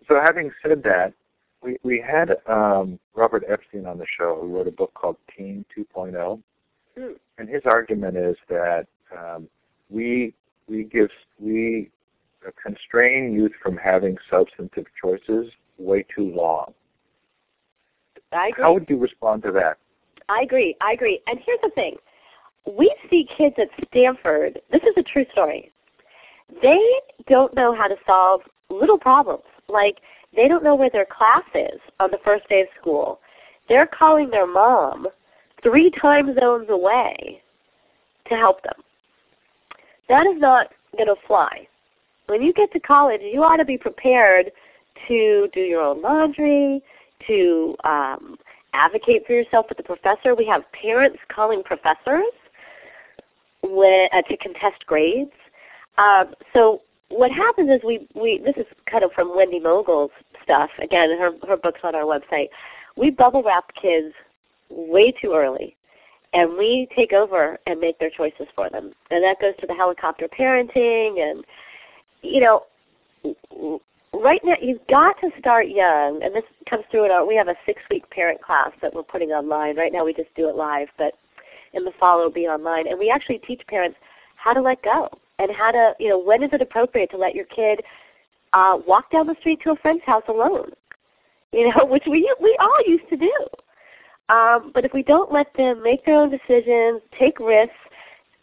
so 0.07 0.21
having 0.23 0.49
said 0.63 0.81
that, 0.83 1.11
we, 1.61 1.75
we 1.83 2.01
had 2.01 2.37
um, 2.47 2.97
Robert 3.15 3.43
Epstein 3.49 3.85
on 3.85 3.97
the 3.97 4.05
show 4.17 4.37
who 4.39 4.47
wrote 4.47 4.69
a 4.69 4.71
book 4.71 4.93
called 4.93 5.17
Teen 5.35 5.65
2.0, 5.77 6.41
mm. 6.97 7.15
and 7.37 7.49
his 7.49 7.63
argument 7.65 8.15
is 8.15 8.37
that 8.47 8.87
um, 9.13 9.49
we 9.89 10.33
we 10.69 10.85
give 10.85 11.09
we 11.37 11.91
constrain 12.61 13.33
youth 13.33 13.51
from 13.61 13.77
having 13.77 14.17
substantive 14.29 14.85
choices 14.99 15.51
way 15.77 16.05
too 16.15 16.33
long. 16.33 16.73
I 18.31 18.47
agree. 18.47 18.63
How 18.63 18.73
would 18.73 18.85
you 18.89 18.97
respond 18.97 19.43
to 19.43 19.51
that? 19.51 19.77
I 20.29 20.41
agree. 20.41 20.75
I 20.81 20.93
agree. 20.93 21.21
And 21.27 21.39
here's 21.45 21.59
the 21.61 21.69
thing: 21.71 21.97
we 22.65 22.93
see 23.09 23.27
kids 23.37 23.55
at 23.57 23.69
Stanford. 23.87 24.61
This 24.71 24.81
is 24.83 24.95
a 24.97 25.03
true 25.03 25.25
story. 25.31 25.71
They 26.61 26.79
don't 27.27 27.53
know 27.55 27.75
how 27.75 27.87
to 27.87 27.95
solve 28.05 28.41
little 28.69 28.97
problems. 28.97 29.43
Like 29.67 29.99
they 30.35 30.47
don't 30.47 30.63
know 30.63 30.75
where 30.75 30.89
their 30.89 31.05
class 31.05 31.43
is 31.53 31.79
on 31.99 32.09
the 32.11 32.19
first 32.23 32.47
day 32.49 32.61
of 32.61 32.67
school. 32.79 33.19
They're 33.67 33.87
calling 33.87 34.29
their 34.29 34.47
mom 34.47 35.07
three 35.63 35.91
time 35.91 36.35
zones 36.39 36.69
away 36.69 37.41
to 38.29 38.35
help 38.35 38.63
them. 38.63 38.81
That 40.09 40.25
is 40.25 40.39
not 40.39 40.71
going 40.97 41.07
to 41.07 41.15
fly. 41.27 41.67
When 42.31 42.41
you 42.41 42.53
get 42.53 42.71
to 42.71 42.79
college, 42.79 43.19
you 43.21 43.43
ought 43.43 43.57
to 43.57 43.65
be 43.65 43.77
prepared 43.77 44.53
to 45.09 45.49
do 45.51 45.59
your 45.59 45.81
own 45.81 46.01
laundry, 46.01 46.81
to 47.27 47.75
um, 47.83 48.37
advocate 48.71 49.27
for 49.27 49.33
yourself 49.33 49.65
with 49.67 49.77
the 49.77 49.83
professor. 49.83 50.33
We 50.33 50.45
have 50.45 50.63
parents 50.71 51.19
calling 51.27 51.61
professors 51.61 52.31
when, 53.59 54.07
uh, 54.13 54.21
to 54.21 54.37
contest 54.37 54.85
grades. 54.85 55.33
Um, 55.97 56.33
so 56.53 56.83
what 57.09 57.31
happens 57.31 57.69
is 57.69 57.81
we, 57.85 58.07
we 58.15 58.37
this 58.37 58.55
is 58.55 58.65
kind 58.89 59.03
of 59.03 59.11
from 59.11 59.35
Wendy 59.35 59.59
Mogel's 59.59 60.11
stuff. 60.41 60.69
Again, 60.81 61.09
her 61.19 61.31
her 61.49 61.57
book's 61.57 61.81
on 61.83 61.95
our 61.95 62.05
website. 62.05 62.47
We 62.95 63.09
bubble 63.09 63.43
wrap 63.43 63.75
kids 63.75 64.13
way 64.69 65.11
too 65.11 65.33
early, 65.33 65.75
and 66.31 66.57
we 66.57 66.87
take 66.95 67.11
over 67.11 67.59
and 67.67 67.81
make 67.81 67.99
their 67.99 68.09
choices 68.09 68.47
for 68.55 68.69
them. 68.69 68.93
And 69.09 69.21
that 69.21 69.41
goes 69.41 69.55
to 69.59 69.67
the 69.67 69.73
helicopter 69.73 70.29
parenting, 70.29 71.19
and 71.19 71.43
you 72.21 72.41
know, 72.41 72.63
right 74.13 74.41
now 74.43 74.55
you've 74.61 74.85
got 74.87 75.19
to 75.21 75.29
start 75.39 75.67
young. 75.67 76.21
And 76.23 76.35
this 76.35 76.43
comes 76.69 76.83
through 76.91 77.05
in 77.05 77.11
our 77.11 77.25
we 77.25 77.35
have 77.35 77.47
a 77.47 77.55
six 77.65 77.81
week 77.89 78.09
parent 78.09 78.41
class 78.41 78.71
that 78.81 78.93
we're 78.93 79.03
putting 79.03 79.29
online. 79.29 79.77
Right 79.77 79.91
now 79.91 80.05
we 80.05 80.13
just 80.13 80.33
do 80.35 80.49
it 80.49 80.55
live, 80.55 80.87
but 80.97 81.13
in 81.73 81.83
the 81.83 81.91
fall 81.99 82.19
it'll 82.19 82.31
be 82.31 82.47
online. 82.47 82.87
And 82.87 82.99
we 82.99 83.09
actually 83.09 83.39
teach 83.39 83.61
parents 83.67 83.97
how 84.35 84.53
to 84.53 84.61
let 84.61 84.81
go 84.83 85.09
and 85.39 85.51
how 85.51 85.71
to, 85.71 85.93
you 85.99 86.09
know, 86.09 86.19
when 86.19 86.43
is 86.43 86.51
it 86.53 86.61
appropriate 86.61 87.11
to 87.11 87.17
let 87.17 87.35
your 87.35 87.45
kid 87.45 87.81
uh, 88.53 88.77
walk 88.87 89.11
down 89.11 89.27
the 89.27 89.35
street 89.39 89.61
to 89.63 89.71
a 89.71 89.75
friend's 89.75 90.03
house 90.03 90.23
alone? 90.27 90.71
You 91.51 91.69
know, 91.69 91.85
which 91.89 92.03
we 92.07 92.33
we 92.39 92.57
all 92.59 92.81
used 92.85 93.09
to 93.09 93.17
do. 93.17 93.33
Um, 94.29 94.71
but 94.73 94.85
if 94.85 94.93
we 94.93 95.03
don't 95.03 95.31
let 95.31 95.53
them 95.57 95.83
make 95.83 96.05
their 96.05 96.15
own 96.15 96.29
decisions, 96.29 97.01
take 97.19 97.37
risks, 97.39 97.75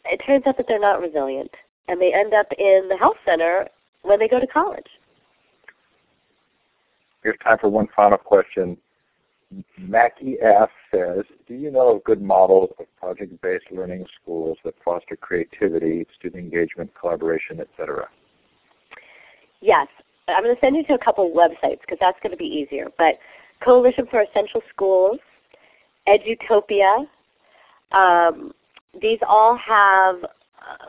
it 0.05 0.19
turns 0.27 0.47
out 0.47 0.59
that 0.59 0.67
they're 0.69 0.79
not 0.79 1.01
resilient, 1.01 1.51
and 1.89 2.01
they 2.01 2.13
end 2.13 2.35
up 2.35 2.47
in 2.59 2.87
the 2.89 2.97
health 2.97 3.17
center 3.25 3.67
when 4.03 4.19
they 4.19 4.29
go 4.29 4.39
to 4.39 4.47
college. 4.47 4.87
We 7.25 7.31
have 7.31 7.41
time 7.41 7.59
for 7.61 7.69
one 7.69 7.89
final 7.97 8.19
question. 8.19 8.77
Mackie 9.79 10.37
F 10.43 10.69
says, 10.93 11.25
do 11.47 11.55
you 11.55 11.71
know 11.71 11.97
of 11.97 12.05
good 12.05 12.21
models 12.21 12.71
of 12.79 12.87
project-based 13.01 13.65
learning 13.73 14.05
schools 14.21 14.59
that 14.65 14.75
foster 14.85 15.17
creativity, 15.17 16.07
student 16.19 16.45
engagement, 16.45 16.91
collaboration, 16.99 17.61
etc.? 17.61 18.09
Yes. 19.61 19.89
I'm 20.29 20.43
going 20.43 20.55
to 20.55 20.61
send 20.61 20.77
you 20.77 20.85
to 20.85 20.95
a 20.95 20.99
couple 20.99 21.31
websites 21.31 21.81
because 21.81 21.97
that's 21.99 22.19
going 22.23 22.33
to 22.33 22.37
be 22.37 22.45
easier. 22.45 22.89
But 22.99 23.19
Coalition 23.65 24.07
for 24.11 24.21
Essential 24.21 24.61
Schools, 24.69 25.19
Edutopia, 26.07 27.07
um, 27.93 28.53
these 29.01 29.19
all 29.27 29.57
have 29.57 30.17
uh, 30.61 30.87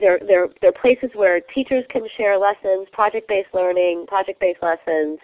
they're, 0.00 0.20
they're, 0.26 0.48
they're 0.60 0.72
places 0.72 1.10
where 1.14 1.40
teachers 1.40 1.84
can 1.90 2.06
share 2.16 2.38
lessons, 2.38 2.88
project-based 2.92 3.54
learning, 3.54 4.06
project-based 4.06 4.62
lessons 4.62 5.18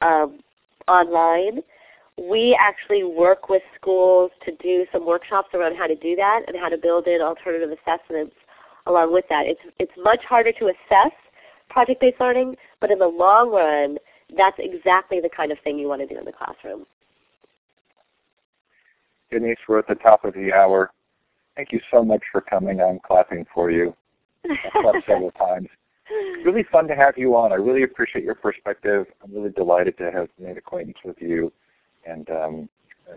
um, 0.00 0.40
online 0.88 1.62
we 2.18 2.58
actually 2.58 3.04
work 3.04 3.48
with 3.48 3.62
schools 3.78 4.30
to 4.44 4.52
do 4.56 4.86
some 4.90 5.04
workshops 5.04 5.48
around 5.52 5.76
how 5.76 5.86
to 5.86 5.96
do 5.96 6.16
that 6.16 6.42
and 6.46 6.56
how 6.56 6.68
to 6.68 6.78
build 6.78 7.06
in 7.06 7.20
alternative 7.20 7.70
assessments 7.70 8.34
along 8.86 9.12
with 9.12 9.24
that. 9.28 9.46
It's, 9.46 9.60
it's 9.78 9.92
much 10.02 10.24
harder 10.24 10.52
to 10.52 10.66
assess 10.66 11.12
project-based 11.68 12.20
learning, 12.20 12.56
but 12.80 12.90
in 12.90 12.98
the 12.98 13.08
long 13.08 13.50
run, 13.50 13.98
that's 14.36 14.56
exactly 14.58 15.20
the 15.20 15.28
kind 15.28 15.52
of 15.52 15.58
thing 15.60 15.78
you 15.78 15.88
want 15.88 16.00
to 16.00 16.06
do 16.06 16.18
in 16.18 16.24
the 16.24 16.32
classroom. 16.32 16.86
Denise, 19.30 19.58
we're 19.68 19.80
at 19.80 19.88
the 19.88 19.96
top 19.96 20.24
of 20.24 20.32
the 20.34 20.52
hour. 20.52 20.92
Thank 21.56 21.72
you 21.72 21.80
so 21.90 22.04
much 22.04 22.22
for 22.30 22.40
coming. 22.42 22.80
I'm 22.80 23.00
clapping 23.04 23.46
for 23.52 23.70
you. 23.70 23.94
I've 24.44 25.02
several 25.06 25.30
times. 25.32 25.68
Really 26.44 26.64
fun 26.70 26.86
to 26.86 26.94
have 26.94 27.14
you 27.16 27.34
on. 27.34 27.52
I 27.52 27.56
really 27.56 27.82
appreciate 27.82 28.24
your 28.24 28.36
perspective. 28.36 29.06
I'm 29.24 29.34
really 29.34 29.50
delighted 29.50 29.98
to 29.98 30.12
have 30.12 30.28
made 30.38 30.56
acquaintance 30.56 30.98
with 31.04 31.16
you, 31.20 31.52
and 32.06 32.30
um, 32.30 32.68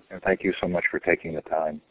and 0.10 0.22
thank 0.24 0.44
you 0.44 0.54
so 0.60 0.68
much 0.68 0.86
for 0.90 1.00
taking 1.00 1.36
the 1.36 1.42
time. 1.42 1.82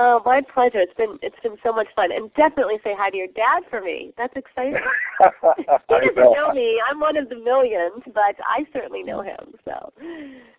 Oh, 0.00 0.22
my 0.24 0.40
pleasure. 0.54 0.78
It's 0.78 0.94
been 0.94 1.18
it's 1.22 1.38
been 1.42 1.56
so 1.62 1.72
much 1.72 1.88
fun, 1.94 2.10
and 2.12 2.32
definitely 2.34 2.76
say 2.82 2.94
hi 2.96 3.10
to 3.10 3.16
your 3.16 3.26
dad 3.28 3.64
for 3.68 3.80
me. 3.80 4.12
That's 4.16 4.34
exciting. 4.36 4.74
he 5.58 5.64
doesn't 5.88 6.16
know 6.16 6.52
me. 6.52 6.80
I'm 6.88 7.00
one 7.00 7.16
of 7.16 7.28
the 7.28 7.36
millions, 7.36 8.02
but 8.06 8.36
I 8.44 8.64
certainly 8.72 9.02
know 9.02 9.22
him. 9.22 9.54
So 9.64 9.92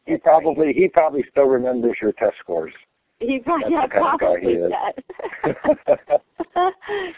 he 0.05 0.17
probably 0.17 0.55
great. 0.55 0.75
he 0.75 0.87
probably 0.89 1.23
still 1.31 1.45
remembers 1.45 1.97
your 2.01 2.11
test 2.13 2.35
scores. 2.39 2.73
He 3.19 3.39
probably, 3.39 3.71
yeah, 3.71 3.85
probably 3.89 4.57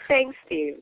Thanks, 0.08 0.36
Steve. 0.46 0.78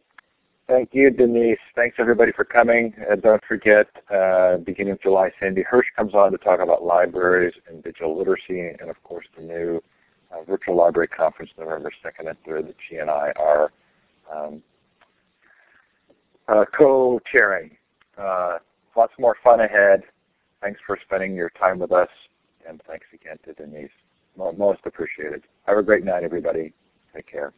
Thank 0.66 0.90
you, 0.92 1.10
Denise. 1.10 1.58
Thanks 1.74 1.96
everybody 1.98 2.32
for 2.32 2.44
coming. 2.44 2.94
Uh, 3.10 3.16
don't 3.16 3.42
forget, 3.44 3.86
uh, 4.08 4.58
beginning 4.58 4.92
of 4.92 5.02
July, 5.02 5.30
Sandy 5.40 5.62
Hirsch 5.62 5.88
comes 5.96 6.14
on 6.14 6.30
to 6.30 6.38
talk 6.38 6.60
about 6.60 6.84
libraries 6.84 7.54
and 7.68 7.82
digital 7.82 8.16
literacy, 8.16 8.68
and 8.80 8.88
of 8.88 9.02
course 9.02 9.26
the 9.36 9.42
new 9.42 9.82
uh, 10.30 10.42
virtual 10.44 10.76
library 10.76 11.08
conference 11.08 11.50
November 11.58 11.90
2nd 12.04 12.28
and 12.28 12.38
3rd 12.44 12.68
that 12.68 12.76
she 12.88 12.96
and 12.96 13.10
I 13.10 13.32
are 13.36 13.72
um, 14.32 14.62
uh, 16.46 16.64
co-chairing. 16.76 17.76
Uh, 18.16 18.58
lots 18.96 19.12
more 19.18 19.36
fun 19.42 19.60
ahead. 19.60 20.02
Thanks 20.62 20.80
for 20.86 20.96
spending 21.04 21.34
your 21.34 21.50
time 21.50 21.78
with 21.78 21.90
us, 21.90 22.08
and 22.68 22.80
thanks 22.86 23.06
again 23.12 23.38
to 23.44 23.54
Denise. 23.54 23.90
Most 24.36 24.80
appreciated. 24.84 25.42
Have 25.66 25.78
a 25.78 25.82
great 25.82 26.04
night, 26.04 26.24
everybody. 26.24 26.72
Take 27.14 27.26
care. 27.26 27.52